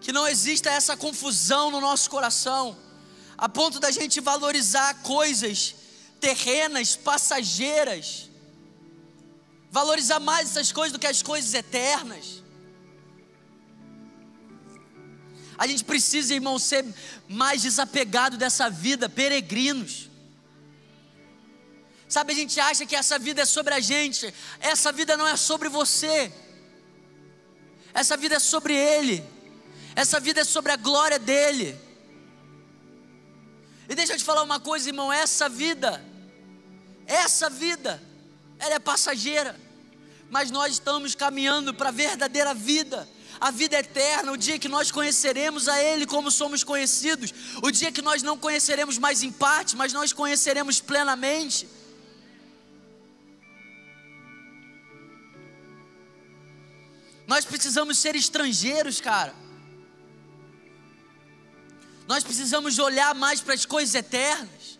Que 0.00 0.10
não 0.10 0.26
exista 0.26 0.68
essa 0.68 0.96
confusão 0.96 1.70
no 1.70 1.80
nosso 1.80 2.10
coração, 2.10 2.76
a 3.38 3.48
ponto 3.48 3.78
da 3.78 3.92
gente 3.92 4.20
valorizar 4.20 5.02
coisas 5.02 5.76
terrenas, 6.20 6.96
passageiras, 6.96 8.28
valorizar 9.70 10.18
mais 10.18 10.50
essas 10.50 10.72
coisas 10.72 10.92
do 10.92 10.98
que 10.98 11.06
as 11.06 11.22
coisas 11.22 11.54
eternas. 11.54 12.42
A 15.56 15.68
gente 15.68 15.84
precisa, 15.84 16.34
irmão, 16.34 16.58
ser 16.58 16.84
mais 17.28 17.62
desapegado 17.62 18.36
dessa 18.36 18.68
vida, 18.68 19.08
peregrinos. 19.08 20.10
Sabe, 22.12 22.34
a 22.34 22.36
gente 22.36 22.60
acha 22.60 22.84
que 22.84 22.94
essa 22.94 23.18
vida 23.18 23.40
é 23.40 23.46
sobre 23.46 23.72
a 23.72 23.80
gente, 23.80 24.34
essa 24.60 24.92
vida 24.92 25.16
não 25.16 25.26
é 25.26 25.34
sobre 25.34 25.70
você, 25.70 26.30
essa 27.94 28.18
vida 28.18 28.34
é 28.34 28.38
sobre 28.38 28.74
Ele, 28.74 29.24
essa 29.96 30.20
vida 30.20 30.42
é 30.42 30.44
sobre 30.44 30.72
a 30.72 30.76
glória 30.76 31.18
dEle. 31.18 31.74
E 33.88 33.94
deixa 33.94 34.12
eu 34.12 34.18
te 34.18 34.24
falar 34.24 34.42
uma 34.42 34.60
coisa, 34.60 34.90
irmão: 34.90 35.10
essa 35.10 35.48
vida, 35.48 36.04
essa 37.06 37.48
vida, 37.48 38.02
ela 38.58 38.74
é 38.74 38.78
passageira, 38.78 39.58
mas 40.28 40.50
nós 40.50 40.74
estamos 40.74 41.14
caminhando 41.14 41.72
para 41.72 41.88
a 41.88 41.92
verdadeira 41.92 42.52
vida. 42.52 43.08
A 43.40 43.50
vida 43.50 43.78
eterna, 43.78 44.32
o 44.32 44.36
dia 44.36 44.58
que 44.58 44.68
nós 44.68 44.90
conheceremos 44.90 45.66
a 45.66 45.82
Ele 45.82 46.04
como 46.04 46.30
somos 46.30 46.62
conhecidos, 46.62 47.32
o 47.62 47.70
dia 47.70 47.90
que 47.90 48.02
nós 48.02 48.22
não 48.22 48.36
conheceremos 48.36 48.98
mais 48.98 49.22
em 49.22 49.32
parte, 49.32 49.74
mas 49.74 49.94
nós 49.94 50.12
conheceremos 50.12 50.78
plenamente. 50.78 51.66
Nós 57.32 57.46
precisamos 57.46 57.96
ser 57.96 58.14
estrangeiros, 58.14 59.00
cara. 59.00 59.34
Nós 62.06 62.22
precisamos 62.22 62.78
olhar 62.78 63.14
mais 63.14 63.40
para 63.40 63.54
as 63.54 63.64
coisas 63.64 63.94
eternas. 63.94 64.78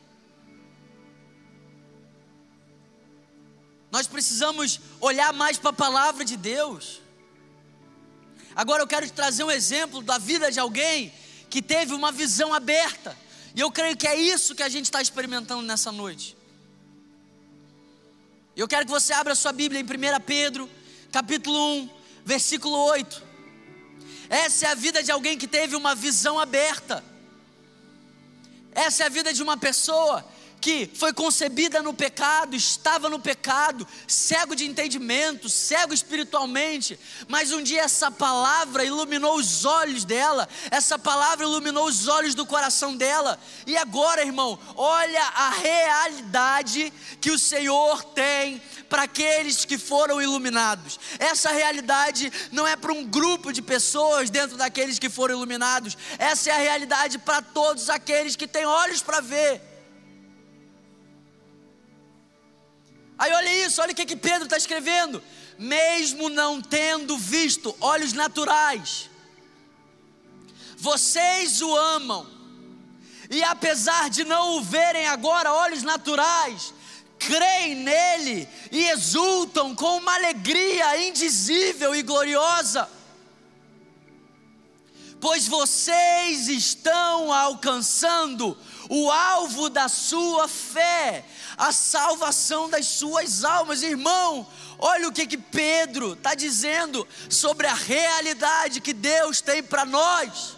Nós 3.91 4.07
precisamos 4.07 4.79
olhar 5.01 5.33
mais 5.33 5.57
para 5.57 5.71
a 5.71 5.73
palavra 5.73 6.27
de 6.27 6.37
Deus. 6.37 7.01
Agora 8.55 8.83
eu 8.83 8.87
quero 8.87 9.07
te 9.07 9.15
trazer 9.15 9.45
um 9.45 9.51
exemplo 9.51 10.03
da 10.03 10.19
vida 10.19 10.53
de 10.53 10.61
alguém 10.61 11.11
que 11.49 11.63
teve 11.63 11.95
uma 11.95 12.13
visão 12.13 12.53
aberta. 12.53 13.17
E 13.57 13.61
eu 13.61 13.73
creio 13.73 13.97
que 13.97 14.07
é 14.07 14.15
isso 14.15 14.55
que 14.55 14.63
a 14.63 14.69
gente 14.69 14.85
está 14.85 15.01
experimentando 15.01 15.63
nessa 15.63 15.91
noite. 15.91 16.37
Eu 18.55 18.69
quero 18.69 18.85
que 18.85 18.93
você 18.93 19.15
abra 19.15 19.35
sua 19.35 19.53
Bíblia 19.53 19.81
em 19.81 19.85
1 19.85 20.21
Pedro, 20.27 20.69
capítulo 21.11 21.59
1, 21.77 22.02
versículo 22.25 22.77
8. 22.77 23.23
Essa 24.29 24.67
é 24.67 24.71
a 24.71 24.75
vida 24.75 25.03
de 25.03 25.11
alguém 25.11 25.37
que 25.37 25.47
teve 25.47 25.77
uma 25.77 25.95
visão 25.95 26.39
aberta. 26.39 27.05
Essa 28.75 29.03
é 29.03 29.07
a 29.07 29.11
vida 29.11 29.33
de 29.33 29.43
uma 29.43 29.57
pessoa 29.57 30.25
que 30.63 30.89
foi 30.95 31.13
concebida 31.13 31.83
no 31.83 31.93
pecado, 31.93 32.55
estava 32.55 33.11
no 33.11 33.19
pecado, 33.19 33.87
cego 34.07 34.55
de 34.55 34.65
entendimento, 34.65 35.49
cego 35.49 35.93
espiritualmente, 35.93 36.97
mas 37.27 37.51
um 37.51 37.61
dia 37.61 37.83
essa 37.83 38.13
palavra 38.13 38.85
iluminou 38.85 39.35
os 39.35 39.65
olhos 39.65 40.05
dela, 40.05 40.49
essa 40.71 40.97
palavra 40.97 41.45
iluminou 41.45 41.87
os 41.87 42.07
olhos 42.07 42.37
do 42.37 42.47
coração 42.47 42.97
dela, 42.97 43.41
e 43.67 43.77
agora, 43.77 44.23
irmão, 44.23 44.57
olha 44.77 45.21
a 45.35 45.51
realidade 45.51 46.93
que 47.21 47.33
o 47.33 47.39
Senhor 47.39 48.05
tem 48.05 48.63
para 48.89 49.03
aqueles 49.03 49.65
que 49.65 49.77
foram 49.77 50.23
iluminados. 50.23 51.01
Essa 51.19 51.51
realidade 51.51 52.33
não 52.53 52.69
é 52.69 52.77
para 52.77 52.93
um 52.93 53.05
grupo 53.05 53.53
de 53.53 53.61
pessoas 53.61 54.31
dentro 54.31 54.57
daqueles 54.57 55.01
que 55.01 55.11
foram 55.11 55.35
iluminados, 55.35 55.99
essa 56.21 56.51
é 56.51 56.53
a 56.53 56.59
realidade 56.59 57.19
para 57.19 57.43
todos 57.43 57.91
aqueles 57.91 58.37
que 58.37 58.47
têm 58.47 58.65
olhos 58.65 59.03
para 59.03 59.21
ver. 59.21 59.72
Aí 63.23 63.33
olha 63.33 63.67
isso, 63.67 63.81
olha 63.81 63.93
o 63.93 63.95
que, 63.95 64.05
que 64.05 64.17
Pedro 64.17 64.47
está 64.47 64.57
escrevendo. 64.57 65.23
Mesmo 65.57 66.29
não 66.29 66.61
tendo 66.61 67.17
visto 67.17 67.73
olhos 67.81 68.13
naturais, 68.13 69.09
vocês 70.77 71.63
o 71.63 71.73
amam, 71.77 72.27
e 73.31 73.45
apesar 73.45 74.11
de 74.11 74.25
não 74.25 74.57
o 74.57 74.61
verem 74.61 75.07
agora, 75.07 75.53
olhos 75.53 75.85
naturais, 75.85 76.75
creem 77.17 77.77
nele 77.77 78.49
e 78.73 78.89
exultam 78.89 79.73
com 79.73 79.99
uma 79.99 80.15
alegria 80.17 81.07
indizível 81.07 81.95
e 81.95 82.03
gloriosa, 82.03 82.91
pois 85.21 85.47
vocês 85.47 86.49
estão 86.49 87.33
alcançando 87.33 88.59
o 88.89 89.11
alvo 89.11 89.69
da 89.69 89.89
sua 89.89 90.49
fé, 90.49 91.25
a 91.57 91.73
salvação 91.73 92.69
das 92.69 92.87
suas 92.87 93.45
almas. 93.45 93.83
Irmão, 93.83 94.47
olha 94.79 95.09
o 95.09 95.13
que, 95.13 95.27
que 95.27 95.39
Pedro 95.39 96.15
está 96.15 96.35
dizendo 96.35 97.07
sobre 97.29 97.67
a 97.67 97.75
realidade 97.75 98.81
que 98.81 98.93
Deus 98.93 99.41
tem 99.41 99.63
para 99.63 99.85
nós. 99.85 100.57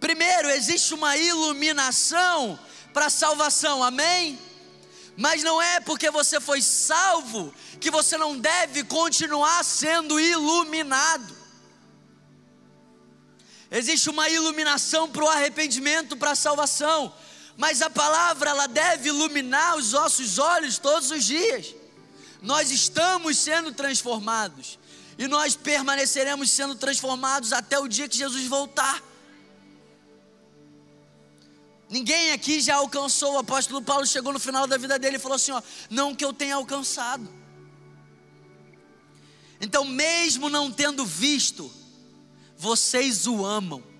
Primeiro, 0.00 0.50
existe 0.50 0.94
uma 0.94 1.16
iluminação 1.16 2.58
para 2.92 3.06
a 3.06 3.10
salvação, 3.10 3.82
amém? 3.82 4.38
Mas 5.16 5.42
não 5.42 5.60
é 5.60 5.80
porque 5.80 6.10
você 6.10 6.40
foi 6.40 6.60
salvo 6.62 7.52
que 7.80 7.90
você 7.90 8.16
não 8.16 8.38
deve 8.38 8.84
continuar 8.84 9.64
sendo 9.64 10.20
iluminado. 10.20 11.35
Existe 13.70 14.08
uma 14.08 14.28
iluminação 14.28 15.10
para 15.10 15.24
o 15.24 15.28
arrependimento, 15.28 16.16
para 16.16 16.32
a 16.32 16.36
salvação 16.36 17.12
mas 17.56 17.80
a 17.80 17.88
palavra 17.88 18.50
ela 18.50 18.66
deve 18.66 19.08
iluminar 19.08 19.76
os 19.76 19.92
nossos 19.92 20.38
olhos 20.38 20.78
todos 20.78 21.10
os 21.10 21.24
dias. 21.24 21.74
Nós 22.42 22.70
estamos 22.70 23.38
sendo 23.38 23.72
transformados 23.72 24.78
e 25.18 25.26
nós 25.26 25.56
permaneceremos 25.56 26.50
sendo 26.50 26.74
transformados 26.74 27.52
até 27.52 27.78
o 27.78 27.88
dia 27.88 28.08
que 28.08 28.16
Jesus 28.16 28.46
voltar. 28.46 29.02
Ninguém 31.88 32.32
aqui 32.32 32.60
já 32.60 32.76
alcançou, 32.76 33.34
o 33.34 33.38
apóstolo 33.38 33.80
Paulo 33.80 34.06
chegou 34.06 34.32
no 34.32 34.40
final 34.40 34.66
da 34.66 34.76
vida 34.76 34.98
dele 34.98 35.16
e 35.16 35.20
falou 35.20 35.36
assim: 35.36 35.52
ó, 35.52 35.62
não 35.88 36.14
que 36.14 36.24
eu 36.24 36.32
tenha 36.32 36.56
alcançado. 36.56 37.32
Então, 39.58 39.84
mesmo 39.84 40.50
não 40.50 40.70
tendo 40.70 41.06
visto, 41.06 41.72
vocês 42.56 43.26
o 43.26 43.44
amam. 43.44 43.96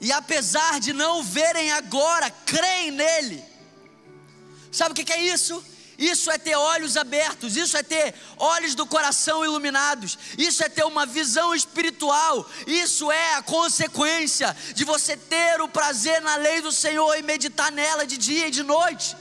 e 0.00 0.12
apesar 0.12 0.78
de 0.80 0.92
não 0.92 1.22
verem 1.22 1.72
agora, 1.72 2.30
creem 2.30 2.90
nele. 2.90 3.44
Sabe 4.70 4.92
o 4.92 5.04
que 5.04 5.12
é 5.12 5.22
isso? 5.22 5.64
Isso 5.98 6.30
é 6.30 6.38
ter 6.38 6.54
olhos 6.54 6.96
abertos, 6.96 7.56
isso 7.56 7.76
é 7.76 7.82
ter 7.82 8.14
olhos 8.36 8.76
do 8.76 8.86
coração 8.86 9.44
iluminados, 9.44 10.16
isso 10.38 10.62
é 10.62 10.68
ter 10.68 10.84
uma 10.84 11.04
visão 11.04 11.52
espiritual, 11.52 12.48
isso 12.68 13.10
é 13.10 13.34
a 13.34 13.42
consequência 13.42 14.56
de 14.74 14.84
você 14.84 15.16
ter 15.16 15.60
o 15.60 15.66
prazer 15.66 16.22
na 16.22 16.36
lei 16.36 16.60
do 16.60 16.70
Senhor 16.70 17.16
e 17.16 17.22
meditar 17.22 17.72
nela 17.72 18.06
de 18.06 18.16
dia 18.16 18.46
e 18.46 18.50
de 18.52 18.62
noite. 18.62 19.16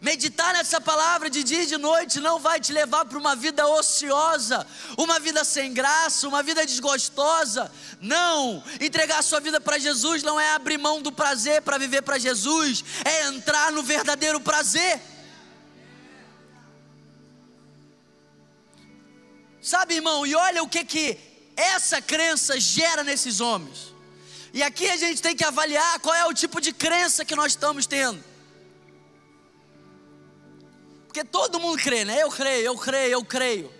Meditar 0.00 0.54
nessa 0.54 0.80
palavra 0.80 1.28
de 1.28 1.44
dia 1.44 1.64
e 1.64 1.66
de 1.66 1.76
noite 1.76 2.20
não 2.20 2.38
vai 2.38 2.58
te 2.58 2.72
levar 2.72 3.04
para 3.04 3.18
uma 3.18 3.36
vida 3.36 3.66
ociosa, 3.66 4.66
uma 4.96 5.20
vida 5.20 5.44
sem 5.44 5.74
graça, 5.74 6.26
uma 6.26 6.42
vida 6.42 6.64
desgostosa. 6.64 7.70
Não! 8.00 8.64
Entregar 8.80 9.18
a 9.18 9.22
sua 9.22 9.40
vida 9.40 9.60
para 9.60 9.78
Jesus 9.78 10.22
não 10.22 10.40
é 10.40 10.52
abrir 10.52 10.78
mão 10.78 11.02
do 11.02 11.12
prazer 11.12 11.60
para 11.60 11.76
viver 11.76 12.00
para 12.00 12.18
Jesus, 12.18 12.82
é 13.04 13.26
entrar 13.26 13.70
no 13.72 13.82
verdadeiro 13.82 14.40
prazer. 14.40 15.02
Sabe, 19.60 19.96
irmão, 19.96 20.26
e 20.26 20.34
olha 20.34 20.62
o 20.62 20.68
que 20.68 20.82
que 20.82 21.18
essa 21.54 22.00
crença 22.00 22.58
gera 22.58 23.04
nesses 23.04 23.38
homens. 23.42 23.94
E 24.54 24.62
aqui 24.62 24.88
a 24.88 24.96
gente 24.96 25.20
tem 25.20 25.36
que 25.36 25.44
avaliar 25.44 26.00
qual 26.00 26.14
é 26.14 26.24
o 26.24 26.32
tipo 26.32 26.58
de 26.58 26.72
crença 26.72 27.22
que 27.22 27.36
nós 27.36 27.52
estamos 27.52 27.84
tendo. 27.84 28.29
Porque 31.10 31.24
todo 31.24 31.58
mundo 31.58 31.76
crê, 31.82 32.04
né? 32.04 32.22
Eu 32.22 32.30
creio, 32.30 32.66
eu 32.66 32.78
creio, 32.78 33.12
eu 33.14 33.24
creio. 33.24 33.74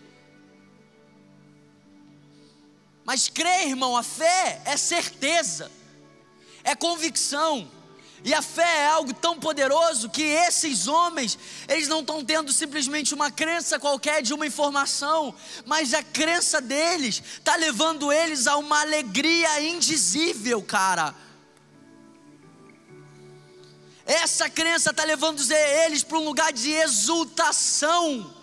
Mas 3.05 3.29
crer, 3.29 3.69
irmão, 3.69 3.97
a 3.97 4.03
fé 4.03 4.61
é 4.65 4.77
certeza, 4.77 5.71
é 6.65 6.75
convicção. 6.75 7.71
E 8.25 8.35
a 8.35 8.43
fé 8.43 8.79
é 8.79 8.87
algo 8.89 9.15
tão 9.15 9.39
poderoso 9.39 10.11
que 10.11 10.23
esses 10.23 10.89
homens, 10.89 11.39
eles 11.69 11.87
não 11.87 12.01
estão 12.01 12.25
tendo 12.25 12.53
simplesmente 12.53 13.15
uma 13.15 13.31
crença 13.31 13.79
qualquer 13.79 14.23
de 14.23 14.35
uma 14.35 14.45
informação, 14.45 15.33
mas 15.65 15.95
a 15.95 16.03
crença 16.03 16.61
deles 16.61 17.23
está 17.39 17.55
levando 17.55 18.11
eles 18.13 18.49
a 18.49 18.57
uma 18.57 18.81
alegria 18.81 19.63
indizível, 19.63 20.61
cara. 20.65 21.15
Essa 24.11 24.51
crença 24.51 24.91
está 24.91 25.05
levando 25.05 25.41
eles 25.53 26.03
para 26.03 26.19
um 26.19 26.25
lugar 26.25 26.53
de 26.53 26.69
exultação. 26.69 28.35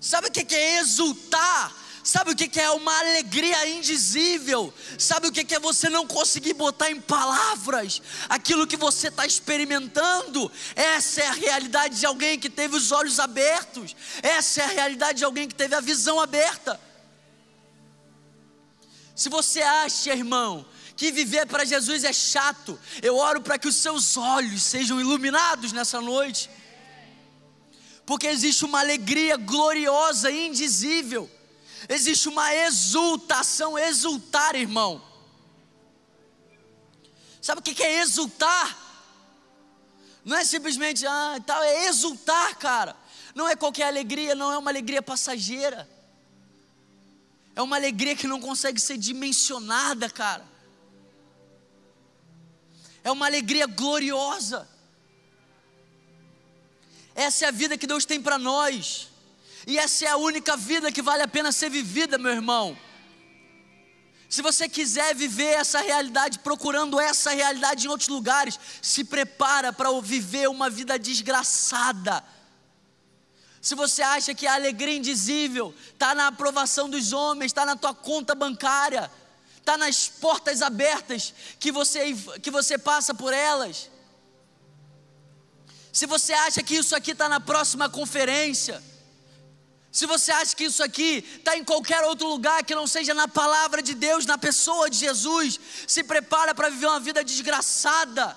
Sabe 0.00 0.28
o 0.28 0.30
que 0.30 0.54
é 0.54 0.78
exultar? 0.78 1.74
Sabe 2.04 2.30
o 2.30 2.36
que 2.36 2.60
é 2.60 2.70
uma 2.70 2.96
alegria 2.96 3.68
indizível? 3.70 4.72
Sabe 4.96 5.26
o 5.26 5.32
que 5.32 5.52
é 5.52 5.58
você 5.58 5.90
não 5.90 6.06
conseguir 6.06 6.54
botar 6.54 6.92
em 6.92 7.00
palavras 7.00 8.00
aquilo 8.28 8.68
que 8.68 8.76
você 8.76 9.08
está 9.08 9.26
experimentando? 9.26 10.50
Essa 10.76 11.22
é 11.22 11.26
a 11.26 11.32
realidade 11.32 11.98
de 11.98 12.06
alguém 12.06 12.38
que 12.38 12.48
teve 12.48 12.76
os 12.76 12.92
olhos 12.92 13.18
abertos, 13.18 13.96
essa 14.22 14.62
é 14.62 14.64
a 14.64 14.68
realidade 14.68 15.18
de 15.18 15.24
alguém 15.24 15.48
que 15.48 15.56
teve 15.56 15.74
a 15.74 15.80
visão 15.80 16.20
aberta. 16.20 16.80
Se 19.16 19.28
você 19.28 19.60
acha, 19.60 20.12
irmão, 20.12 20.64
que 21.00 21.10
viver 21.10 21.46
para 21.46 21.64
Jesus 21.64 22.04
é 22.04 22.12
chato, 22.12 22.78
eu 23.00 23.16
oro 23.16 23.40
para 23.40 23.58
que 23.58 23.66
os 23.66 23.76
seus 23.76 24.18
olhos 24.18 24.62
sejam 24.62 25.00
iluminados 25.00 25.72
nessa 25.72 25.98
noite, 25.98 26.50
porque 28.04 28.26
existe 28.26 28.66
uma 28.66 28.80
alegria 28.80 29.38
gloriosa, 29.38 30.30
indizível 30.30 31.30
existe 31.88 32.28
uma 32.28 32.54
exultação, 32.54 33.78
exultar, 33.78 34.54
irmão. 34.54 35.02
Sabe 37.40 37.60
o 37.60 37.64
que 37.64 37.82
é 37.82 38.02
exultar? 38.02 38.76
Não 40.22 40.36
é 40.36 40.44
simplesmente, 40.44 41.06
ah, 41.06 41.40
tal, 41.46 41.62
é 41.62 41.86
exultar, 41.86 42.58
cara. 42.58 42.94
Não 43.34 43.48
é 43.48 43.56
qualquer 43.56 43.84
alegria, 43.84 44.34
não 44.34 44.52
é 44.52 44.58
uma 44.58 44.70
alegria 44.70 45.00
passageira. 45.00 45.88
É 47.56 47.62
uma 47.62 47.76
alegria 47.76 48.14
que 48.14 48.26
não 48.26 48.38
consegue 48.38 48.78
ser 48.78 48.98
dimensionada, 48.98 50.10
cara. 50.10 50.59
É 53.02 53.10
uma 53.10 53.26
alegria 53.26 53.66
gloriosa. 53.66 54.68
Essa 57.14 57.46
é 57.46 57.48
a 57.48 57.52
vida 57.52 57.76
que 57.76 57.86
Deus 57.86 58.04
tem 58.04 58.20
para 58.20 58.38
nós. 58.38 59.08
E 59.66 59.78
essa 59.78 60.04
é 60.04 60.08
a 60.08 60.16
única 60.16 60.56
vida 60.56 60.90
que 60.90 61.02
vale 61.02 61.22
a 61.22 61.28
pena 61.28 61.52
ser 61.52 61.70
vivida, 61.70 62.18
meu 62.18 62.32
irmão. 62.32 62.76
Se 64.28 64.42
você 64.42 64.68
quiser 64.68 65.14
viver 65.14 65.58
essa 65.58 65.80
realidade, 65.80 66.38
procurando 66.38 67.00
essa 67.00 67.30
realidade 67.30 67.86
em 67.86 67.90
outros 67.90 68.08
lugares, 68.08 68.58
se 68.80 69.02
prepara 69.02 69.72
para 69.72 69.90
viver 70.00 70.48
uma 70.48 70.70
vida 70.70 70.98
desgraçada. 70.98 72.24
Se 73.60 73.74
você 73.74 74.02
acha 74.02 74.32
que 74.32 74.46
a 74.46 74.54
alegria 74.54 74.96
indizível 74.96 75.74
está 75.92 76.14
na 76.14 76.28
aprovação 76.28 76.88
dos 76.88 77.12
homens, 77.12 77.50
está 77.50 77.66
na 77.66 77.76
tua 77.76 77.92
conta 77.92 78.34
bancária, 78.34 79.10
está 79.60 79.76
nas 79.76 80.08
portas 80.08 80.62
abertas 80.62 81.32
que 81.58 81.70
você, 81.70 82.14
que 82.42 82.50
você 82.50 82.76
passa 82.76 83.14
por 83.14 83.32
elas. 83.32 83.90
Se 85.92 86.06
você 86.06 86.32
acha 86.32 86.62
que 86.62 86.76
isso 86.76 86.96
aqui 86.96 87.12
está 87.12 87.28
na 87.28 87.40
próxima 87.40 87.88
conferência, 87.88 88.82
se 89.92 90.06
você 90.06 90.30
acha 90.30 90.54
que 90.54 90.64
isso 90.64 90.82
aqui 90.82 91.24
está 91.38 91.56
em 91.56 91.64
qualquer 91.64 92.04
outro 92.04 92.28
lugar 92.28 92.64
que 92.64 92.74
não 92.74 92.86
seja 92.86 93.12
na 93.12 93.26
palavra 93.26 93.82
de 93.82 93.94
Deus, 93.94 94.24
na 94.24 94.38
pessoa 94.38 94.88
de 94.88 94.96
Jesus, 94.96 95.58
se 95.86 96.04
prepara 96.04 96.54
para 96.54 96.68
viver 96.68 96.86
uma 96.86 97.00
vida 97.00 97.24
desgraçada. 97.24 98.36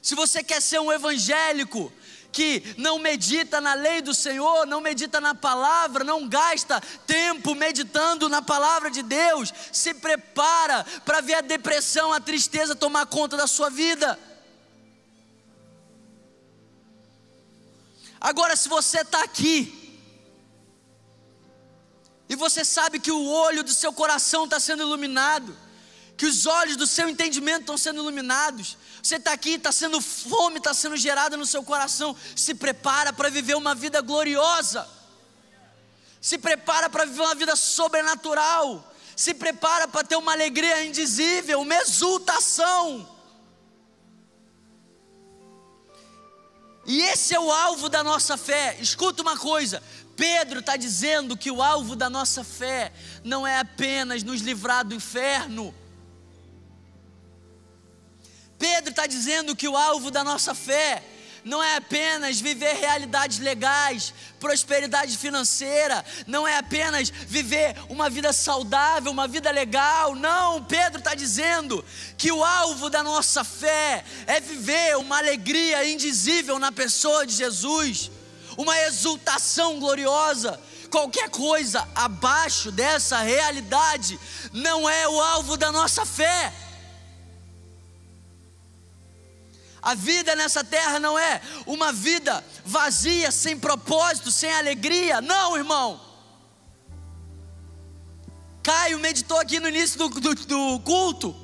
Se 0.00 0.14
você 0.14 0.42
quer 0.42 0.62
ser 0.62 0.80
um 0.80 0.90
evangélico 0.90 1.92
que 2.36 2.74
não 2.76 2.98
medita 2.98 3.62
na 3.62 3.72
lei 3.72 4.02
do 4.02 4.12
Senhor, 4.12 4.66
não 4.66 4.78
medita 4.78 5.22
na 5.22 5.34
palavra, 5.34 6.04
não 6.04 6.28
gasta 6.28 6.82
tempo 7.06 7.54
meditando 7.54 8.28
na 8.28 8.42
palavra 8.42 8.90
de 8.90 9.02
Deus, 9.02 9.50
se 9.72 9.94
prepara 9.94 10.84
para 11.02 11.22
ver 11.22 11.36
a 11.36 11.40
depressão, 11.40 12.12
a 12.12 12.20
tristeza 12.20 12.76
tomar 12.76 13.06
conta 13.06 13.38
da 13.38 13.46
sua 13.46 13.70
vida. 13.70 14.18
Agora, 18.20 18.54
se 18.54 18.68
você 18.68 19.00
está 19.00 19.24
aqui, 19.24 19.98
e 22.28 22.36
você 22.36 22.66
sabe 22.66 23.00
que 23.00 23.10
o 23.10 23.26
olho 23.26 23.64
do 23.64 23.72
seu 23.72 23.94
coração 23.94 24.44
está 24.44 24.60
sendo 24.60 24.82
iluminado, 24.82 25.56
que 26.16 26.24
os 26.24 26.46
olhos 26.46 26.76
do 26.76 26.86
seu 26.86 27.08
entendimento 27.08 27.60
estão 27.60 27.76
sendo 27.76 28.00
iluminados, 28.00 28.78
você 29.02 29.16
está 29.16 29.32
aqui, 29.32 29.50
está 29.50 29.70
sendo 29.70 30.00
fome, 30.00 30.56
está 30.58 30.72
sendo 30.72 30.96
gerada 30.96 31.36
no 31.36 31.44
seu 31.44 31.62
coração, 31.62 32.16
se 32.34 32.54
prepara 32.54 33.12
para 33.12 33.28
viver 33.28 33.54
uma 33.54 33.74
vida 33.74 34.00
gloriosa, 34.00 34.88
se 36.20 36.38
prepara 36.38 36.88
para 36.88 37.04
viver 37.04 37.20
uma 37.20 37.34
vida 37.34 37.54
sobrenatural, 37.54 38.94
se 39.14 39.34
prepara 39.34 39.86
para 39.86 40.04
ter 40.04 40.16
uma 40.16 40.32
alegria 40.32 40.84
indizível, 40.84 41.60
uma 41.60 41.74
exultação. 41.76 43.14
E 46.86 47.00
esse 47.02 47.34
é 47.34 47.40
o 47.40 47.50
alvo 47.50 47.88
da 47.88 48.02
nossa 48.02 48.36
fé. 48.36 48.76
Escuta 48.80 49.20
uma 49.20 49.36
coisa: 49.36 49.82
Pedro 50.16 50.60
está 50.60 50.76
dizendo 50.76 51.36
que 51.36 51.50
o 51.50 51.60
alvo 51.60 51.96
da 51.96 52.08
nossa 52.08 52.44
fé 52.44 52.92
não 53.24 53.46
é 53.46 53.58
apenas 53.58 54.22
nos 54.22 54.40
livrar 54.40 54.84
do 54.84 54.94
inferno. 54.94 55.74
Pedro 58.58 58.90
está 58.90 59.06
dizendo 59.06 59.54
que 59.54 59.68
o 59.68 59.76
alvo 59.76 60.10
da 60.10 60.24
nossa 60.24 60.54
fé 60.54 61.02
não 61.46 61.62
é 61.62 61.76
apenas 61.76 62.40
viver 62.40 62.74
realidades 62.74 63.38
legais, 63.38 64.12
prosperidade 64.40 65.16
financeira, 65.16 66.04
não 66.26 66.46
é 66.46 66.58
apenas 66.58 67.08
viver 67.08 67.76
uma 67.88 68.10
vida 68.10 68.32
saudável, 68.32 69.12
uma 69.12 69.28
vida 69.28 69.52
legal. 69.52 70.16
Não, 70.16 70.64
Pedro 70.64 70.98
está 70.98 71.14
dizendo 71.14 71.84
que 72.18 72.32
o 72.32 72.42
alvo 72.42 72.90
da 72.90 73.00
nossa 73.00 73.44
fé 73.44 74.04
é 74.26 74.40
viver 74.40 74.96
uma 74.96 75.18
alegria 75.18 75.88
indizível 75.88 76.58
na 76.58 76.72
pessoa 76.72 77.24
de 77.24 77.34
Jesus, 77.34 78.10
uma 78.56 78.76
exultação 78.80 79.78
gloriosa. 79.78 80.60
Qualquer 80.90 81.30
coisa 81.30 81.86
abaixo 81.94 82.72
dessa 82.72 83.18
realidade 83.18 84.18
não 84.52 84.88
é 84.88 85.06
o 85.06 85.20
alvo 85.20 85.56
da 85.56 85.70
nossa 85.70 86.04
fé. 86.04 86.52
A 89.86 89.94
vida 89.94 90.34
nessa 90.34 90.64
terra 90.64 90.98
não 90.98 91.16
é 91.16 91.40
uma 91.64 91.92
vida 91.92 92.44
vazia, 92.64 93.30
sem 93.30 93.56
propósito, 93.56 94.32
sem 94.32 94.52
alegria. 94.52 95.20
Não, 95.20 95.56
irmão. 95.56 96.00
Caio 98.64 98.98
meditou 98.98 99.38
aqui 99.38 99.60
no 99.60 99.68
início 99.68 99.96
do, 99.96 100.08
do, 100.08 100.34
do 100.34 100.80
culto. 100.80 101.36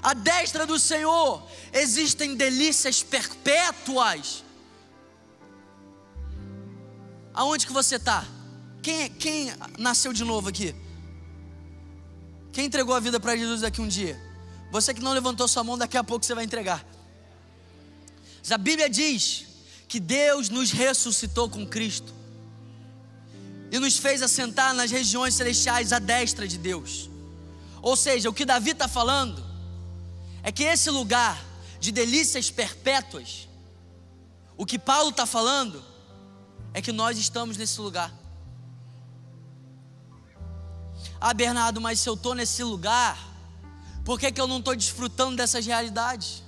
A 0.00 0.14
destra 0.14 0.64
do 0.64 0.78
Senhor 0.78 1.42
existem 1.72 2.36
delícias 2.36 3.02
perpétuas. 3.02 4.44
Aonde 7.34 7.66
que 7.66 7.72
você 7.72 7.96
está? 7.96 8.24
Quem, 8.80 9.10
quem 9.10 9.52
nasceu 9.76 10.12
de 10.12 10.22
novo 10.22 10.48
aqui? 10.48 10.72
Quem 12.52 12.66
entregou 12.66 12.94
a 12.94 13.00
vida 13.00 13.18
para 13.18 13.36
Jesus 13.36 13.62
daqui 13.62 13.80
um 13.80 13.88
dia? 13.88 14.16
Você 14.70 14.94
que 14.94 15.02
não 15.02 15.12
levantou 15.12 15.48
sua 15.48 15.64
mão, 15.64 15.76
daqui 15.76 15.96
a 15.96 16.04
pouco 16.04 16.24
você 16.24 16.32
vai 16.32 16.44
entregar. 16.44 16.86
Mas 18.40 18.52
a 18.52 18.58
Bíblia 18.58 18.88
diz 18.88 19.46
que 19.86 19.98
Deus 19.98 20.48
nos 20.48 20.70
ressuscitou 20.70 21.48
com 21.48 21.66
Cristo 21.66 22.12
e 23.70 23.78
nos 23.78 23.98
fez 23.98 24.22
assentar 24.22 24.74
nas 24.74 24.90
regiões 24.90 25.34
celestiais 25.34 25.92
à 25.92 25.98
destra 25.98 26.46
de 26.46 26.58
Deus. 26.58 27.10
Ou 27.82 27.96
seja, 27.96 28.28
o 28.28 28.32
que 28.32 28.44
Davi 28.44 28.70
está 28.70 28.88
falando 28.88 29.44
é 30.42 30.50
que 30.50 30.64
esse 30.64 30.90
lugar 30.90 31.42
de 31.80 31.92
delícias 31.92 32.50
perpétuas, 32.50 33.48
o 34.56 34.66
que 34.66 34.78
Paulo 34.78 35.10
está 35.10 35.26
falando 35.26 35.84
é 36.74 36.82
que 36.82 36.92
nós 36.92 37.18
estamos 37.18 37.56
nesse 37.56 37.80
lugar. 37.80 38.12
Ah, 41.20 41.34
Bernardo, 41.34 41.80
mas 41.80 42.00
se 42.00 42.08
eu 42.08 42.14
estou 42.14 42.34
nesse 42.34 42.62
lugar, 42.62 43.18
por 44.04 44.18
que, 44.18 44.30
que 44.30 44.40
eu 44.40 44.46
não 44.46 44.58
estou 44.58 44.74
desfrutando 44.74 45.36
dessas 45.36 45.66
realidades? 45.66 46.42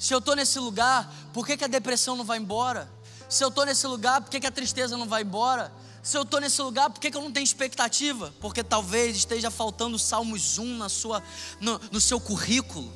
Se 0.00 0.12
eu 0.12 0.18
estou 0.18 0.34
nesse 0.34 0.58
lugar, 0.58 1.14
por 1.32 1.46
que, 1.46 1.56
que 1.56 1.64
a 1.64 1.68
depressão 1.68 2.16
não 2.16 2.24
vai 2.24 2.38
embora? 2.38 2.90
Se 3.28 3.44
eu 3.44 3.48
estou 3.48 3.64
nesse 3.64 3.86
lugar, 3.86 4.20
por 4.20 4.30
que, 4.30 4.40
que 4.40 4.46
a 4.48 4.50
tristeza 4.50 4.96
não 4.96 5.06
vai 5.06 5.22
embora? 5.22 5.70
se 6.02 6.16
eu 6.16 6.22
estou 6.22 6.40
nesse 6.40 6.60
lugar, 6.62 6.88
por 6.90 6.98
que, 6.98 7.10
que 7.10 7.16
eu 7.16 7.20
não 7.20 7.30
tenho 7.30 7.44
expectativa? 7.44 8.32
Porque 8.40 8.64
talvez 8.64 9.16
esteja 9.16 9.50
faltando 9.50 9.98
Salmos 9.98 10.58
1 10.58 10.78
na 10.78 10.88
sua, 10.88 11.22
no, 11.60 11.78
no 11.92 12.00
seu 12.00 12.18
currículo. 12.18 12.90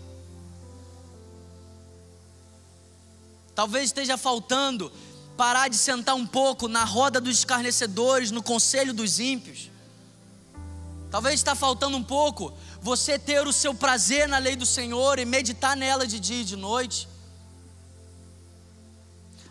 Talvez 3.55 3.84
esteja 3.84 4.16
faltando 4.16 4.90
parar 5.36 5.68
de 5.68 5.76
sentar 5.76 6.14
um 6.14 6.26
pouco 6.26 6.66
na 6.66 6.84
roda 6.84 7.20
dos 7.20 7.38
escarnecedores, 7.38 8.30
no 8.30 8.42
conselho 8.42 8.94
dos 8.94 9.20
ímpios. 9.20 9.70
Talvez 11.11 11.34
está 11.34 11.55
faltando 11.55 11.96
um 11.96 12.02
pouco 12.02 12.55
você 12.85 13.18
ter 13.18 13.47
o 13.47 13.53
seu 13.53 13.74
prazer 13.74 14.28
na 14.28 14.37
lei 14.37 14.57
do 14.57 14.66
Senhor 14.66 15.18
e 15.18 15.24
meditar 15.24 15.74
nela 15.74 16.07
de 16.07 16.20
dia 16.20 16.43
e 16.43 16.45
de 16.45 16.55
noite. 16.55 17.09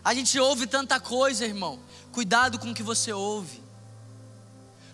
A 0.04 0.14
gente 0.14 0.38
ouve 0.38 0.68
tanta 0.68 1.00
coisa, 1.00 1.44
irmão. 1.44 1.80
Cuidado 2.12 2.60
com 2.60 2.70
o 2.70 2.74
que 2.74 2.82
você 2.84 3.12
ouve. 3.12 3.60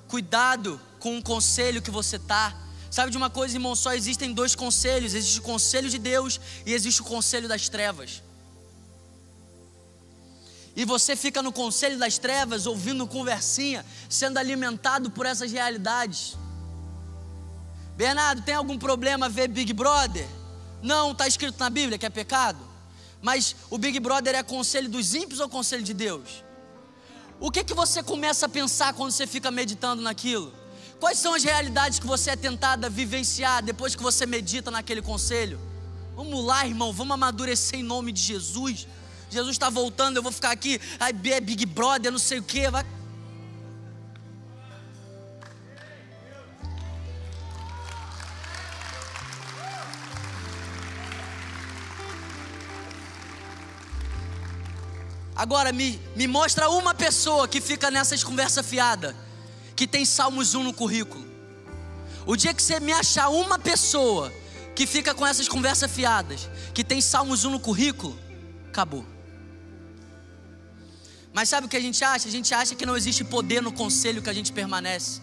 Cuidado 0.08 0.80
com 0.98 1.18
o 1.18 1.22
conselho 1.22 1.82
que 1.82 1.90
você 1.90 2.18
tá. 2.18 2.56
Sabe 2.90 3.10
de 3.10 3.18
uma 3.18 3.28
coisa, 3.28 3.56
irmão? 3.56 3.76
Só 3.76 3.92
existem 3.92 4.32
dois 4.32 4.54
conselhos: 4.54 5.12
existe 5.12 5.40
o 5.40 5.42
conselho 5.42 5.90
de 5.90 5.98
Deus 5.98 6.40
e 6.64 6.72
existe 6.72 7.02
o 7.02 7.04
conselho 7.04 7.46
das 7.46 7.68
trevas. 7.68 8.22
E 10.74 10.86
você 10.86 11.14
fica 11.14 11.42
no 11.42 11.52
conselho 11.52 11.98
das 11.98 12.16
trevas, 12.16 12.64
ouvindo 12.64 13.06
conversinha, 13.06 13.84
sendo 14.08 14.38
alimentado 14.38 15.10
por 15.10 15.26
essas 15.26 15.52
realidades. 15.52 16.38
Bernardo, 18.00 18.40
tem 18.40 18.54
algum 18.54 18.78
problema 18.78 19.28
ver 19.28 19.46
Big 19.46 19.74
Brother? 19.74 20.26
Não, 20.82 21.12
está 21.12 21.28
escrito 21.28 21.60
na 21.60 21.68
Bíblia 21.68 21.98
que 21.98 22.06
é 22.06 22.08
pecado. 22.08 22.58
Mas 23.20 23.54
o 23.68 23.76
Big 23.76 24.00
Brother 24.00 24.34
é 24.34 24.42
conselho 24.42 24.88
dos 24.88 25.14
ímpios 25.14 25.38
ou 25.38 25.50
conselho 25.50 25.82
de 25.82 25.92
Deus? 25.92 26.42
O 27.38 27.50
que, 27.50 27.62
que 27.62 27.74
você 27.74 28.02
começa 28.02 28.46
a 28.46 28.48
pensar 28.48 28.94
quando 28.94 29.10
você 29.10 29.26
fica 29.26 29.50
meditando 29.50 30.00
naquilo? 30.00 30.50
Quais 30.98 31.18
são 31.18 31.34
as 31.34 31.44
realidades 31.44 31.98
que 31.98 32.06
você 32.06 32.30
é 32.30 32.36
tentado 32.36 32.86
a 32.86 32.88
vivenciar 32.88 33.62
depois 33.62 33.94
que 33.94 34.02
você 34.02 34.24
medita 34.24 34.70
naquele 34.70 35.02
conselho? 35.02 35.60
Vamos 36.16 36.42
lá, 36.42 36.66
irmão, 36.66 36.94
vamos 36.94 37.12
amadurecer 37.12 37.80
em 37.80 37.82
nome 37.82 38.12
de 38.12 38.22
Jesus. 38.22 38.88
Jesus 39.28 39.56
está 39.56 39.68
voltando, 39.68 40.16
eu 40.16 40.22
vou 40.22 40.32
ficar 40.32 40.52
aqui, 40.52 40.80
ai, 40.98 41.12
é 41.26 41.38
Big 41.38 41.66
Brother, 41.66 42.10
não 42.10 42.18
sei 42.18 42.38
o 42.38 42.42
que, 42.42 42.70
vai 42.70 42.82
Agora 55.40 55.72
me, 55.72 55.98
me 56.14 56.26
mostra 56.26 56.68
uma 56.68 56.94
pessoa 56.94 57.48
que 57.48 57.62
fica 57.62 57.90
nessas 57.90 58.22
conversas 58.22 58.66
fiadas, 58.66 59.16
que 59.74 59.86
tem 59.86 60.04
Salmos 60.04 60.54
1 60.54 60.62
no 60.62 60.74
currículo. 60.74 61.26
O 62.26 62.36
dia 62.36 62.52
que 62.52 62.62
você 62.62 62.78
me 62.78 62.92
achar 62.92 63.30
uma 63.30 63.58
pessoa 63.58 64.30
que 64.76 64.86
fica 64.86 65.14
com 65.14 65.26
essas 65.26 65.48
conversas 65.48 65.90
fiadas, 65.90 66.46
que 66.74 66.84
tem 66.84 67.00
Salmos 67.00 67.46
1 67.46 67.52
no 67.52 67.58
currículo, 67.58 68.18
acabou. 68.68 69.02
Mas 71.32 71.48
sabe 71.48 71.66
o 71.66 71.70
que 71.70 71.76
a 71.78 71.80
gente 71.80 72.04
acha? 72.04 72.28
A 72.28 72.30
gente 72.30 72.52
acha 72.52 72.74
que 72.74 72.84
não 72.84 72.94
existe 72.94 73.24
poder 73.24 73.62
no 73.62 73.72
conselho 73.72 74.20
que 74.20 74.28
a 74.28 74.34
gente 74.34 74.52
permanece. 74.52 75.22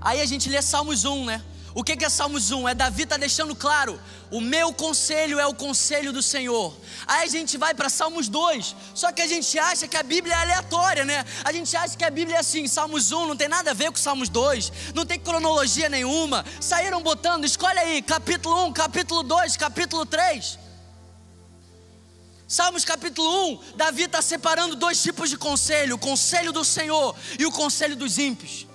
Aí 0.00 0.22
a 0.22 0.24
gente 0.24 0.48
lê 0.48 0.62
Salmos 0.62 1.04
1, 1.04 1.26
né? 1.26 1.44
O 1.76 1.84
que 1.84 2.02
é 2.02 2.08
Salmos 2.08 2.52
1? 2.52 2.70
É 2.70 2.74
Davi 2.74 3.02
está 3.02 3.18
deixando 3.18 3.54
claro: 3.54 4.00
o 4.30 4.40
meu 4.40 4.72
conselho 4.72 5.38
é 5.38 5.46
o 5.46 5.52
conselho 5.52 6.10
do 6.10 6.22
Senhor. 6.22 6.74
Aí 7.06 7.24
a 7.24 7.30
gente 7.30 7.58
vai 7.58 7.74
para 7.74 7.90
Salmos 7.90 8.30
2, 8.30 8.74
só 8.94 9.12
que 9.12 9.20
a 9.20 9.26
gente 9.26 9.58
acha 9.58 9.86
que 9.86 9.94
a 9.94 10.02
Bíblia 10.02 10.32
é 10.32 10.38
aleatória, 10.38 11.04
né? 11.04 11.22
A 11.44 11.52
gente 11.52 11.76
acha 11.76 11.94
que 11.94 12.02
a 12.02 12.08
Bíblia 12.08 12.38
é 12.38 12.40
assim: 12.40 12.66
Salmos 12.66 13.12
1 13.12 13.26
não 13.26 13.36
tem 13.36 13.46
nada 13.46 13.72
a 13.72 13.74
ver 13.74 13.90
com 13.90 13.98
Salmos 13.98 14.30
2, 14.30 14.72
não 14.94 15.04
tem 15.04 15.20
cronologia 15.20 15.90
nenhuma. 15.90 16.46
Saíram 16.62 17.02
botando, 17.02 17.44
escolhe 17.44 17.78
aí, 17.78 18.00
capítulo 18.00 18.68
1, 18.68 18.72
capítulo 18.72 19.22
2, 19.22 19.58
capítulo 19.58 20.06
3. 20.06 20.58
Salmos 22.48 22.86
capítulo 22.86 23.50
1, 23.50 23.76
Davi 23.76 24.04
está 24.04 24.22
separando 24.22 24.76
dois 24.76 25.02
tipos 25.02 25.28
de 25.28 25.36
conselho: 25.36 25.96
o 25.96 25.98
conselho 25.98 26.52
do 26.52 26.64
Senhor 26.64 27.14
e 27.38 27.44
o 27.44 27.52
conselho 27.52 27.96
dos 27.96 28.16
ímpios. 28.16 28.66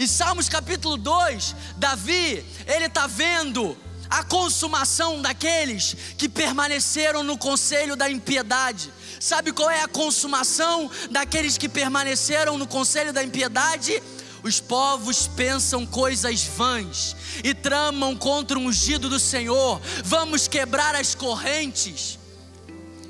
E 0.00 0.08
Salmos 0.08 0.48
capítulo 0.48 0.96
2, 0.96 1.54
Davi, 1.76 2.42
ele 2.66 2.86
está 2.86 3.06
vendo 3.06 3.76
a 4.08 4.24
consumação 4.24 5.20
daqueles 5.20 5.94
que 6.16 6.26
permaneceram 6.26 7.22
no 7.22 7.36
conselho 7.36 7.94
da 7.94 8.10
impiedade. 8.10 8.90
Sabe 9.20 9.52
qual 9.52 9.68
é 9.68 9.82
a 9.82 9.88
consumação 9.88 10.90
daqueles 11.10 11.58
que 11.58 11.68
permaneceram 11.68 12.56
no 12.56 12.66
conselho 12.66 13.12
da 13.12 13.22
impiedade? 13.22 14.02
Os 14.42 14.58
povos 14.58 15.26
pensam 15.26 15.84
coisas 15.84 16.44
vãs 16.44 17.14
e 17.44 17.52
tramam 17.52 18.16
contra 18.16 18.58
o 18.58 18.62
ungido 18.62 19.06
do 19.06 19.20
Senhor. 19.20 19.82
Vamos 20.02 20.48
quebrar 20.48 20.94
as 20.94 21.14
correntes. 21.14 22.18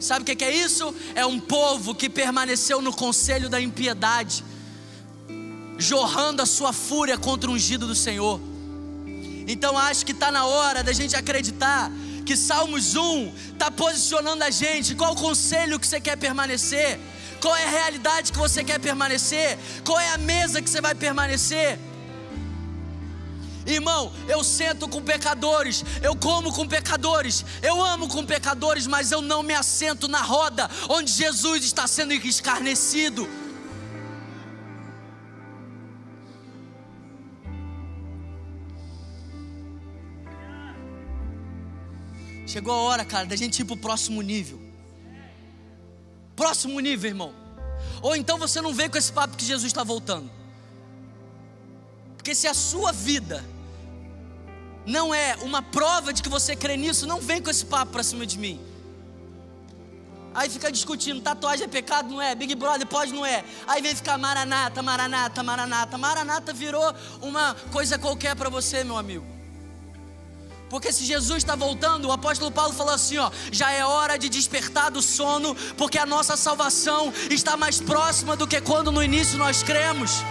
Sabe 0.00 0.22
o 0.22 0.36
que 0.36 0.44
é 0.44 0.50
isso? 0.50 0.92
É 1.14 1.24
um 1.24 1.38
povo 1.38 1.94
que 1.94 2.10
permaneceu 2.10 2.82
no 2.82 2.92
conselho 2.92 3.48
da 3.48 3.60
impiedade 3.60 4.49
jorrando 5.80 6.42
a 6.42 6.46
sua 6.46 6.72
fúria 6.72 7.18
contra 7.18 7.50
o 7.50 7.54
ungido 7.54 7.86
do 7.86 7.94
Senhor. 7.94 8.40
Então 9.48 9.76
acho 9.76 10.06
que 10.06 10.12
está 10.12 10.30
na 10.30 10.44
hora 10.46 10.84
da 10.84 10.92
gente 10.92 11.16
acreditar 11.16 11.90
que 12.24 12.36
Salmos 12.36 12.94
1 12.94 13.32
está 13.52 13.70
posicionando 13.70 14.44
a 14.44 14.50
gente. 14.50 14.94
Qual 14.94 15.12
o 15.12 15.16
conselho 15.16 15.80
que 15.80 15.86
você 15.86 16.00
quer 16.00 16.16
permanecer? 16.16 17.00
Qual 17.40 17.56
é 17.56 17.64
a 17.64 17.70
realidade 17.70 18.30
que 18.30 18.38
você 18.38 18.62
quer 18.62 18.78
permanecer? 18.78 19.58
Qual 19.84 19.98
é 19.98 20.10
a 20.10 20.18
mesa 20.18 20.60
que 20.60 20.68
você 20.68 20.80
vai 20.80 20.94
permanecer? 20.94 21.78
Irmão, 23.66 24.12
eu 24.28 24.42
sento 24.42 24.88
com 24.88 25.02
pecadores, 25.02 25.84
eu 26.02 26.16
como 26.16 26.52
com 26.52 26.66
pecadores, 26.66 27.44
eu 27.62 27.82
amo 27.82 28.08
com 28.08 28.24
pecadores, 28.24 28.86
mas 28.86 29.12
eu 29.12 29.20
não 29.20 29.42
me 29.42 29.54
assento 29.54 30.08
na 30.08 30.22
roda 30.22 30.68
onde 30.88 31.12
Jesus 31.12 31.64
está 31.64 31.86
sendo 31.86 32.12
escarnecido. 32.12 33.28
Chegou 42.50 42.74
a 42.74 42.78
hora, 42.78 43.04
cara, 43.04 43.26
da 43.26 43.36
gente 43.36 43.60
ir 43.60 43.64
para 43.64 43.74
o 43.74 43.76
próximo 43.76 44.20
nível. 44.22 44.60
Próximo 46.34 46.80
nível, 46.80 47.08
irmão. 47.08 47.32
Ou 48.02 48.16
então 48.16 48.36
você 48.38 48.60
não 48.60 48.74
vem 48.74 48.90
com 48.90 48.98
esse 48.98 49.12
papo 49.12 49.36
que 49.36 49.44
Jesus 49.44 49.66
está 49.66 49.84
voltando. 49.84 50.28
Porque 52.16 52.34
se 52.34 52.48
a 52.48 52.54
sua 52.54 52.90
vida 52.90 53.44
não 54.84 55.14
é 55.14 55.36
uma 55.42 55.62
prova 55.62 56.12
de 56.12 56.24
que 56.24 56.28
você 56.28 56.56
crê 56.56 56.76
nisso, 56.76 57.06
não 57.06 57.20
vem 57.20 57.40
com 57.40 57.50
esse 57.50 57.64
papo 57.64 57.92
para 57.92 58.02
cima 58.02 58.26
de 58.26 58.36
mim. 58.36 58.60
Aí 60.34 60.50
fica 60.50 60.72
discutindo, 60.72 61.20
tatuagem 61.20 61.66
é 61.66 61.68
pecado, 61.68 62.10
não 62.10 62.20
é? 62.20 62.34
Big 62.34 62.56
Brother 62.56 62.84
pode, 62.84 63.12
não 63.12 63.24
é? 63.24 63.44
Aí 63.64 63.80
vem 63.80 63.94
ficar 63.94 64.18
maranata, 64.18 64.82
maranata, 64.82 65.40
maranata. 65.44 65.96
Maranata 65.96 66.52
virou 66.52 66.92
uma 67.22 67.54
coisa 67.70 67.96
qualquer 67.96 68.34
para 68.34 68.48
você, 68.48 68.82
meu 68.82 68.98
amigo. 68.98 69.39
Porque 70.70 70.92
se 70.92 71.04
Jesus 71.04 71.38
está 71.38 71.56
voltando, 71.56 72.06
o 72.06 72.12
apóstolo 72.12 72.52
Paulo 72.52 72.72
falou 72.72 72.94
assim: 72.94 73.18
ó, 73.18 73.28
já 73.50 73.72
é 73.72 73.84
hora 73.84 74.16
de 74.16 74.28
despertar 74.28 74.88
do 74.88 75.02
sono, 75.02 75.54
porque 75.76 75.98
a 75.98 76.06
nossa 76.06 76.36
salvação 76.36 77.12
está 77.28 77.56
mais 77.56 77.80
próxima 77.80 78.36
do 78.36 78.46
que 78.46 78.60
quando 78.60 78.92
no 78.92 79.02
início 79.02 79.36
nós 79.36 79.64
cremos. 79.64 80.22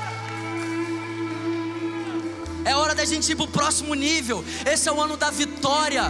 É 2.64 2.74
hora 2.74 2.96
da 2.96 3.04
gente 3.04 3.30
ir 3.32 3.36
para 3.36 3.46
o 3.46 3.50
próximo 3.50 3.94
nível. 3.94 4.44
Esse 4.66 4.88
é 4.88 4.92
o 4.92 5.02
ano 5.02 5.18
da 5.18 5.30
vitória. 5.30 6.06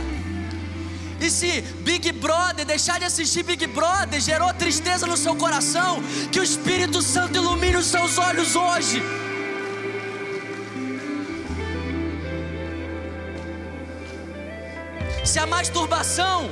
E 1.20 1.30
se 1.30 1.62
Big 1.62 2.12
Brother, 2.12 2.66
deixar 2.66 3.00
de 3.00 3.06
assistir 3.06 3.44
Big 3.44 3.66
Brother, 3.68 4.22
gerou 4.22 4.54
tristeza 4.54 5.08
no 5.08 5.18
seu 5.18 5.36
coração, 5.36 6.02
que 6.32 6.40
o 6.40 6.44
Espírito 6.44 7.02
Santo 7.02 7.36
ilumine 7.36 7.78
os 7.78 7.88
seus 7.88 8.18
olhos 8.18 8.56
hoje. 8.56 9.02
Se 15.30 15.38
a 15.38 15.46
masturbação, 15.46 16.50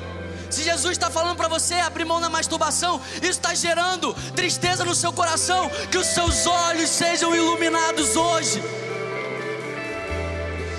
se 0.51 0.61
Jesus 0.61 0.91
está 0.91 1.09
falando 1.09 1.36
para 1.36 1.47
você 1.47 1.73
abrir 1.73 2.05
mão 2.05 2.21
da 2.21 2.30
masturbação, 2.30 3.01
isso 3.15 3.39
está 3.39 3.55
gerando 3.55 4.13
tristeza 4.36 4.86
no 4.86 4.93
seu 4.93 5.11
coração, 5.11 5.67
que 5.89 5.97
os 5.97 6.05
seus 6.05 6.45
olhos 6.45 6.88
sejam 6.88 7.36
iluminados 7.36 8.15
hoje. 8.15 8.61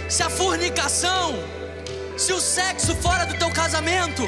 Se 0.09 0.22
a 0.22 0.30
fornicação, 0.30 1.34
se 2.16 2.32
o 2.32 2.40
sexo 2.40 2.94
fora 2.94 3.26
do 3.26 3.36
teu 3.36 3.51
casamento, 3.51 4.22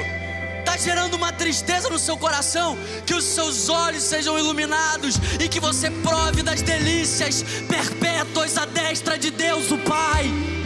está 0.58 0.76
gerando 0.76 1.14
uma 1.14 1.32
tristeza 1.32 1.88
no 1.88 1.98
seu 1.98 2.18
coração, 2.18 2.76
que 3.06 3.14
os 3.14 3.22
seus 3.22 3.68
olhos 3.68 4.02
sejam 4.02 4.36
iluminados 4.36 5.14
e 5.38 5.48
que 5.48 5.60
você 5.60 5.92
prove 5.92 6.42
das 6.42 6.60
delícias 6.60 7.44
perpétuas 7.68 8.58
à 8.58 8.64
destra 8.64 9.16
de 9.16 9.30
Deus, 9.30 9.70
o 9.70 9.78
Pai. 9.78 10.59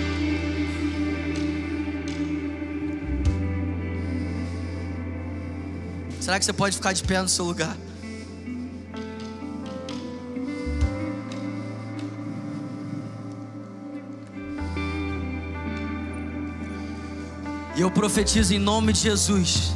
Será 6.24 6.38
que 6.38 6.44
você 6.46 6.54
pode 6.54 6.74
ficar 6.74 6.94
de 6.94 7.04
pé 7.04 7.20
no 7.20 7.28
seu 7.28 7.44
lugar? 7.44 7.76
E 17.76 17.80
eu 17.82 17.90
profetizo 17.90 18.54
em 18.54 18.58
nome 18.58 18.94
de 18.94 19.00
Jesus 19.00 19.74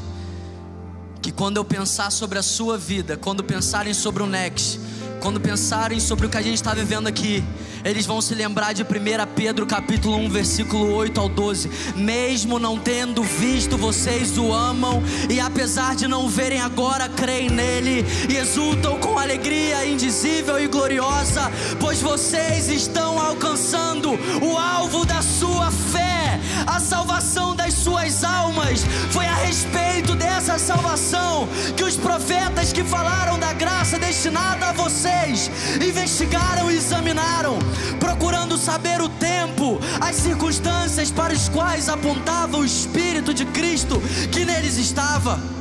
que 1.21 1.31
quando 1.31 1.59
eu 1.59 1.65
pensar 1.67 2.11
sobre 2.11 2.39
a 2.39 2.43
sua 2.43 2.79
vida, 2.79 3.19
quando 3.19 3.45
pensarem 3.45 3.93
sobre 3.93 4.23
o 4.23 4.27
Next, 4.27 4.81
quando 5.21 5.39
pensarem 5.39 6.01
sobre 6.01 6.25
o 6.25 6.31
que 6.31 6.39
a 6.39 6.43
gente 6.43 6.55
está 6.55 6.73
vivendo 6.73 7.09
aqui, 7.09 7.45
eles 7.85 8.07
vão 8.07 8.21
se 8.21 8.35
lembrar 8.35 8.73
de 8.73 8.83
1 8.83 8.87
Pedro 9.35 9.67
capítulo 9.67 10.17
1, 10.17 10.31
versículo 10.31 10.95
8 10.95 11.21
ao 11.21 11.29
12. 11.29 11.71
Mesmo 11.97 12.59
não 12.59 12.79
tendo 12.79 13.23
visto, 13.23 13.77
vocês 13.77 14.37
o 14.39 14.53
amam, 14.53 15.03
e 15.29 15.41
apesar 15.41 15.95
de 15.95 16.09
não 16.09 16.29
verem 16.29 16.61
agora, 16.61 17.09
creem 17.09 17.51
nele 17.51 18.05
e 18.29 18.37
exultam 18.37 18.99
com 18.99 19.19
alegria 19.19 19.87
indizível 19.87 20.59
e 20.59 20.67
gloriosa, 20.67 21.51
pois 21.81 22.01
vocês 22.01 22.69
estão 22.69 23.19
alcançando 23.19 24.11
o 24.43 24.57
alvo 24.57 25.05
da 25.05 25.23
sua 25.23 25.71
fé, 25.71 26.41
a 26.67 26.81
salvação 26.81 27.55
das 27.55 27.75
suas 27.75 28.25
almas. 28.25 28.85
Foi 29.11 29.27
a 29.27 29.35
respeito 29.35 30.15
dessa 30.15 30.59
salvação 30.59 31.49
que 31.77 31.85
os 31.85 31.97
profetas 31.97 32.73
que 32.73 32.85
falaram 32.85 33.39
da 33.39 33.53
graça 33.53 33.99
destinada 33.99 34.67
a 34.67 34.73
vocês 34.73 35.51
investigaram 35.81 36.71
e 36.71 36.77
examinaram 36.77 37.59
procurando 37.99 38.57
saber 38.57 39.01
o 39.01 39.09
tempo, 39.09 39.79
as 40.01 40.17
circunstâncias 40.17 41.11
para 41.11 41.33
as 41.33 41.49
quais 41.49 41.89
apontava 41.89 42.57
o 42.57 42.65
Espírito 42.65 43.33
de 43.33 43.45
Cristo 43.47 44.01
que 44.33 44.45
neles 44.45 44.77
estava. 44.77 45.59